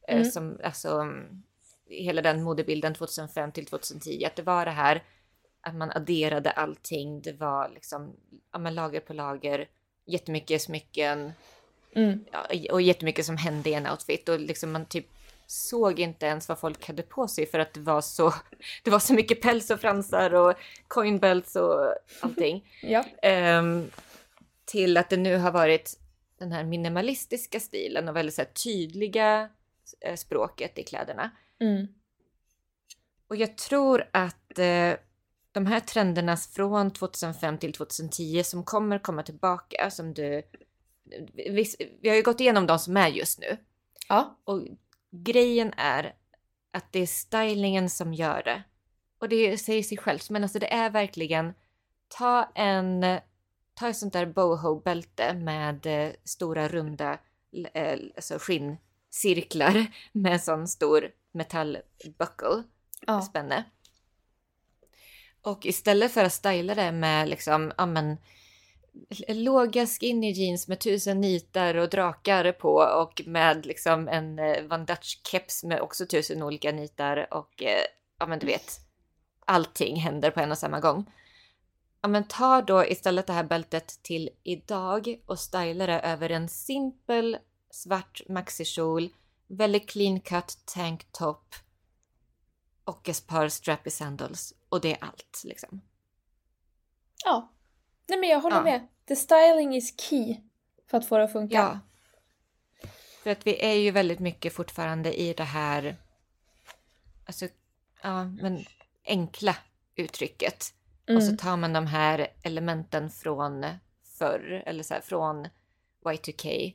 Eh, 0.09 0.17
mm. 0.17 0.31
Som, 0.31 0.59
alltså, 0.65 1.13
hela 1.87 2.23
den 2.23 2.43
modebilden 2.43 2.95
2005 2.95 3.53
till 3.53 3.67
2010. 3.67 4.25
Att 4.27 4.37
det 4.37 4.43
var 4.43 4.65
det 4.65 4.71
här 4.71 5.03
att 5.61 5.75
man 5.75 5.91
adderade 5.91 6.51
allting. 6.51 7.23
Det 7.23 7.33
var 7.33 7.69
liksom 7.69 8.17
ja, 8.53 8.59
men 8.59 8.75
lager 8.75 9.01
på 9.01 9.13
lager, 9.13 9.69
jättemycket 10.07 10.63
smycken, 10.63 11.33
Mm. 11.95 12.25
Ja, 12.33 12.73
och 12.73 12.83
jättemycket 12.83 13.27
som 13.27 13.37
hände 13.37 13.71
i 13.71 13.75
en 13.75 13.87
outfit 13.87 14.29
och 14.29 14.41
liksom 14.41 14.73
man 14.73 14.87
typ 14.87 15.07
såg 15.47 16.01
inte 16.01 16.27
ens 16.27 16.49
vad 16.49 16.59
folk 16.59 16.87
hade 16.87 17.03
på 17.03 17.29
sig 17.29 17.47
för 17.47 17.59
att 17.59 17.75
det 17.75 17.81
var 17.81 18.01
så, 18.01 18.35
det 18.83 18.91
var 18.91 18.99
så 18.99 19.15
mycket 19.15 19.41
päls 19.43 19.71
och 19.71 19.81
fransar 19.81 20.35
och 20.35 20.55
coinbelts 20.89 21.57
och 21.57 21.95
allting. 22.21 22.65
ja. 22.83 23.05
Um, 23.59 23.91
till 24.65 24.97
att 24.97 25.11
det 25.11 25.17
nu 25.17 25.37
har 25.37 25.51
varit 25.51 25.99
den 26.39 26.53
här 26.53 26.65
minimalistiska 26.65 27.61
stilen 27.61 28.09
och 28.09 28.17
väldigt 28.17 28.35
så 28.35 28.43
tydliga 28.65 29.49
eh, 30.01 30.17
språket 30.17 30.79
i 30.79 30.83
kläderna. 30.83 31.31
Mm. 31.61 31.87
Och 33.29 33.37
jag 33.37 33.59
tror 33.59 34.09
att 34.13 34.59
eh, 34.59 34.93
de 35.53 35.67
här 35.67 35.81
trenderna 35.81 36.37
från 36.37 36.91
2005 36.91 37.59
till 37.59 37.73
2010 37.73 38.43
som 38.45 38.65
kommer 38.65 38.99
komma 38.99 39.23
tillbaka, 39.23 39.91
som 39.91 40.15
du 40.15 40.43
vi, 41.35 41.67
vi 42.01 42.09
har 42.09 42.17
ju 42.17 42.23
gått 42.23 42.41
igenom 42.41 42.67
de 42.67 42.79
som 42.79 42.97
är 42.97 43.09
just 43.09 43.39
nu. 43.39 43.57
Ja. 44.09 44.39
Och 44.45 44.67
grejen 45.11 45.73
är 45.77 46.15
att 46.73 46.93
det 46.93 47.01
är 47.01 47.07
stylingen 47.07 47.91
som 47.91 48.15
gör 48.15 48.43
det. 48.43 48.63
Och 49.19 49.29
det 49.29 49.59
säger 49.59 49.83
sig 49.83 49.99
självt, 49.99 50.31
men 50.31 50.43
alltså 50.43 50.59
det 50.59 50.73
är 50.73 50.91
verkligen 50.91 51.55
ta 52.09 52.53
en, 52.55 53.19
ta 53.75 53.89
ett 53.89 53.97
sånt 53.97 54.13
där 54.13 54.27
boho-bälte 54.27 55.35
med 55.35 55.87
eh, 55.87 56.13
stora 56.25 56.69
runda 56.69 57.19
eh, 57.75 57.99
alltså 58.17 58.39
skinncirklar 58.39 59.87
med 60.13 60.33
en 60.33 60.41
sån 60.41 60.69
stor 60.69 61.11
metallbuckle, 61.33 62.63
ja. 63.07 63.23
spänne. 63.23 63.65
Och 65.43 65.67
istället 65.67 66.13
för 66.13 66.25
att 66.25 66.33
styla 66.33 66.75
det 66.75 66.93
med 66.93 67.29
liksom, 67.29 67.73
ja 67.79 67.87
men 67.87 68.17
låga 69.29 69.87
skinny 69.87 70.31
jeans 70.31 70.69
med 70.69 70.81
tusen 70.81 71.21
nitar 71.21 71.75
och 71.75 71.91
drakar 71.91 72.53
på 72.53 72.75
och 72.75 73.23
med 73.27 73.67
liksom 73.67 74.09
en 74.09 74.39
eh, 74.39 74.65
Van 74.65 74.85
Dutch 74.85 75.17
keps 75.31 75.65
med 75.65 75.81
också 75.81 76.07
tusen 76.07 76.43
olika 76.43 76.73
nitar 76.73 77.35
och 77.35 77.63
eh, 77.63 77.85
ja 78.19 78.27
men 78.27 78.39
du 78.39 78.47
vet 78.47 78.81
allting 79.45 79.97
händer 79.97 80.31
på 80.31 80.41
en 80.41 80.51
och 80.51 80.59
samma 80.59 80.81
gång. 80.81 81.13
Ja 82.03 82.09
men 82.09 82.25
ta 82.25 82.63
då 82.63 82.87
istället 82.87 83.27
det 83.27 83.33
här 83.33 83.45
bältet 83.45 84.03
till 84.03 84.31
idag 84.43 85.21
och 85.27 85.39
styla 85.39 85.87
det 85.87 86.01
över 86.01 86.31
en 86.31 86.49
simpel 86.49 87.39
svart 87.71 88.21
maxikjol, 88.29 89.09
väldigt 89.47 89.89
clean 89.89 90.21
cut 90.21 90.59
tank 90.65 91.13
top 91.13 91.55
och 92.85 93.09
ett 93.09 93.27
par 93.27 93.49
strappy 93.49 93.91
sandals 93.91 94.55
och 94.69 94.81
det 94.81 94.93
är 94.93 95.05
allt 95.05 95.43
liksom. 95.45 95.81
Ja, 97.25 97.51
Nej 98.11 98.19
men 98.19 98.29
jag 98.29 98.41
håller 98.41 98.57
ja. 98.57 98.63
med. 98.63 98.87
The 99.09 99.17
styling 99.17 99.77
is 99.77 100.01
key 100.01 100.37
för 100.87 100.99
att 100.99 101.07
få 101.07 101.19
det 101.19 101.25
att 101.25 101.33
funka. 101.33 101.57
Ja. 101.57 101.79
För 103.23 103.31
att 103.31 103.47
vi 103.47 103.65
är 103.65 103.75
ju 103.75 103.91
väldigt 103.91 104.19
mycket 104.19 104.53
fortfarande 104.53 105.21
i 105.21 105.33
det 105.33 105.45
här, 105.45 105.97
alltså, 107.27 107.49
ja 108.03 108.25
men 108.25 108.65
enkla 109.07 109.57
uttrycket. 109.97 110.75
Mm. 111.07 111.17
Och 111.17 111.23
så 111.23 111.29
mm. 111.29 111.39
tar 111.39 111.57
man 111.57 111.73
de 111.73 111.87
här 111.87 112.29
elementen 112.43 113.11
från 113.11 113.67
förr, 114.19 114.63
eller 114.67 114.83
så 114.83 114.95
här, 114.95 115.01
från 115.01 115.49
Y2K 116.05 116.75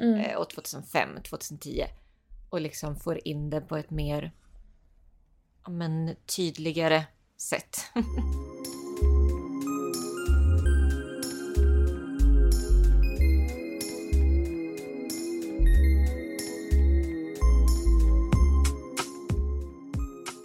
mm. 0.00 0.20
eh, 0.20 0.36
och 0.36 0.50
2005, 0.50 1.22
2010 1.22 1.84
och 2.50 2.60
liksom 2.60 2.96
får 2.96 3.28
in 3.28 3.50
det 3.50 3.60
på 3.60 3.76
ett 3.76 3.90
mer 3.90 4.32
men, 5.68 6.16
tydligare 6.36 7.04
sätt. 7.36 7.76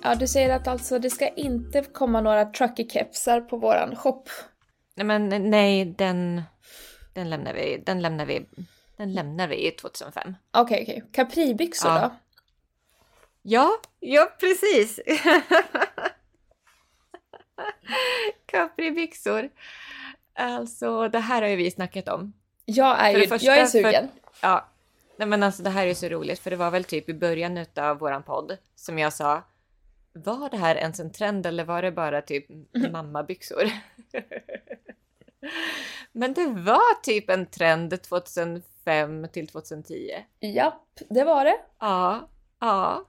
Ja, 0.04 0.16
du 0.16 0.28
säger 0.28 0.50
att 0.50 0.68
alltså 0.68 1.00
det 1.00 1.10
ska 1.10 1.28
inte 1.28 1.82
komma 1.82 2.22
några 2.22 2.46
trucker-kepsar 2.46 3.42
på 3.42 3.58
våran 3.58 3.96
shop. 3.96 4.24
Nej, 4.96 5.06
men 5.06 5.50
nej, 5.50 5.86
den, 5.86 6.42
den 7.14 7.30
lämnar 7.30 7.54
vi. 7.54 7.84
Den 7.86 8.02
lämnar 8.02 8.26
vi. 8.26 8.46
Den 8.98 9.14
lämnar 9.14 9.48
vi 9.48 9.68
i 9.68 9.72
2005. 9.72 10.36
Okej, 10.52 10.64
okay, 10.64 10.84
okej. 10.84 10.98
Okay. 10.98 11.12
Capribyxor 11.12 11.92
ja. 11.92 12.02
då? 12.02 12.16
Ja, 13.42 13.72
ja 14.00 14.32
precis. 14.40 15.00
Capribyxor. 18.46 19.50
Alltså, 20.34 21.08
det 21.08 21.20
här 21.20 21.42
har 21.42 21.50
ju 21.50 21.56
vi 21.56 21.72
snackat 21.72 22.08
om. 22.08 22.34
Jag 22.66 23.00
är 23.00 23.18
ju, 23.18 23.28
första, 23.28 23.48
jag 23.48 23.58
är 23.58 23.66
sugen. 23.66 24.08
För, 24.34 24.48
ja, 24.48 24.70
nej 25.18 25.28
men 25.28 25.44
alltså 25.44 25.64
det 25.64 25.70
här 25.70 25.84
är 25.84 25.88
ju 25.88 25.96
så 25.96 26.10
roligt 26.10 26.40
för 26.40 26.50
det 26.50 26.58
var 26.58 26.72
väl 26.72 26.84
typ 26.84 27.10
i 27.10 27.14
början 27.14 27.66
av 27.76 27.98
våran 27.98 28.24
podd 28.24 28.58
som 28.76 29.00
jag 29.00 29.14
sa 29.14 29.44
var 30.14 30.50
det 30.50 30.58
här 30.58 30.76
ens 30.76 31.00
en 31.00 31.12
trend 31.12 31.46
eller 31.46 31.64
var 31.64 31.82
det 31.82 31.92
bara 31.92 32.22
typ 32.22 32.46
mammabyxor? 32.92 33.72
Men 36.12 36.34
det 36.34 36.46
var 36.48 37.02
typ 37.02 37.30
en 37.30 37.46
trend 37.46 38.02
2005 38.02 39.28
till 39.34 39.48
2010. 39.48 40.10
Japp, 40.40 41.00
det 41.10 41.24
var 41.24 41.46
det. 41.46 41.58
Ja, 41.80 42.30
ja. 42.60 43.06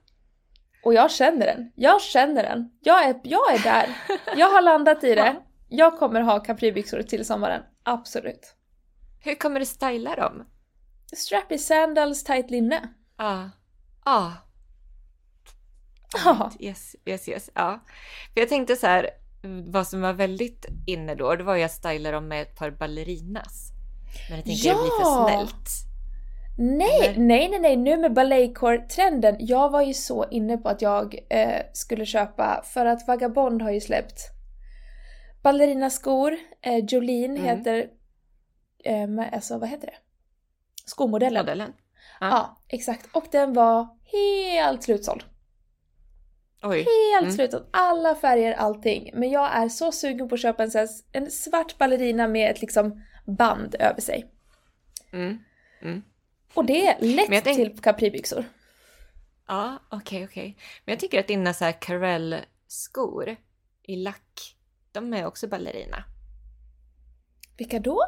Och 0.84 0.94
jag 0.94 1.10
känner 1.10 1.46
den. 1.46 1.72
Jag 1.74 2.02
känner 2.02 2.42
den. 2.42 2.70
Jag 2.80 3.04
är, 3.04 3.20
jag 3.22 3.54
är 3.54 3.62
där. 3.62 3.98
Jag 4.36 4.50
har 4.50 4.62
landat 4.62 5.04
i 5.04 5.14
det. 5.14 5.36
Jag 5.72 5.98
kommer 5.98 6.20
ha 6.20 6.40
capribyxor 6.40 7.02
till 7.02 7.24
sommaren. 7.24 7.62
Absolut. 7.82 8.54
Hur 9.20 9.34
kommer 9.34 9.60
du 9.60 9.66
styla 9.66 10.16
dem? 10.16 10.46
Strappy 11.12 11.58
sandals, 11.58 12.24
tight 12.24 12.50
linne. 12.50 12.88
Ja. 13.16 13.50
Ja. 14.04 14.32
Ja. 16.24 16.50
Yes, 16.60 16.96
yes, 17.04 17.28
yes. 17.28 17.50
Ja. 17.54 17.80
För 18.34 18.40
jag 18.40 18.48
tänkte 18.48 18.76
så 18.76 18.86
här, 18.86 19.10
vad 19.66 19.86
som 19.86 20.00
var 20.00 20.12
väldigt 20.12 20.66
inne 20.86 21.14
då, 21.14 21.36
det 21.36 21.44
var 21.44 21.56
ju 21.56 21.62
att 21.62 21.72
styla 21.72 22.10
dem 22.10 22.28
med 22.28 22.42
ett 22.42 22.56
par 22.56 22.70
ballerinas. 22.70 23.72
Men 24.28 24.36
jag 24.38 24.46
tänkte 24.46 24.68
ja! 24.68 24.74
det 24.74 24.80
blir 24.80 24.90
för 24.90 25.28
snällt. 25.28 25.68
Nej, 26.58 27.06
Eller? 27.08 27.20
nej, 27.20 27.48
nej, 27.48 27.58
nej, 27.60 27.76
nu 27.76 27.96
med 27.96 28.12
balletcore-trenden. 28.12 29.36
Jag 29.38 29.70
var 29.70 29.82
ju 29.82 29.94
så 29.94 30.28
inne 30.30 30.56
på 30.56 30.68
att 30.68 30.82
jag 30.82 31.14
eh, 31.30 31.62
skulle 31.72 32.06
köpa, 32.06 32.62
för 32.64 32.86
att 32.86 33.08
Vagabond 33.08 33.62
har 33.62 33.70
ju 33.70 33.80
släppt 33.80 34.20
ballerinaskor. 35.42 36.36
Eh, 36.62 36.78
Jolene 36.88 37.38
Mm. 37.40 37.44
heter, 37.44 37.86
eh, 38.84 39.34
alltså 39.34 39.58
vad 39.58 39.68
heter 39.68 39.86
det? 39.86 39.96
Skomodellen. 40.84 41.42
Modellen. 41.42 41.72
Ja. 42.20 42.56
exakt. 42.68 43.16
Och 43.16 43.24
den 43.32 43.52
var 43.52 43.88
helt 44.12 44.82
slutsåld. 44.82 45.24
Oj. 46.62 46.76
Helt 46.78 47.22
Mm. 47.22 47.32
slutsåld. 47.32 47.66
Alla 47.70 48.14
färger, 48.14 48.52
allting. 48.52 49.10
Men 49.14 49.30
jag 49.30 49.56
är 49.56 49.68
så 49.68 49.92
sugen 49.92 50.28
på 50.28 50.34
att 50.34 50.40
köpa 50.40 50.62
en, 50.64 50.70
en 51.12 51.30
svart 51.30 51.78
ballerina 51.78 52.28
med 52.28 52.50
ett 52.50 52.60
liksom 52.60 53.02
band 53.26 53.74
över 53.78 54.00
sig. 54.00 54.30
Mm. 55.12 55.38
Mm. 55.82 56.02
Och 56.54 56.64
det 56.64 56.86
är 56.86 57.00
lätt 57.00 57.44
tänk- 57.44 57.56
till 57.56 57.78
capribyxor. 57.82 58.44
Ja, 59.46 59.78
okej, 59.90 60.24
okej. 60.24 60.56
Men 60.84 60.92
jag 60.92 61.00
tycker 61.00 61.20
att 61.20 61.28
dina 61.28 61.54
så 61.54 61.64
här 61.64 61.72
Carell-skor 61.72 63.36
i 63.82 63.96
lack, 63.96 64.56
de 64.92 65.14
är 65.14 65.26
också 65.26 65.48
ballerina. 65.48 66.04
Vilka 67.56 67.78
då? 67.78 68.04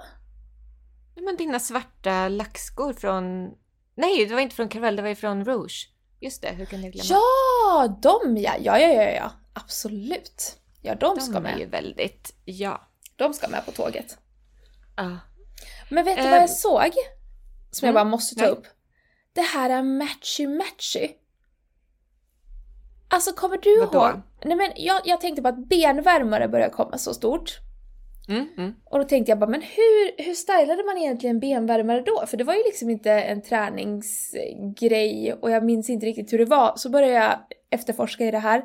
Nej, 1.17 1.25
Men 1.25 1.37
dina 1.37 1.61
svarta 1.61 2.29
lackskor 2.29 2.93
från... 2.93 3.55
Nej, 3.95 4.27
det 4.27 4.35
var 4.35 4.41
inte 4.41 4.57
från 4.57 4.69
Carell, 4.69 4.97
det 4.97 5.03
var 5.03 5.09
ju 5.09 5.15
från 5.15 5.45
Rouge. 5.45 5.92
Just 6.23 6.43
det, 6.43 6.51
hur 6.51 6.65
kan 6.65 6.83
jag 6.83 6.93
glömma? 6.93 7.07
Ja, 7.09 7.99
de 8.03 8.37
ja! 8.37 8.55
Ja, 8.61 8.79
ja, 8.79 8.89
ja, 8.89 9.11
ja. 9.11 9.33
Absolut. 9.53 10.57
Ja, 10.83 10.95
de, 10.95 11.17
de 11.17 11.21
ska 11.21 11.37
är 11.37 11.41
med. 11.41 11.59
ju 11.59 11.67
väldigt... 11.67 12.35
Ja. 12.45 12.89
De 13.17 13.35
ska 13.35 13.49
med 13.49 13.67
på 13.67 13.73
tåget. 13.73 14.19
ja. 14.97 15.19
Men 15.89 16.05
vet 16.05 16.17
du 16.17 16.23
vad 16.23 16.43
jag 16.43 16.51
såg? 16.51 16.93
Som 17.71 17.87
jag 17.87 17.93
mm, 17.93 17.95
bara 17.95 18.05
måste 18.05 18.35
ta 18.35 18.43
nej. 18.43 18.51
upp. 18.51 18.67
Det 19.33 19.41
här 19.41 19.71
är 19.71 19.83
matchy 19.83 20.47
matchy. 20.47 21.09
Alltså 23.09 23.33
kommer 23.33 23.57
du 23.57 23.81
Vadå? 23.81 24.07
ihåg? 24.07 24.23
Nej 24.45 24.57
men 24.57 24.73
jag, 24.77 25.01
jag 25.05 25.21
tänkte 25.21 25.43
på 25.43 25.49
att 25.49 25.69
benvärmare 25.69 26.49
börjar 26.49 26.69
komma 26.71 26.99
så 26.99 27.15
stort. 27.15 27.59
Mm, 28.29 28.49
mm. 28.59 28.75
Och 28.85 28.99
då 28.99 29.05
tänkte 29.05 29.31
jag 29.33 29.39
bara, 29.39 29.51
men 29.51 29.63
hur, 29.63 30.23
hur 30.25 30.35
stylade 30.35 30.85
man 30.85 30.99
egentligen 30.99 31.41
benvärmare 31.41 32.01
då? 32.01 32.27
För 32.27 32.37
det 32.37 32.45
var 32.45 32.55
ju 32.55 32.63
liksom 32.65 32.91
inte 32.91 33.13
en 33.13 33.43
träningsgrej 33.43 35.33
och 35.33 35.51
jag 35.51 35.65
minns 35.65 35.91
inte 35.91 36.07
riktigt 36.07 36.33
hur 36.33 36.39
det 36.39 36.45
var. 36.45 36.73
Så 36.77 36.91
började 36.91 37.13
jag 37.13 37.39
efterforska 37.71 38.25
i 38.27 38.31
det 38.31 38.39
här. 38.39 38.65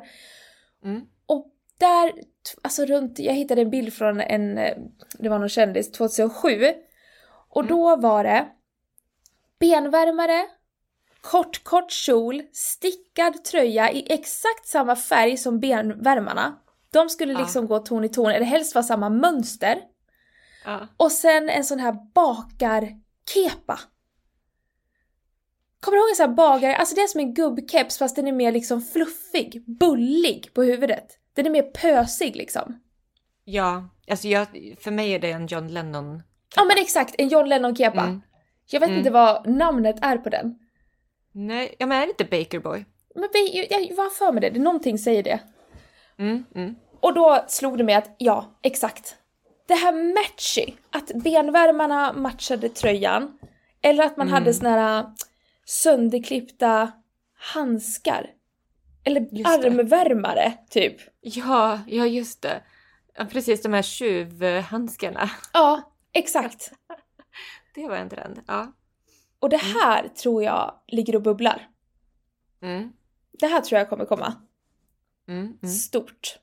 Mm. 0.84 1.00
Och 1.26 1.46
där, 1.78 2.12
alltså 2.62 2.84
runt, 2.84 3.18
jag 3.18 3.34
hittade 3.34 3.60
en 3.60 3.70
bild 3.70 3.92
från 3.92 4.20
en, 4.20 4.58
eh, 4.58 4.76
det 5.18 5.28
var 5.28 5.38
någon 5.38 5.48
kändis, 5.48 5.92
2007. 5.92 6.64
Och 7.48 7.62
Mm. 7.62 7.68
då 7.76 7.96
var 7.96 8.24
det 8.24 8.46
benvärmare, 9.60 10.46
kort, 11.20 11.64
kort 11.64 11.92
kjol, 11.92 12.42
stickad 12.52 13.44
tröja 13.44 13.90
i 13.90 14.12
exakt 14.12 14.66
samma 14.66 14.96
färg 14.96 15.36
som 15.36 15.60
benvärmarna. 15.60 16.58
De 16.92 17.08
skulle 17.08 17.32
Ja. 17.32 17.38
liksom 17.40 17.66
gå 17.66 17.78
ton 17.78 18.04
i 18.04 18.08
ton, 18.08 18.30
eller 18.30 18.46
helst 18.46 18.74
vara 18.74 18.82
samma 18.82 19.08
mönster. 19.08 19.78
Ja. 20.64 20.88
Och 20.96 21.12
sen 21.12 21.48
en 21.48 21.64
sån 21.64 21.78
här 21.78 21.92
bakarkepa. 22.14 23.78
Kommer 25.80 25.96
du 25.96 26.00
ihåg 26.02 26.10
en 26.10 26.16
sån 26.16 26.28
här 26.28 26.34
bagare? 26.36 26.76
Alltså 26.76 26.94
det 26.94 27.00
är 27.00 27.06
som 27.06 27.20
en 27.20 27.34
gubbkeps 27.34 27.98
fast 27.98 28.16
den 28.16 28.28
är 28.28 28.32
mer 28.32 28.52
liksom 28.52 28.82
fluffig, 28.82 29.64
bullig 29.66 30.50
på 30.54 30.62
huvudet. 30.62 31.18
Den 31.34 31.46
är 31.46 31.50
mer 31.50 31.62
pösig 31.62 32.36
liksom. 32.36 32.80
ja, 33.44 33.88
alltså 34.10 34.28
jag, 34.28 34.46
för 34.80 34.90
mig 34.90 35.12
är 35.12 35.18
det 35.18 35.30
en 35.30 35.46
John 35.46 35.68
Lennon... 35.68 36.22
Ja 36.56 36.64
men 36.64 36.78
exakt, 36.78 37.14
en 37.18 37.28
John 37.28 37.48
Lennon-kepa. 37.48 38.00
Mm. 38.04 38.20
Jag 38.70 38.80
vet 38.80 38.88
Mm. 38.88 38.98
inte 38.98 39.10
vad 39.10 39.46
namnet 39.46 39.96
är 40.02 40.18
på 40.18 40.28
den. 40.28 40.58
Nej, 41.32 41.74
ja, 41.78 41.86
men 41.86 41.98
är 42.02 42.06
det 42.06 42.10
inte 42.10 42.24
Baker 42.24 42.58
Boy? 42.58 42.84
Men 43.14 43.28
jag, 43.52 43.66
jag 43.70 43.96
var 43.96 44.10
för 44.10 44.32
mig 44.32 44.40
det, 44.40 44.50
det, 44.50 44.58
någonting 44.60 44.98
säger 44.98 45.22
det. 45.22 45.40
Mm, 46.18 46.44
mm. 46.54 46.74
Och 47.00 47.14
då 47.14 47.44
slog 47.48 47.78
det 47.78 47.84
mig 47.84 47.94
att 47.94 48.14
ja, 48.18 48.58
exakt. 48.62 49.16
Det 49.66 49.74
här 49.74 49.92
matchy, 50.14 50.74
att 50.90 51.22
benvärmarna 51.22 52.12
matchade 52.12 52.68
tröjan. 52.68 53.38
Eller 53.82 54.04
att 54.04 54.16
man 54.16 54.26
Mm. 54.28 54.34
hade 54.34 54.54
såna 54.54 54.70
här 54.70 55.06
sönderklippta 55.64 56.92
handskar. 57.54 58.30
Eller 59.04 59.20
Just 59.20 59.62
det. 59.62 59.68
armvärmare, 59.68 60.52
typ. 60.70 60.96
Ja, 61.20 61.80
ja 61.86 62.06
just 62.06 62.42
det. 62.42 62.62
Ja, 63.14 63.24
precis, 63.24 63.62
de 63.62 63.72
här 63.72 63.82
tjuvhandskarna. 63.82 65.30
Ja, 65.52 65.92
exakt. 66.12 66.72
Det 67.74 67.88
var 67.88 67.96
en 67.96 68.08
trend. 68.08 68.40
Ja. 68.46 68.72
Och 69.40 69.48
det 69.48 69.56
här 69.62 70.08
tror 70.08 70.42
jag 70.42 70.74
ligger 70.86 71.16
och 71.16 71.22
bubblar. 71.22 71.68
Mm. 72.62 72.92
Det 73.32 73.46
här 73.46 73.60
tror 73.60 73.78
jag 73.78 73.88
kommer 73.88 74.04
komma 74.04 74.34
Mm, 75.28 75.58
mm. 75.62 75.74
stort. 75.74 76.38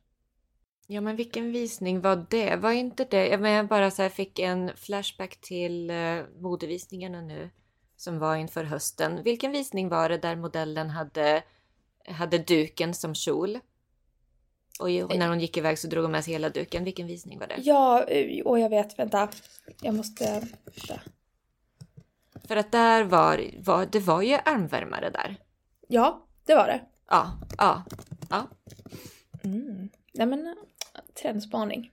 Ja, 0.88 1.02
men 1.02 1.16
vilken 1.16 1.52
visning 1.52 2.02
var 2.02 2.26
det? 2.30 2.56
Var 2.56 2.72
inte 2.72 3.06
det... 3.06 3.28
Jag, 3.28 3.42
men 3.42 3.52
jag 3.52 3.68
bara 3.68 3.92
så 3.92 4.02
här 4.02 4.10
fick 4.10 4.40
en 4.40 4.72
flashback 4.76 5.42
till 5.42 5.92
uh, 5.92 6.24
modevisningarna 6.40 7.22
nu 7.22 7.50
som 7.98 8.20
var 8.20 8.36
inför 8.36 8.64
hösten. 8.64 9.24
Vilken 9.24 9.52
visning 9.52 9.90
var 9.90 10.10
det 10.10 10.18
där 10.18 10.36
modellen 10.36 10.90
hade, 10.90 11.44
hade 12.08 12.38
duken 12.38 12.94
som 12.94 13.16
kjol? 13.16 13.60
Och 14.80 14.90
ju- 14.90 15.08
när 15.08 15.30
hon 15.30 15.40
gick 15.40 15.58
iväg 15.58 15.80
så 15.80 15.88
drog 15.88 16.04
hon 16.04 16.12
med 16.12 16.24
sig 16.24 16.34
hela 16.34 16.50
duken. 16.50 16.84
Vilken 16.84 17.08
visning 17.08 17.40
var 17.40 17.48
det? 17.48 17.56
Ja, 17.58 18.04
eh, 18.04 18.46
och 18.46 18.60
jag 18.60 18.70
vet, 18.70 19.00
vänta. 19.00 19.30
Jag 19.82 19.96
måste... 19.96 20.40
vänta. 20.66 21.02
För 22.48 22.56
att 22.56 22.72
där 22.72 23.04
var, 23.04 23.52
var 23.60 23.86
det 23.86 24.00
var 24.00 24.22
ju 24.22 24.34
armvärmare 24.34 25.10
där. 25.10 25.36
Ja, 25.88 26.28
det 26.46 26.56
var 26.56 26.68
det. 26.68 26.82
Ja, 27.10 27.40
ja, 27.58 27.84
ja. 28.30 28.48
Mm. 29.44 29.90
Nej 30.14 30.28
men, 30.28 30.48
äh, 30.48 30.54
trendspaning. 31.22 31.92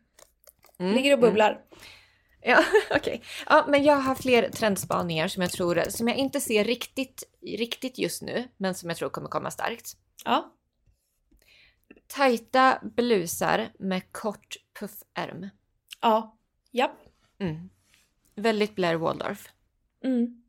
Mm, 0.78 0.94
Ligger 0.94 1.12
och 1.12 1.18
bubblar. 1.18 1.64
Ja, 2.40 2.64
okej. 2.90 3.22
Ja, 3.46 3.64
men 3.68 3.82
jag 3.84 3.96
har 3.96 4.14
fler 4.14 4.48
trendspaningar 4.50 5.28
som 5.28 5.42
jag 5.42 5.50
tror, 5.52 5.82
som 5.88 6.08
jag 6.08 6.16
inte 6.16 6.40
ser 6.40 6.64
riktigt, 6.64 7.22
riktigt 7.42 7.98
just 7.98 8.22
nu, 8.22 8.48
men 8.56 8.74
som 8.74 8.88
jag 8.88 8.98
tror 8.98 9.08
kommer 9.10 9.28
komma 9.28 9.50
starkt. 9.50 9.96
Ja. 10.24 10.52
Tajta 12.06 12.78
blusar 12.82 13.72
med 13.78 14.12
kort 14.12 14.56
puffärm. 14.80 15.48
Ja. 16.00 16.38
Japp. 16.70 16.98
Mm. 17.38 17.70
Väldigt 18.34 18.74
Blair 18.74 18.94
Waldorf. 18.94 19.48
Mm. 20.04 20.42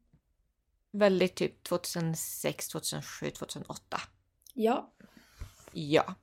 Väldigt 0.91 1.35
typ 1.35 1.63
2006, 1.63 2.67
2007, 2.67 3.29
2008. 3.29 4.01
Ja. 4.53 4.91
Ja. 5.71 6.15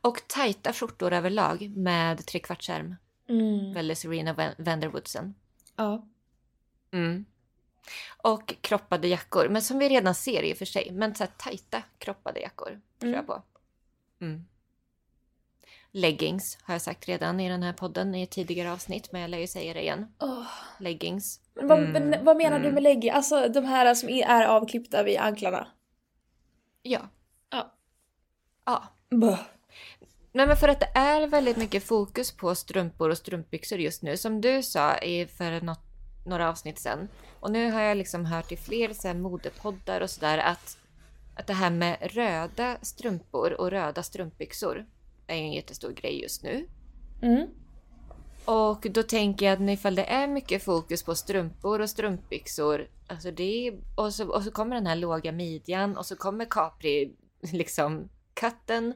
Och 0.00 0.20
tajta 0.28 0.72
skjortor 0.72 1.12
överlag 1.12 1.72
med 1.76 2.26
trekvartsärm. 2.26 2.94
Mm. 3.28 3.74
Väldigt 3.74 3.98
Serena 3.98 4.32
Van- 4.34 4.54
Vanderwoodsen. 4.58 5.34
Ja. 5.76 6.06
Mm. 6.92 7.24
Och 8.22 8.54
kroppade 8.60 9.08
jackor. 9.08 9.48
Men 9.48 9.62
som 9.62 9.78
vi 9.78 9.88
redan 9.88 10.14
ser 10.14 10.42
i 10.42 10.52
och 10.52 10.56
för 10.58 10.64
sig. 10.64 10.90
Men 10.92 11.14
så 11.14 11.24
här 11.24 11.30
tajta 11.38 11.82
kroppade 11.98 12.40
jackor 12.40 12.80
tror 12.98 13.12
jag 13.12 13.26
på. 13.26 13.42
Mm. 14.20 14.44
Leggings 15.90 16.58
har 16.62 16.74
jag 16.74 16.82
sagt 16.82 17.08
redan 17.08 17.40
i 17.40 17.48
den 17.48 17.62
här 17.62 17.72
podden 17.72 18.14
i 18.14 18.22
ett 18.22 18.30
tidigare 18.30 18.72
avsnitt. 18.72 19.12
Men 19.12 19.20
jag 19.20 19.30
lär 19.30 19.38
ju 19.38 19.46
säga 19.46 19.74
det 19.74 19.82
igen. 19.82 20.14
Åh. 20.18 20.46
Leggings. 20.80 21.40
Men 21.54 21.68
vad, 21.68 21.78
Mm, 21.78 22.08
men 22.10 22.24
vad 22.24 22.36
menar 22.36 22.58
du 22.58 22.64
mm. 22.64 22.74
med 22.74 22.82
lägg? 22.82 23.08
Alltså 23.08 23.48
de 23.48 23.64
här 23.64 23.94
som 23.94 24.08
är 24.08 24.46
avklippta 24.46 25.02
vid 25.02 25.18
anklarna? 25.18 25.66
Ja. 26.82 27.08
Ja. 28.66 28.82
Böh. 29.10 29.40
Nej 30.32 30.46
men 30.46 30.56
för 30.56 30.68
att 30.68 30.80
det 30.80 30.90
är 30.94 31.26
väldigt 31.26 31.56
mycket 31.56 31.82
fokus 31.82 32.32
på 32.32 32.54
strumpor 32.54 33.10
och 33.10 33.18
strumpbyxor 33.18 33.78
just 33.78 34.02
nu. 34.02 34.16
Som 34.16 34.40
du 34.40 34.62
sa 34.62 34.98
i 34.98 35.26
för 35.26 35.60
något, 35.60 35.80
några 36.26 36.48
avsnitt 36.48 36.78
sen. 36.78 37.08
Och 37.40 37.50
nu 37.50 37.70
har 37.70 37.80
jag 37.80 37.96
liksom 37.96 38.24
hört 38.24 38.52
i 38.52 38.56
fler 38.56 38.92
så 38.92 39.14
modepoddar 39.14 40.00
och 40.00 40.10
sådär 40.10 40.38
att, 40.38 40.78
att 41.34 41.46
det 41.46 41.52
här 41.52 41.70
med 41.70 41.96
röda 42.00 42.76
strumpor 42.82 43.52
och 43.52 43.70
röda 43.70 44.02
strumpbyxor 44.02 44.86
är 45.26 45.36
ju 45.36 45.42
en 45.42 45.52
jättestor 45.52 45.92
grej 45.92 46.22
just 46.22 46.42
nu. 46.42 46.66
Mm. 47.22 47.46
Och 48.44 48.86
då 48.90 49.02
tänker 49.02 49.46
jag 49.46 49.62
att 49.62 49.70
ifall 49.70 49.94
det 49.94 50.04
är 50.04 50.28
mycket 50.28 50.62
fokus 50.62 51.02
på 51.02 51.14
strumpor 51.14 51.80
och 51.80 51.90
strumpbyxor, 51.90 52.88
alltså 53.06 53.30
det 53.30 53.72
och, 53.94 54.14
så, 54.14 54.28
och 54.28 54.42
så 54.42 54.50
kommer 54.50 54.76
den 54.76 54.86
här 54.86 54.96
låga 54.96 55.32
midjan 55.32 55.96
och 55.96 56.06
så 56.06 56.16
kommer 56.16 56.44
Capri, 56.44 57.16
liksom, 57.52 58.08
katten. 58.36 58.94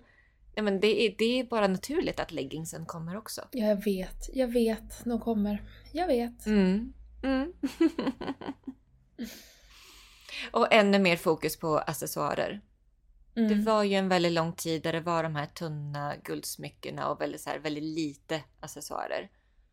Nej 0.57 0.65
men 0.65 0.81
det 0.81 1.07
är, 1.07 1.15
det 1.19 1.41
är 1.41 1.45
bara 1.45 1.67
naturligt 1.67 2.21
att 2.21 2.33
leggingsen 2.33 2.87
kommer 2.87 3.17
också. 3.17 3.49
Ja, 3.53 3.67
jag 3.67 3.85
vet. 3.85 4.29
Jag 4.33 4.53
vet. 4.53 5.05
De 5.05 5.21
kommer. 5.21 5.63
Jag 5.93 6.07
vet. 6.07 6.47
Mm. 6.47 6.93
Mm. 7.23 7.53
och 10.53 10.73
ännu 10.73 10.99
mer 10.99 11.17
fokus 11.17 11.59
på 11.59 11.79
accessoarer. 11.79 12.61
Det 13.35 13.41
Mm. 13.41 13.65
var 13.65 13.83
ju 13.83 13.95
en 13.95 14.09
väldigt 14.09 14.33
lång 14.33 14.53
tid 14.53 14.83
där 14.83 14.93
det 14.93 15.01
var 15.01 15.23
de 15.23 15.37
här 15.37 15.47
tunna 15.47 16.17
guldsmyckena 16.25 17.09
och 17.09 17.21
väldigt, 17.21 17.41
så 17.41 17.51
här, 17.51 17.59
väldigt 17.59 17.85
lite 17.85 18.43
accessoarer. 18.61 19.31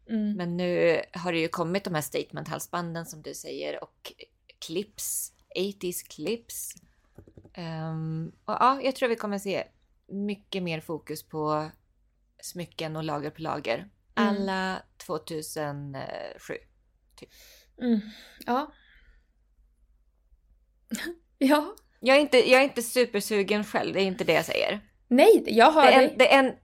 Mm. 0.09 0.33
Men 0.33 0.57
nu 0.57 1.01
har 1.13 1.31
det 1.33 1.39
ju 1.39 1.47
kommit 1.47 1.83
de 1.83 1.95
här 1.95 2.01
statement-halsbanden 2.01 3.05
som 3.05 3.21
du 3.21 3.33
säger 3.33 3.83
och 3.83 4.13
clips, 4.59 5.31
80s 5.55 6.07
clips. 6.09 6.75
Um, 7.57 8.31
och 8.45 8.53
ja, 8.53 8.81
jag 8.83 8.95
tror 8.95 9.09
vi 9.09 9.15
kommer 9.15 9.37
se 9.37 9.63
mycket 10.07 10.63
mer 10.63 10.81
fokus 10.81 11.23
på 11.23 11.71
smycken 12.41 12.95
och 12.95 13.03
lager 13.03 13.29
på 13.29 13.41
lager. 13.41 13.77
Mm. 13.77 13.89
Alla 14.29 14.81
2007. 15.05 16.53
Mm. 17.81 17.99
Ja. 18.45 18.71
ja. 21.37 21.75
Jag 21.99 22.17
är, 22.17 22.21
inte, 22.21 22.49
jag 22.49 22.61
är 22.61 22.63
inte 22.63 22.81
supersugen 22.81 23.63
själv, 23.63 23.93
det 23.93 24.01
är 24.01 24.05
inte 24.05 24.23
det 24.23 24.33
jag 24.33 24.45
säger. 24.45 24.79
Nej, 25.07 25.43
jag 25.47 25.71
hör 25.71 25.85
Det 25.85 25.93
är, 25.93 25.99
dig. 25.99 26.09
en, 26.09 26.17
det 26.17 26.33
är 26.33 26.39
en, 26.39 26.55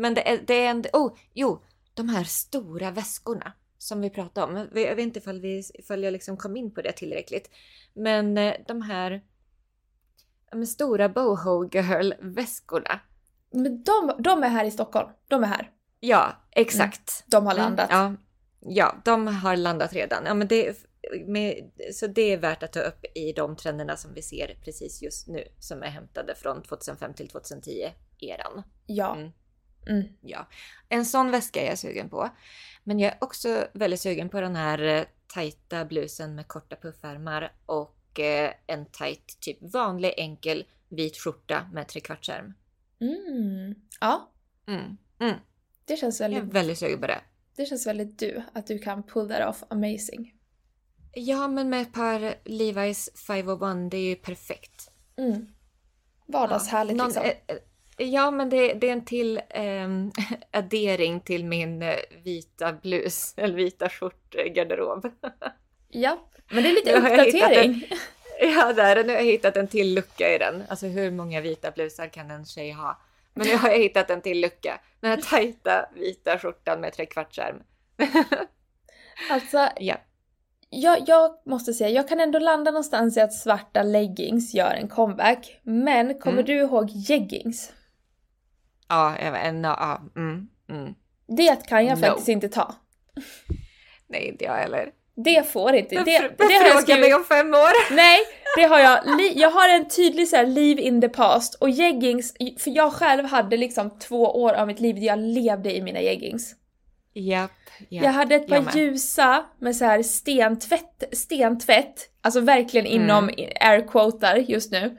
men 0.00 0.14
det 0.14 0.28
är, 0.28 0.38
det 0.46 0.54
är 0.54 0.70
en... 0.70 0.84
Oh, 0.92 1.16
jo, 1.32 1.64
de 1.94 2.08
här 2.08 2.24
stora 2.24 2.90
väskorna 2.90 3.52
som 3.78 4.00
vi 4.00 4.10
pratade 4.10 4.52
om. 4.52 4.56
Jag 4.74 4.96
vet 4.96 5.02
inte 5.02 5.18
ifall, 5.18 5.40
vi, 5.40 5.62
ifall 5.74 6.02
jag 6.02 6.12
liksom 6.12 6.36
kom 6.36 6.56
in 6.56 6.74
på 6.74 6.82
det 6.82 6.92
tillräckligt. 6.92 7.50
Men 7.94 8.38
eh, 8.38 8.54
de 8.66 8.82
här 8.82 9.22
men 10.54 10.66
stora 10.66 11.08
boho 11.08 11.68
girl-väskorna. 11.72 13.00
Men 13.50 13.82
de, 13.82 14.14
de 14.18 14.42
är 14.42 14.48
här 14.48 14.64
i 14.64 14.70
Stockholm. 14.70 15.08
De 15.28 15.42
är 15.42 15.46
här. 15.48 15.70
Ja, 16.00 16.32
exakt. 16.50 17.24
De 17.26 17.46
har 17.46 17.52
Mm, 17.52 17.64
landat. 17.64 17.88
ja, 17.90 18.14
ja, 18.60 18.94
de 19.04 19.26
har 19.26 19.56
landat 19.56 19.92
redan. 19.92 20.24
Ja, 20.26 20.34
men 20.34 20.48
det, 20.48 20.86
med, 21.26 21.70
så 21.92 22.06
det 22.06 22.32
är 22.32 22.36
värt 22.38 22.62
att 22.62 22.72
ta 22.72 22.80
upp 22.80 23.04
i 23.14 23.32
de 23.32 23.56
trenderna 23.56 23.96
som 23.96 24.14
vi 24.14 24.22
ser 24.22 24.58
precis 24.64 25.02
just 25.02 25.28
nu. 25.28 25.44
Som 25.58 25.82
är 25.82 25.86
hämtade 25.86 26.34
från 26.34 26.62
2005 26.62 27.14
till 27.14 27.28
2010-eran. 27.28 28.62
Ja. 28.86 29.16
Mm. 29.16 29.32
Mm. 29.86 30.04
Ja, 30.20 30.48
en 30.88 31.04
sån 31.04 31.30
väska 31.30 31.62
är 31.62 31.66
jag 31.68 31.78
sugen 31.78 32.08
på. 32.10 32.28
Men 32.84 32.98
jag 32.98 33.12
är 33.12 33.18
också 33.20 33.66
väldigt 33.72 34.00
sugen 34.00 34.28
på 34.28 34.40
den 34.40 34.56
här 34.56 34.82
eh, 34.82 35.04
tajta 35.34 35.84
blusen 35.84 36.34
med 36.34 36.48
korta 36.48 36.76
puffärmar 36.76 37.52
och 37.66 37.93
eh, 38.18 38.50
en 38.66 38.86
tajt, 38.86 39.40
typ 39.40 39.58
vanlig 39.74 40.14
enkel 40.16 40.64
vit 40.88 41.16
skjorta 41.16 41.68
med 41.72 41.88
trekvartsärm. 41.88 42.54
Mm. 43.00 43.74
Ja, 44.00 44.30
Mm. 44.66 44.96
Mm. 45.18 45.34
det 45.84 45.96
känns 45.96 46.20
Jag 46.20 46.30
är 46.30 46.34
väldigt, 46.34 46.54
väldigt 46.54 46.78
sugen 46.78 47.00
på 47.00 47.06
det. 47.06 47.20
det 47.56 47.66
känns 47.66 47.86
väldigt 47.86 48.18
du, 48.18 48.42
att 48.52 48.66
du 48.66 48.78
kan 48.78 49.02
pull 49.02 49.28
that 49.28 49.48
off 49.48 49.62
amazing. 49.70 50.34
Ja, 51.14 51.48
men 51.48 51.68
med 51.70 51.82
ett 51.82 51.92
par 51.92 52.20
Levi's 52.44 53.16
501, 53.26 53.90
det 53.90 53.96
är 53.96 54.08
ju 54.08 54.16
perfekt. 54.16 54.90
Mm. 55.16 55.46
Vardagshärligt 56.26 56.96
Någon- 56.96 57.06
liksom. 57.06 57.22
eh, 57.24 57.30
eh, 57.46 57.56
Ja, 57.98 58.30
men 58.30 58.50
det, 58.50 58.74
det 58.74 58.88
är 58.88 58.92
en 58.92 59.04
till 59.04 59.40
ehm, 59.50 60.12
addering 60.50 61.20
till 61.20 61.44
min 61.44 61.82
eh, 61.82 61.94
vita 62.24 62.72
blus, 62.72 63.34
eller 63.36 63.54
vita 63.54 63.88
skjortgarderob. 63.88 65.06
Ja, 65.94 66.18
men 66.50 66.62
det 66.62 66.68
är 66.68 66.74
lite 66.74 66.92
uppdatering. 66.92 67.84
Ja, 68.40 68.72
där. 68.72 69.04
Nu 69.04 69.12
har 69.12 69.16
jag 69.20 69.24
hittat 69.24 69.56
en 69.56 69.68
till 69.68 69.94
lucka 69.94 70.34
i 70.34 70.38
den. 70.38 70.62
Alltså 70.68 70.86
hur 70.86 71.10
många 71.10 71.40
vita 71.40 71.70
blusar 71.70 72.06
kan 72.08 72.30
en 72.30 72.44
tjej 72.44 72.70
ha? 72.72 73.00
Men 73.34 73.46
nu 73.46 73.56
har 73.56 73.68
jag 73.70 73.78
hittat 73.78 74.10
en 74.10 74.20
till 74.20 74.40
lucka. 74.40 74.80
Den 75.00 75.10
här 75.10 75.16
tajta 75.16 75.88
vita 75.94 76.38
skjortan 76.38 76.80
med 76.80 76.92
trekvartsärm. 76.92 77.62
Alltså, 79.30 79.68
Ja. 79.76 79.96
jag, 80.70 80.98
jag 81.06 81.30
måste 81.46 81.72
säga, 81.72 81.90
jag 81.90 82.08
kan 82.08 82.20
ändå 82.20 82.38
landa 82.38 82.70
någonstans 82.70 83.16
i 83.16 83.20
att 83.20 83.32
svarta 83.34 83.82
leggings 83.82 84.54
gör 84.54 84.70
en 84.74 84.88
comeback. 84.88 85.60
Men 85.62 86.18
kommer 86.18 86.34
Mm. 86.42 86.46
du 86.46 86.54
ihåg 86.54 86.90
jeggings? 86.90 87.72
Ja, 88.88 89.16
en, 89.16 89.64
ja, 89.64 90.00
mm, 90.16 90.48
mm. 90.68 90.94
Det 91.26 91.66
kan 91.68 91.86
jag 91.86 91.98
No. 91.98 92.06
faktiskt 92.06 92.28
inte 92.28 92.48
ta. 92.48 92.74
Nej, 94.06 94.28
inte 94.28 94.44
jag 94.44 94.54
heller. 94.54 94.90
Det 95.16 95.52
får 95.52 95.74
inte. 95.74 95.94
Det, 95.94 96.04
Det, 96.04 96.34
det, 96.38 96.44
har 96.54 96.66
jag 96.66 96.82
skrivit. 96.82 97.00
mig 97.00 97.14
om 97.14 97.24
fem 97.24 97.54
år. 97.54 97.94
Nej, 97.94 98.18
det 98.56 98.62
har 98.62 98.78
jag. 98.78 98.98
Jag 99.34 99.50
har 99.50 99.68
en 99.68 99.88
tydlig 99.88 100.28
så 100.28 100.36
här, 100.36 100.46
live 100.46 100.82
in 100.82 101.00
the 101.00 101.08
past 101.08 101.54
och 101.54 101.70
jeggings, 101.70 102.34
för 102.58 102.70
jag 102.70 102.92
själv 102.92 103.24
hade 103.24 103.56
liksom 103.56 103.98
två 103.98 104.22
år 104.42 104.52
av 104.52 104.66
mitt 104.66 104.80
liv 104.80 104.94
där 104.94 105.02
jag 105.02 105.18
levde 105.18 105.76
i 105.76 105.82
mina 105.82 106.00
jeggings. 106.00 106.54
Japp, 107.16 107.50
japp. 107.88 108.04
jag 108.04 108.12
hade 108.12 108.34
ett 108.34 108.48
par 108.48 108.76
ljusa 108.76 109.44
med 109.60 109.76
så 109.76 109.84
här 109.84 110.02
stentvätt, 110.02 111.04
stentvätt, 111.12 112.08
alltså 112.22 112.40
verkligen 112.40 112.86
Mm. 112.86 113.02
inom 113.02 113.30
airquotar 113.60 114.36
just 114.36 114.72
nu. 114.72 114.98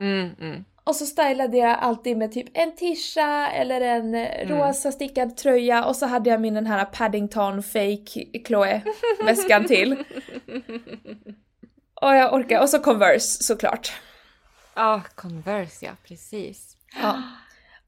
Mm, 0.00 0.30
mm. 0.40 0.64
Och 0.88 0.96
så 0.96 1.06
stylade 1.06 1.56
jag 1.56 1.78
alltid 1.78 2.16
med 2.16 2.32
typ 2.32 2.46
en 2.54 2.76
tisha 2.76 3.48
eller 3.50 3.80
en 3.80 4.14
eh, 4.14 4.42
Mm. 4.42 4.58
rosa 4.58 4.92
stickad 4.92 5.36
tröja 5.36 5.84
och 5.84 5.96
så 5.96 6.06
hade 6.06 6.30
jag 6.30 6.40
min 6.40 6.54
den 6.54 6.66
här 6.66 6.84
Paddington 6.84 7.62
fake 7.62 8.24
Chloe 8.46 8.82
väskan 9.24 9.64
till. 9.66 9.92
Och 12.00 12.14
jag 12.16 12.34
orkar, 12.34 12.60
och 12.60 12.68
så 12.68 12.78
Converse 12.78 13.42
såklart. 13.44 13.92
Ja, 14.74 15.02
Converse 15.14 15.86
ja, 15.86 15.92
precis. 16.08 16.76
Ja. 17.02 17.22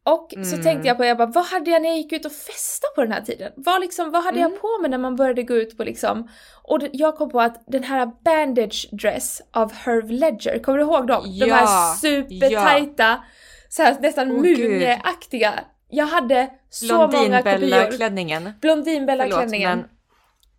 Och 0.05 0.31
så 0.31 0.53
Mm. 0.55 0.63
tänkte 0.63 0.89
jag 0.89 0.97
på, 0.97 1.05
jag 1.05 1.17
bara, 1.17 1.27
vad 1.27 1.45
hade 1.45 1.71
jag 1.71 1.83
när 1.83 1.89
jag 1.89 1.99
gick 1.99 2.13
ut 2.13 2.27
och 2.27 2.33
festade 2.33 2.95
på 2.95 3.03
den 3.03 3.13
här 3.13 3.21
tiden? 3.21 3.53
Vad, 3.57 3.81
liksom, 3.81 4.11
vad 4.11 4.25
hade 4.25 4.39
Mm. 4.41 4.51
jag 4.53 4.61
på 4.61 4.79
mig 4.81 4.91
när 4.91 4.99
man 4.99 5.17
började 5.17 5.43
gå 5.43 5.55
ut 5.55 5.77
på 5.77 5.85
liksom... 5.85 6.29
Och 6.63 6.79
jag 6.93 7.17
kom 7.17 7.31
på 7.31 7.41
att 7.41 7.65
den 7.67 7.83
här 7.83 8.07
bandage 8.25 8.89
dress 8.93 9.43
av 9.53 9.73
Herve 9.73 10.13
Ledger, 10.13 10.59
kommer 10.59 10.79
du 10.79 10.85
ihåg 10.85 11.07
dem? 11.07 11.25
De 11.25 11.47
Ja, 11.47 11.55
här 11.55 11.95
supertajta, 11.95 13.25
så 13.69 13.83
här 13.83 13.97
nästan 14.01 14.33
Åh, 14.33 14.43
gud. 14.43 14.59
mumieaktiga. 14.71 15.61
Jag 15.89 16.07
hade 16.07 16.51
så 16.71 16.95
många 16.97 17.09
kopior. 17.09 17.59
Blondinbella-klänningen. 17.59 18.53
Blondinbella-klänningen. 18.61 19.79
men... 19.79 19.89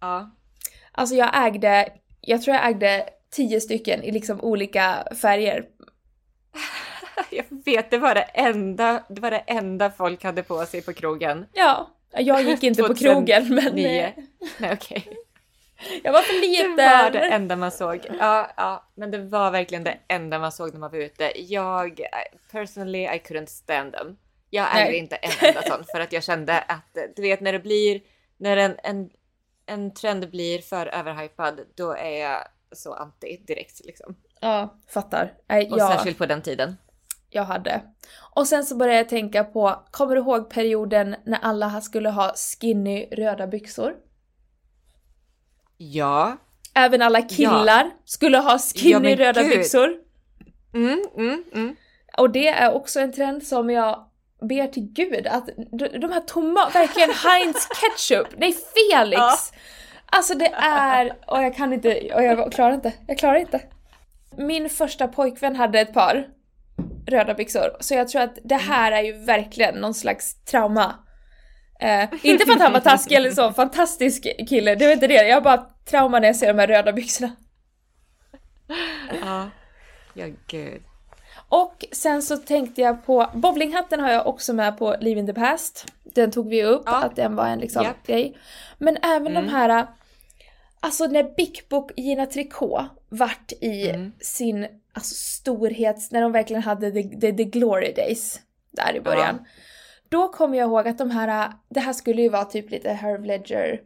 Ja. 0.02 0.32
Alltså 0.92 1.16
jag 1.16 1.46
ägde, 1.48 1.89
jag 2.22 2.42
tror 2.42 2.56
jag 2.56 2.68
ägde 2.70 3.06
tio 3.32 3.62
stycken 3.62 4.04
i 4.04 4.12
liksom 4.12 4.42
olika 4.42 5.08
färger. 5.22 5.66
Jag 7.30 7.45
vet, 7.66 7.91
det 7.91 7.97
var 7.97 8.16
det 8.16 8.22
enda, 8.22 9.03
det 9.09 9.22
var 9.22 9.32
det 9.32 9.38
enda 9.47 9.91
folk 9.91 10.24
hade 10.24 10.43
på 10.43 10.66
sig 10.66 10.82
på 10.82 10.93
krogen. 10.93 11.45
Ja, 11.53 11.89
jag 12.12 12.43
gick 12.43 12.64
inte 12.64 12.84
på 12.84 12.95
krogen 12.95 13.55
men... 13.55 13.68
Eh, 13.68 14.09
Nej, 14.57 14.74
okej. 14.74 15.18
Jag 16.03 16.14
var 16.14 16.22
för 16.22 16.34
Det 16.34 16.47
liten! 16.47 16.76
var 16.76 17.12
det 17.12 17.20
enda 17.20 17.55
man 17.55 17.72
såg. 17.72 18.05
Ja, 18.20 18.51
ja, 18.57 18.89
men 18.95 19.12
det 19.12 19.18
var 19.18 19.51
verkligen 19.51 19.84
det 19.84 19.97
enda 20.07 20.39
man 20.39 20.51
såg 20.51 20.74
när 20.74 20.80
man 20.80 20.91
var 20.91 20.97
ute. 20.97 21.32
Jag, 21.36 22.01
personally, 22.51 23.03
I 23.03 23.22
couldn't 23.28 23.45
stand 23.45 23.93
them. 23.93 24.18
Jag 24.49 24.68
Nej. 24.74 24.84
ägde 24.88 24.97
inte 24.97 25.16
en 25.16 25.47
enda 25.47 25.62
sån 25.62 25.84
för 25.91 25.99
att 25.99 26.12
jag 26.14 26.24
kände 26.24 26.59
att, 26.59 26.97
du 27.16 27.22
vet 27.22 27.41
när 27.41 27.53
det 27.53 27.59
blir, 27.59 28.01
när 28.38 28.57
en, 28.57 28.76
en, 28.84 29.09
en 29.66 29.93
trend 29.93 30.30
blir 30.30 30.59
för 30.62 30.86
överhypad, 30.88 31.59
då 31.76 31.91
är 31.93 32.20
jag 32.20 32.47
så 32.72 32.93
anti 32.93 33.38
direkt 33.47 33.86
liksom. 33.86 34.16
Ja, 34.39 34.76
fattar. 34.88 35.34
Nej, 35.47 35.72
Och 35.72 35.80
jag, 35.80 35.91
särskilt 35.91 36.18
på 36.18 36.26
den 36.26 36.41
tiden. 36.41 36.78
Jag 37.34 37.44
hade. 37.44 37.82
Och 38.36 38.48
sen 38.48 38.64
så 38.64 38.76
började 38.76 38.98
jag 38.98 39.10
tänka 39.10 39.44
på, 39.44 39.84
kommer 39.92 40.16
du 40.16 40.22
ihåg 40.22 40.50
perioden 40.50 41.16
när 41.26 41.40
alla 41.42 41.82
skulle 41.82 42.10
ha 42.10 42.34
skinny 42.34 43.06
röda 43.12 43.48
byxor? 43.48 43.94
Ja. 45.78 46.38
Även 46.74 47.02
alla 47.02 47.22
killar 47.22 47.90
skulle 48.06 48.38
ha 48.38 48.60
skinny 48.60 49.10
Ja, 49.10 49.16
röda 49.18 49.44
gud. 49.44 49.52
byxor. 49.52 49.90
Mm, 50.74 51.02
mm, 51.18 51.44
mm. 51.54 51.76
Och 52.18 52.30
det 52.30 52.48
är 52.48 52.74
också 52.74 53.00
en 53.00 53.14
trend 53.14 53.44
som 53.44 53.70
jag 53.70 54.06
ber 54.42 54.68
till 54.68 54.84
gud 54.94 55.28
att 55.28 55.50
de 56.02 56.12
här 56.12 56.22
tomaterna, 56.22 56.70
verkligen 56.86 57.10
Heinz 57.10 57.68
ketchup, 57.82 58.28
nej 58.38 58.54
Felix! 58.54 59.20
Ja. 59.20 59.38
Alltså 60.06 60.36
det 60.36 60.54
är, 60.56 61.18
och 61.28 61.44
jag 61.44 61.56
kan 61.56 61.74
inte, 61.74 61.90
och 62.16 62.24
jag 62.24 62.52
klarar 62.52 62.74
inte, 62.74 62.94
jag 63.08 63.18
klarar 63.18 63.36
inte. 63.36 63.62
Min 64.38 64.70
första 64.70 65.08
pojkvän 65.08 65.56
hade 65.56 65.80
ett 65.80 65.94
par 65.94 66.28
röda 67.12 67.34
byxor, 67.34 67.78
så 67.80 67.93
jag 67.93 68.07
tror 68.07 68.22
att 68.22 68.38
det 68.43 68.55
här 68.55 68.91
är 68.91 69.01
ju 69.01 69.14
verkligen 69.26 69.76
någon 69.76 69.93
slags 69.93 70.43
trauma. 70.43 70.95
Eh, 71.80 72.09
inte 72.24 72.45
för 72.45 72.53
att 72.53 72.62
han 72.62 72.74
var 72.74 72.80
taskig 72.80 73.16
eller 73.16 73.32
så, 73.32 73.53
fantastisk 73.53 74.28
kille, 74.49 74.76
det 74.76 74.86
var 74.86 74.93
inte 74.93 75.07
det. 75.07 75.28
Jag 75.28 75.36
har 75.36 75.41
bara 75.41 75.57
trauma 75.86 76.20
när 76.20 76.28
jag 76.28 76.36
ser 76.36 76.47
de 76.53 76.59
här 76.59 76.68
röda 76.68 76.93
byxorna. 76.93 77.32
Ja. 79.26 79.49
Ja, 80.14 80.26
gud. 80.47 80.82
Och 81.49 81.86
sen 81.91 82.22
så 82.22 82.38
tänkte 82.38 82.82
jag 82.82 83.05
på, 83.05 83.30
bowlinghatten 83.34 83.99
har 83.99 84.12
jag 84.12 84.28
också 84.28 84.53
med 84.53 84.78
på 84.78 84.95
Live 84.99 85.20
in 85.20 85.28
the 85.28 85.34
Past. 85.34 85.86
Den 86.03 86.32
tog 86.32 86.49
vi 86.49 86.64
upp, 86.64 86.84
Ja. 86.86 87.03
att 87.03 87.16
den 87.16 87.36
var 87.36 87.47
en 87.47 87.59
liksom 87.59 87.84
Japp. 87.84 88.07
grej. 88.07 88.38
Men 88.78 88.97
även 89.03 89.28
Mm. 89.28 89.45
de 89.45 89.51
här, 89.51 89.88
alltså 90.80 91.05
när 91.05 91.36
Big 91.36 91.62
Book 91.70 91.91
Gina 91.97 92.26
Tricot 92.26 92.82
vart 93.12 93.51
i 93.62 93.89
Mm. 93.89 94.12
sin 94.20 94.68
alltså, 94.93 95.16
storhet, 95.16 96.12
när 96.12 96.22
de 96.22 96.32
verkligen 96.32 96.62
hade 96.62 96.91
the, 96.91 97.03
the, 97.03 97.32
the 97.34 97.43
glory 97.43 97.93
days 97.93 98.39
där 98.72 98.95
i 98.95 99.01
början. 99.01 99.45
Då 100.09 100.28
kommer 100.30 100.57
jag 100.57 100.68
ihåg 100.68 100.88
att 100.88 100.97
de 100.97 101.12
här, 101.12 101.51
det 101.70 101.80
här 101.80 101.93
skulle 101.93 102.22
ju 102.22 102.30
vara 102.30 102.45
typ 102.45 102.72
lite 102.72 102.89
Herve 102.93 103.28
Ledger, 103.28 103.82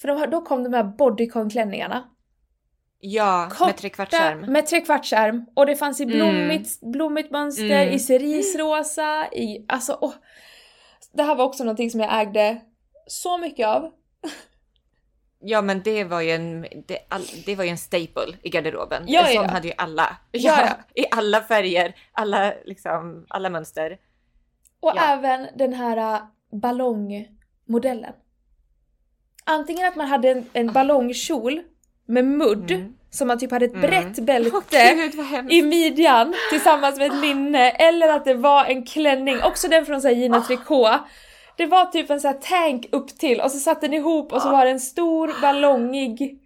för 0.00 0.08
de, 0.08 0.30
då 0.30 0.40
kom 0.40 0.62
de 0.64 0.74
här 0.74 0.84
bodycon-klänningarna. 0.84 2.04
Ja, 3.00 3.48
Korta- 3.52 3.66
med 3.66 3.76
trekvartsärm. 3.76 4.40
Med 4.40 4.66
trekvartsärm. 4.66 5.46
Och 5.54 5.66
det 5.66 5.76
fanns 5.76 6.00
i 6.00 6.02
Mm. 6.04 6.16
blommigt, 6.16 6.80
blommigt 6.80 7.30
mönster, 7.30 7.64
Mm. 7.82 7.94
i 7.94 7.98
cerisrosa, 7.98 9.28
i... 9.32 9.64
Alltså, 9.68 9.98
åh. 10.00 10.12
Det 11.12 11.22
här 11.22 11.34
var 11.34 11.44
också 11.44 11.64
någonting 11.64 11.90
som 11.90 12.00
jag 12.00 12.20
ägde 12.20 12.60
så 13.06 13.38
mycket 13.38 13.66
av. 13.66 13.90
Ja 15.40 15.62
men 15.62 15.82
det 15.82 16.04
var 16.04 16.20
ju 16.20 16.30
en, 16.30 16.66
det, 16.86 16.98
all, 17.08 17.22
det 17.46 17.56
var 17.56 17.64
ju 17.64 17.70
en 17.70 17.78
staple 17.78 18.26
i 18.42 18.48
garderoben. 18.48 19.02
Ja, 19.06 19.20
en 19.20 19.34
sån 19.34 19.44
ja. 19.44 19.50
hade 19.50 19.68
ju 19.68 19.74
alla. 19.76 20.16
Ja. 20.32 20.68
I 20.94 21.04
alla 21.10 21.40
färger, 21.40 21.94
alla, 22.12 22.52
liksom, 22.64 23.26
alla 23.28 23.50
mönster. 23.50 23.98
Och 24.80 24.98
även 24.98 25.48
den 25.54 25.72
här 25.72 25.96
äh, 25.96 26.20
ballongmodellen. 26.52 28.12
Antingen 29.44 29.88
att 29.88 29.96
man 29.96 30.06
hade 30.06 30.30
en, 30.30 30.46
en 30.52 30.72
ballongkjol 30.72 31.62
med 32.06 32.24
mudd, 32.24 32.70
Mm. 32.70 32.94
som 33.10 33.28
man 33.28 33.38
typ 33.38 33.50
hade 33.50 33.64
ett 33.64 33.74
Mm. 33.74 33.90
brett 33.90 34.18
bälte 34.18 34.50
Åh 34.56 34.62
gud 34.70 35.52
i 35.52 35.62
midjan 35.62 36.34
tillsammans 36.50 36.98
med 36.98 37.06
ett 37.06 37.20
linne, 37.20 37.70
eller 37.70 38.08
att 38.08 38.24
det 38.24 38.34
var 38.34 38.64
en 38.64 38.86
klänning, 38.86 39.42
också 39.42 39.68
den 39.68 39.86
från 39.86 40.00
så 40.00 40.08
här 40.08 40.14
Gina 40.14 40.36
Ah. 40.38 40.42
Tricot. 40.42 40.90
Det 41.56 41.66
var 41.66 41.86
typ 41.86 42.10
en 42.10 42.20
så 42.20 42.28
här 42.28 42.34
tank 42.34 42.86
upp 42.92 43.18
till 43.18 43.40
och 43.40 43.50
så 43.50 43.58
satte 43.58 43.86
den 43.86 43.94
ihop 43.94 44.32
och 44.32 44.42
så 44.42 44.50
var 44.50 44.64
det 44.64 44.70
en 44.70 44.80
stor 44.80 45.40
ballongig 45.40 46.40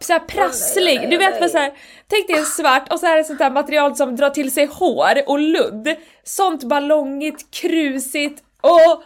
så 0.00 0.12
här 0.12 0.20
prasslig, 0.20 1.10
du 1.10 1.16
vet 1.16 1.40
vad 1.40 1.50
så 1.50 1.58
här, 1.58 1.72
tänk 2.06 2.26
dig 2.26 2.36
en 2.38 2.44
svart 2.44 2.92
och 2.92 3.00
så 3.00 3.06
är 3.06 3.16
det 3.16 3.24
sånt 3.24 3.40
här 3.40 3.50
material 3.50 3.96
som 3.96 4.16
drar 4.16 4.30
till 4.30 4.52
sig 4.52 4.66
hår 4.66 5.28
och 5.28 5.38
ludd. 5.38 5.96
Sånt 6.24 6.64
ballongigt, 6.64 7.50
krusigt 7.50 8.42
och... 8.60 9.02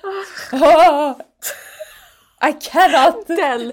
Ah, 0.53 1.14
I 2.49 2.53
cannot! 2.53 3.26
Den, 3.26 3.72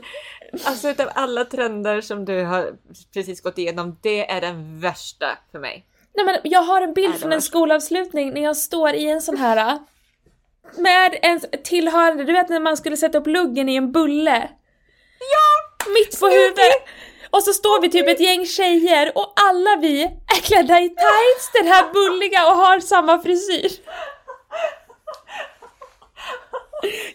alltså 0.63 0.89
utav 0.89 1.09
alla 1.15 1.45
trender 1.45 2.01
som 2.01 2.25
du 2.25 2.43
har 2.43 2.71
precis 3.13 3.41
gått 3.41 3.57
igenom, 3.57 3.97
det 4.01 4.31
är 4.31 4.41
den 4.41 4.79
värsta 4.79 5.27
för 5.51 5.59
mig. 5.59 5.85
Nej 6.15 6.25
men 6.25 6.37
jag 6.43 6.61
har 6.61 6.81
en 6.81 6.93
bild 6.93 7.15
från 7.15 7.33
en 7.33 7.41
skolavslutning 7.41 8.33
när 8.33 8.41
jag 8.41 8.57
står 8.57 8.93
i 8.93 9.09
en 9.09 9.21
sån 9.21 9.37
här 9.37 9.79
med 10.77 11.19
en 11.21 11.41
tillhörande, 11.63 12.23
du 12.23 12.33
vet 12.33 12.49
när 12.49 12.59
man 12.59 12.77
skulle 12.77 12.97
sätta 12.97 13.17
upp 13.17 13.27
luggen 13.27 13.69
i 13.69 13.75
en 13.75 13.91
bulle? 13.91 14.49
Ja! 15.19 15.85
Mitt 15.93 16.19
på 16.19 16.27
huvudet! 16.27 16.73
Och 17.29 17.43
så 17.43 17.53
står 17.53 17.81
vi 17.81 17.89
typ 17.89 18.07
ett 18.07 18.19
gäng 18.19 18.45
tjejer 18.45 19.11
och 19.15 19.33
alla 19.35 19.77
vi 19.81 20.03
är 20.03 20.41
klädda 20.41 20.79
i 20.79 20.89
tights, 20.89 21.51
den 21.53 21.67
här 21.67 21.93
bulliga 21.93 22.45
och 22.45 22.55
har 22.55 22.79
samma 22.79 23.19
frisyr. 23.19 23.71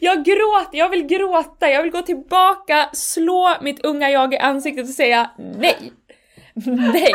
Jag 0.00 0.24
gråter, 0.24 0.78
jag 0.78 0.88
vill 0.88 1.02
gråta, 1.02 1.70
jag 1.70 1.82
vill 1.82 1.92
gå 1.92 2.02
tillbaka, 2.02 2.88
slå 2.92 3.57
mitt 3.61 3.84
unga 3.84 4.11
jag 4.11 4.34
i 4.34 4.38
ansiktet 4.38 4.88
och 4.88 4.94
säga 4.94 5.30
nej. 5.38 5.92
Nej, 6.66 7.14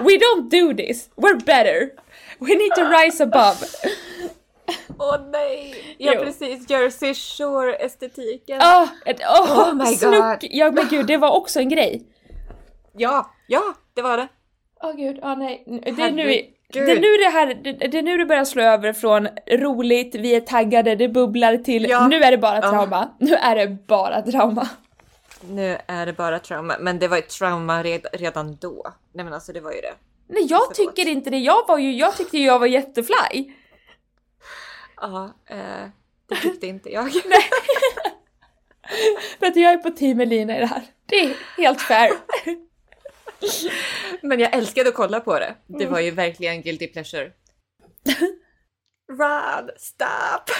we 0.00 0.12
don't 0.12 0.50
do 0.50 0.76
this, 0.76 1.10
we're 1.16 1.44
better. 1.44 1.90
We 2.38 2.54
need 2.54 2.74
to 2.74 2.84
rise 2.84 3.22
above. 3.22 3.56
Åh 4.98 5.16
nej! 5.30 5.74
Ja 5.98 6.12
Jo. 6.16 6.20
precis, 6.24 6.70
Jersey 6.70 7.14
Shore-estetiken. 7.14 8.60
Oh, 8.60 8.88
ett, 9.06 9.20
oh, 9.20 9.58
Oh 9.68 9.74
my 9.74 9.86
snuck. 9.86 10.40
God. 10.40 10.50
Ja 10.52 10.70
men 10.70 10.88
gud, 10.90 11.06
det 11.06 11.16
var 11.16 11.30
också 11.30 11.58
en 11.60 11.68
grej. 11.68 12.02
Ja, 12.96 13.30
ja 13.48 13.62
det 13.94 14.02
var 14.02 14.16
det. 14.16 14.28
Åh 14.82 14.92
gud, 14.96 15.18
åh 15.22 15.38
nej. 15.38 15.64
Det 15.96 16.02
är, 16.02 16.12
nu, 16.12 16.24
det, 16.72 16.78
är 16.80 17.00
nu 17.00 17.16
det 17.24 17.30
här, 17.32 17.54
det, 17.54 17.72
det 17.88 17.98
är 17.98 18.02
nu 18.02 18.18
det 18.18 18.26
börjar 18.26 18.44
slå 18.44 18.62
över 18.62 18.92
från 18.92 19.28
roligt, 19.50 20.14
vi 20.14 20.34
är 20.34 20.40
taggade, 20.40 20.94
det 20.96 21.08
bubblar 21.08 21.56
till 21.56 21.84
Ja. 21.90 22.06
nu 22.08 22.16
är 22.16 22.30
det 22.30 22.38
bara 22.38 22.60
trauma. 22.60 23.08
Nu 23.20 23.34
är 23.34 23.56
det 23.56 23.66
bara 23.86 24.22
trauma. 24.22 24.68
Nu 25.50 25.78
är 25.86 26.06
det 26.06 26.12
bara 26.12 26.38
trauma, 26.38 26.76
men 26.80 26.98
det 26.98 27.08
var 27.08 27.18
ett 27.18 27.28
trauma 27.28 27.82
red, 27.82 28.06
redan 28.12 28.56
då. 28.60 28.92
Nej 29.14 29.24
men 29.24 29.34
alltså 29.34 29.52
det 29.52 29.60
var 29.60 29.72
ju 29.72 29.80
det. 29.80 29.94
Nej 30.28 30.46
jag 30.48 30.60
Förlåt. 30.60 30.74
tycker 30.96 31.10
inte 31.10 31.30
det, 31.30 31.38
jag 31.38 31.66
var 31.68 31.78
ju, 31.78 31.92
jag 31.92 32.16
tyckte 32.16 32.38
ju 32.38 32.44
jag 32.46 32.58
var 32.58 32.66
jättefly. 32.66 33.52
Ja, 35.02 35.34
eh, 35.46 35.86
det 36.28 36.34
tyckte 36.42 36.66
inte 36.66 36.90
jag. 36.90 37.12
För 39.38 39.46
att 39.46 39.56
jag 39.56 39.72
är 39.72 39.78
på 39.78 39.90
team 39.90 40.20
Elina 40.20 40.56
i 40.56 40.60
det 40.60 40.66
här. 40.66 40.82
Det 41.06 41.16
är 41.16 41.36
helt 41.56 41.80
fair. 41.80 42.12
Men 44.26 44.40
jag 44.40 44.54
älskade 44.54 44.88
att 44.88 44.94
kolla 44.94 45.20
på 45.20 45.38
det. 45.38 45.54
Det 45.66 45.86
var 45.86 46.00
ju 46.00 46.10
verkligen 46.10 46.62
guilty 46.62 46.86
pleasure. 46.86 47.24
Run, 49.08 49.70
stop! 49.76 50.50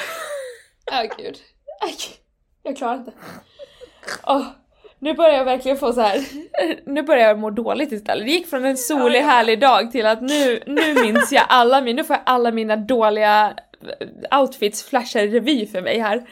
Åh 0.92 1.02
gud. 1.18 1.38
Aj, 1.80 1.94
jag 2.62 2.76
klarar 2.76 2.94
inte. 2.94 3.12
Åh, 4.26 4.46
nu 4.98 5.14
börjar 5.14 5.34
jag 5.34 5.44
verkligen 5.44 5.78
få 5.78 5.92
så 5.92 6.00
här. 6.00 6.20
nu 6.86 7.02
börjar 7.02 7.28
jag 7.28 7.38
må 7.38 7.50
dåligt 7.50 7.92
istället. 7.92 8.26
Det 8.26 8.32
gick 8.32 8.46
från 8.46 8.64
en 8.64 8.76
solig 8.76 9.20
härlig 9.20 9.60
dag 9.60 9.92
till 9.92 10.06
att 10.06 10.22
nu, 10.22 10.62
nu 10.66 10.94
minns 10.94 11.32
jag 11.32 11.44
alla 11.48 11.80
mina, 11.80 11.96
nu 11.96 12.04
får 12.04 12.16
jag 12.16 12.22
alla 12.26 12.50
mina 12.50 12.76
dåliga 12.76 13.56
outfits 14.30 14.82
flasha 14.82 15.20
i 15.20 15.28
revy 15.28 15.66
för 15.66 15.82
mig 15.82 15.98
här. 15.98 16.28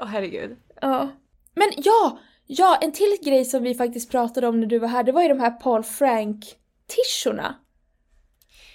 Åh 0.00 0.06
herregud. 0.06 0.56
Ja. 0.80 1.10
Men 1.54 1.72
ja, 1.76 2.18
ja, 2.46 2.78
en 2.82 2.92
till 2.92 3.16
grej 3.24 3.44
som 3.44 3.62
vi 3.62 3.74
faktiskt 3.74 4.10
pratade 4.10 4.46
om 4.48 4.60
när 4.60 4.66
du 4.66 4.78
var 4.78 4.88
här, 4.88 5.02
det 5.02 5.12
var 5.12 5.22
ju 5.22 5.28
de 5.28 5.40
här 5.40 5.50
Paul 5.50 5.82
Frank-tischerna. 5.82 7.54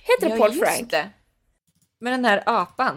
Heter 0.03 0.29
det 0.29 0.37
Paul 0.37 0.53
just 0.53 0.65
Frank? 0.65 0.91
det. 0.91 1.09
Med 1.99 2.13
den 2.13 2.25
här 2.25 2.43
apan. 2.45 2.95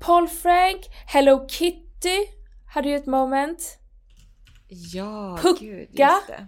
Paul 0.00 0.28
Frank, 0.28 0.84
Hello 1.06 1.48
Kitty 1.48 2.26
hade 2.74 2.88
ju 2.88 2.96
ett 2.96 3.06
moment. 3.06 3.78
Ja, 4.68 5.38
Pucka. 5.42 5.64
gud, 5.64 5.88
just 5.90 6.26
det. 6.26 6.46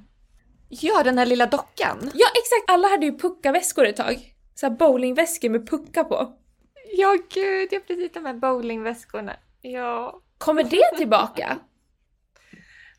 Ja, 0.68 1.02
den 1.02 1.18
här 1.18 1.26
lilla 1.26 1.46
dockan. 1.46 1.98
Ja 2.14 2.26
exakt, 2.34 2.64
alla 2.68 2.88
hade 2.88 3.06
ju 3.06 3.18
puckaväskor 3.18 3.86
ett 3.86 3.96
tag. 3.96 4.34
Såhär 4.54 4.76
bowlingväskor 4.76 5.48
med 5.48 5.68
pucka 5.68 6.04
på. 6.04 6.34
Ja, 6.96 7.16
gud, 7.34 7.68
ja 7.70 7.80
precis 7.86 8.12
de 8.12 8.24
här 8.24 8.34
bowlingväskorna. 8.34 9.36
Ja. 9.62 10.20
Kommer 10.38 10.62
det 10.62 10.96
tillbaka? 10.96 11.58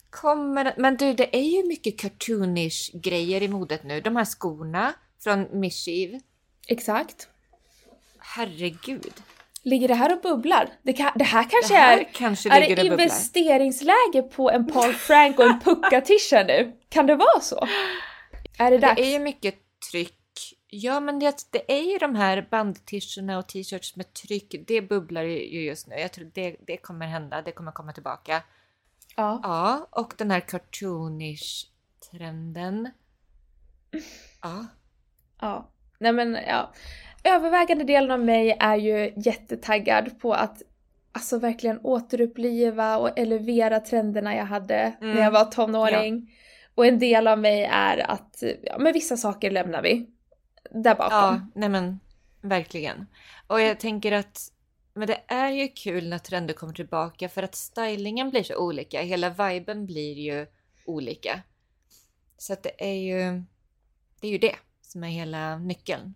Kommer 0.10 0.74
Men 0.78 0.98
du, 0.98 1.14
det 1.14 1.36
är 1.38 1.44
ju 1.44 1.68
mycket 1.68 2.00
cartoonish 2.00 2.92
grejer 2.94 3.44
i 3.44 3.48
modet 3.48 3.84
nu. 3.84 4.02
De 4.02 4.16
här 4.16 4.26
skorna 4.26 4.94
från 5.24 5.60
Mischiv. 5.60 6.20
Exakt. 6.68 7.28
Herregud. 8.20 9.14
Ligger 9.64 9.88
det 9.88 9.94
här 9.94 10.16
och 10.16 10.22
bubblar? 10.22 10.70
Det, 10.84 10.94
kan, 10.94 11.12
det 11.16 11.24
här 11.24 11.44
kanske 11.50 11.74
Det 11.74 11.80
här 11.80 11.98
är... 11.98 12.04
kanske 12.04 12.50
Är 12.50 12.76
det 12.76 12.86
investeringsläge 12.86 14.22
på 14.36 14.52
en 14.52 14.68
Paul 14.68 14.94
Frank 14.94 15.40
och 15.40 15.46
en 15.46 15.60
pucka-tisha 15.60 16.44
nu? 16.44 16.72
Kan 16.90 17.06
det 17.06 17.16
vara 17.16 17.40
så? 17.42 17.68
Är 18.60 18.72
det 18.72 18.78
dags? 18.78 18.96
Det 18.96 19.08
är 19.08 19.12
ju 19.12 19.20
mycket. 19.20 19.56
Ja, 20.72 21.00
men 21.00 21.20
det, 21.20 21.36
det 21.52 21.72
är 21.72 21.92
ju 21.92 21.98
de 21.98 22.16
här 22.16 22.48
bandtischerna 22.52 23.38
och 23.38 23.48
t-shirts 23.48 23.96
med 23.96 24.14
tryck. 24.14 24.56
Det 24.68 24.82
bubblar 24.82 25.24
ju 25.24 25.66
just 25.66 25.88
nu. 25.88 25.96
Jag 25.96 26.12
tror 26.12 26.32
det, 26.34 26.56
det 26.68 26.78
kommer 26.78 27.08
hända. 27.08 27.42
Det 27.42 27.52
kommer 27.52 27.72
komma 27.72 27.94
tillbaka. 27.94 28.44
Ja. 29.16 29.40
Ja, 29.44 29.88
och 29.92 30.14
den 30.18 30.32
här 30.32 30.40
cartoonish-trenden. 30.40 32.90
Ja. 34.42 34.66
Ja. 35.42 35.70
Nej 36.00 36.12
men 36.14 36.38
ja. 36.48 36.74
Övervägande 37.24 37.84
delen 37.84 38.12
av 38.12 38.20
mig 38.20 38.58
är 38.60 38.76
ju 38.76 39.14
jättetaggad 39.16 40.20
på 40.20 40.34
att 40.34 40.62
alltså 41.12 41.40
verkligen 41.40 41.80
återuppliva 41.84 42.98
och 42.98 43.20
elevera 43.20 43.80
trenderna 43.80 44.36
jag 44.36 44.46
hade 44.46 44.94
när 45.02 45.12
Mm. 45.12 45.24
jag 45.24 45.32
var 45.32 45.46
tonåring. 45.46 46.32
Och 46.76 46.86
en 46.86 47.00
del 47.00 47.28
av 47.28 47.40
mig 47.40 47.64
är 47.72 48.12
att, 48.12 48.44
ja 48.64 48.78
men 48.80 48.94
vissa 48.94 49.18
saker 49.18 49.52
lämnar 49.52 49.82
vi 49.82 50.10
där 50.72 50.96
bakom. 50.96 51.18
Ja, 51.18 51.42
nej 51.56 51.70
men 51.70 52.00
verkligen. 52.42 53.08
Och 53.48 53.62
jag 53.62 53.80
tänker 53.80 54.12
att 54.12 54.52
men 54.94 55.08
det 55.08 55.22
är 55.28 55.50
ju 55.50 55.68
kul 55.68 56.10
när 56.10 56.18
trender 56.20 56.54
kommer 56.54 56.74
tillbaka 56.74 57.30
för 57.30 57.44
att 57.44 57.56
stylingen 57.56 58.30
blir 58.30 58.44
så 58.44 58.56
olika. 58.58 59.02
Hela 59.02 59.30
viben 59.30 59.86
blir 59.86 60.14
ju 60.14 60.48
olika. 60.86 61.42
Så 62.38 62.54
att 62.54 62.64
det 62.64 62.72
är 62.90 62.94
ju 62.94 63.44
det 64.22 64.28
är 64.28 64.32
ju 64.32 64.38
det 64.38 64.56
som 64.82 65.04
är 65.04 65.08
hela 65.08 65.58
nyckeln. 65.58 66.14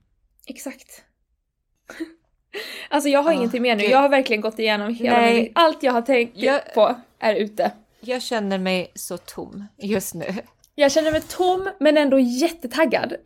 Exakt. 0.48 1.04
alltså 2.90 3.10
jag 3.10 3.24
har 3.24 3.32
Ja, 3.32 3.38
ingenting 3.38 3.62
mer 3.62 3.76
nu, 3.76 3.84
jag 3.84 3.98
har 3.98 4.10
verkligen 4.10 4.42
gått 4.42 4.60
igenom 4.60 4.96
hela 4.96 5.18
Nej. 5.18 5.42
min 5.44 5.52
Allt 5.56 5.84
jag 5.84 5.92
har 5.94 6.02
tänkt 6.02 6.38
Jag- 6.38 6.74
på 6.74 6.96
är 7.20 7.36
ute. 7.36 7.72
Jag 8.00 8.22
känner 8.22 8.58
mig 8.58 8.92
så 8.96 9.18
tom 9.18 9.68
just 9.78 10.14
nu. 10.14 10.26
Jag 10.76 10.92
känner 10.92 11.12
mig 11.12 11.22
tom 11.22 11.70
men 11.80 11.98
ändå 11.98 12.20
jättetaggad. 12.20 13.14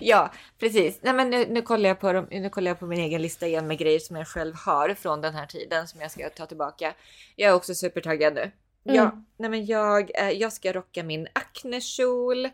Ja, 0.00 0.32
precis. 0.58 0.98
Nej, 1.02 1.14
men 1.14 1.30
nu, 1.30 1.46
nu, 1.46 1.62
kollar 1.62 1.88
jag 1.88 2.00
på 2.00 2.12
dem, 2.12 2.26
nu 2.30 2.50
kollar 2.50 2.70
jag 2.70 2.78
på 2.78 2.86
min 2.86 3.00
egen 3.00 3.22
lista 3.22 3.46
igen 3.46 3.66
med 3.66 3.78
grejer 3.78 3.98
som 3.98 4.16
jag 4.16 4.28
själv 4.28 4.54
har 4.54 4.94
från 4.94 5.20
den 5.20 5.34
här 5.34 5.46
tiden 5.46 5.88
som 5.88 6.00
jag 6.00 6.10
ska 6.10 6.30
ta 6.30 6.46
tillbaka. 6.46 6.94
Jag 7.36 7.50
är 7.50 7.54
också 7.54 7.74
supertaggad 7.74 8.34
nu. 8.34 8.50
Ja, 8.82 9.02
Mm. 9.02 9.24
nej, 9.36 9.50
men 9.50 9.66
jag, 9.66 10.10
eh, 10.14 10.30
jag 10.30 10.52
ska 10.52 10.72
rocka 10.72 11.02
min 11.02 11.28
Acne-kjol. 11.32 12.48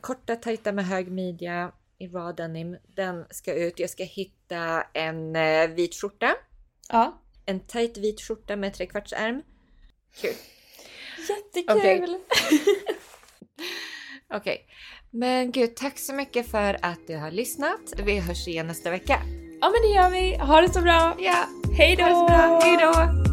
Korta 0.00 0.36
tajta 0.36 0.72
med 0.72 0.86
hög 0.86 1.10
midja 1.10 1.72
i 1.98 2.06
raw 2.08 2.42
denim. 2.42 2.76
Den 2.96 3.24
ska 3.30 3.54
ut. 3.54 3.78
Jag 3.78 3.90
ska 3.90 4.04
hitta 4.04 4.82
en 4.82 5.36
eh, 5.36 5.68
vit 5.68 5.94
skjorta. 5.94 6.34
Ja. 6.88 7.20
En 7.46 7.60
tajt 7.60 7.96
vit 7.96 8.20
skjorta 8.20 8.56
med 8.56 8.74
trekvartsärm. 8.74 9.42
Kul. 10.20 10.34
Jättekul! 11.28 12.18
Okej. 14.34 14.66
Men 15.10 15.52
gud, 15.52 15.76
tack 15.76 15.98
så 15.98 16.14
mycket 16.14 16.50
för 16.50 16.76
att 16.82 17.06
du 17.06 17.16
har 17.16 17.30
lyssnat. 17.30 17.80
Vi 18.06 18.18
hörs 18.18 18.48
igen 18.48 18.66
nästa 18.66 18.90
vecka. 18.90 19.18
Ja 19.60 19.70
men 19.70 19.82
det 19.82 19.88
gör 19.96 20.10
vi. 20.10 20.36
Ha 20.36 20.60
det 20.60 20.72
så 20.72 20.80
bra. 20.80 21.16
Ja, 21.18 21.44
Hej 21.78 21.96
då! 21.96 22.02
ha 22.02 22.08
det 22.08 22.14
så 22.16 22.26
bra. 22.26 22.60
Hej 22.62 22.76
då! 22.76 23.27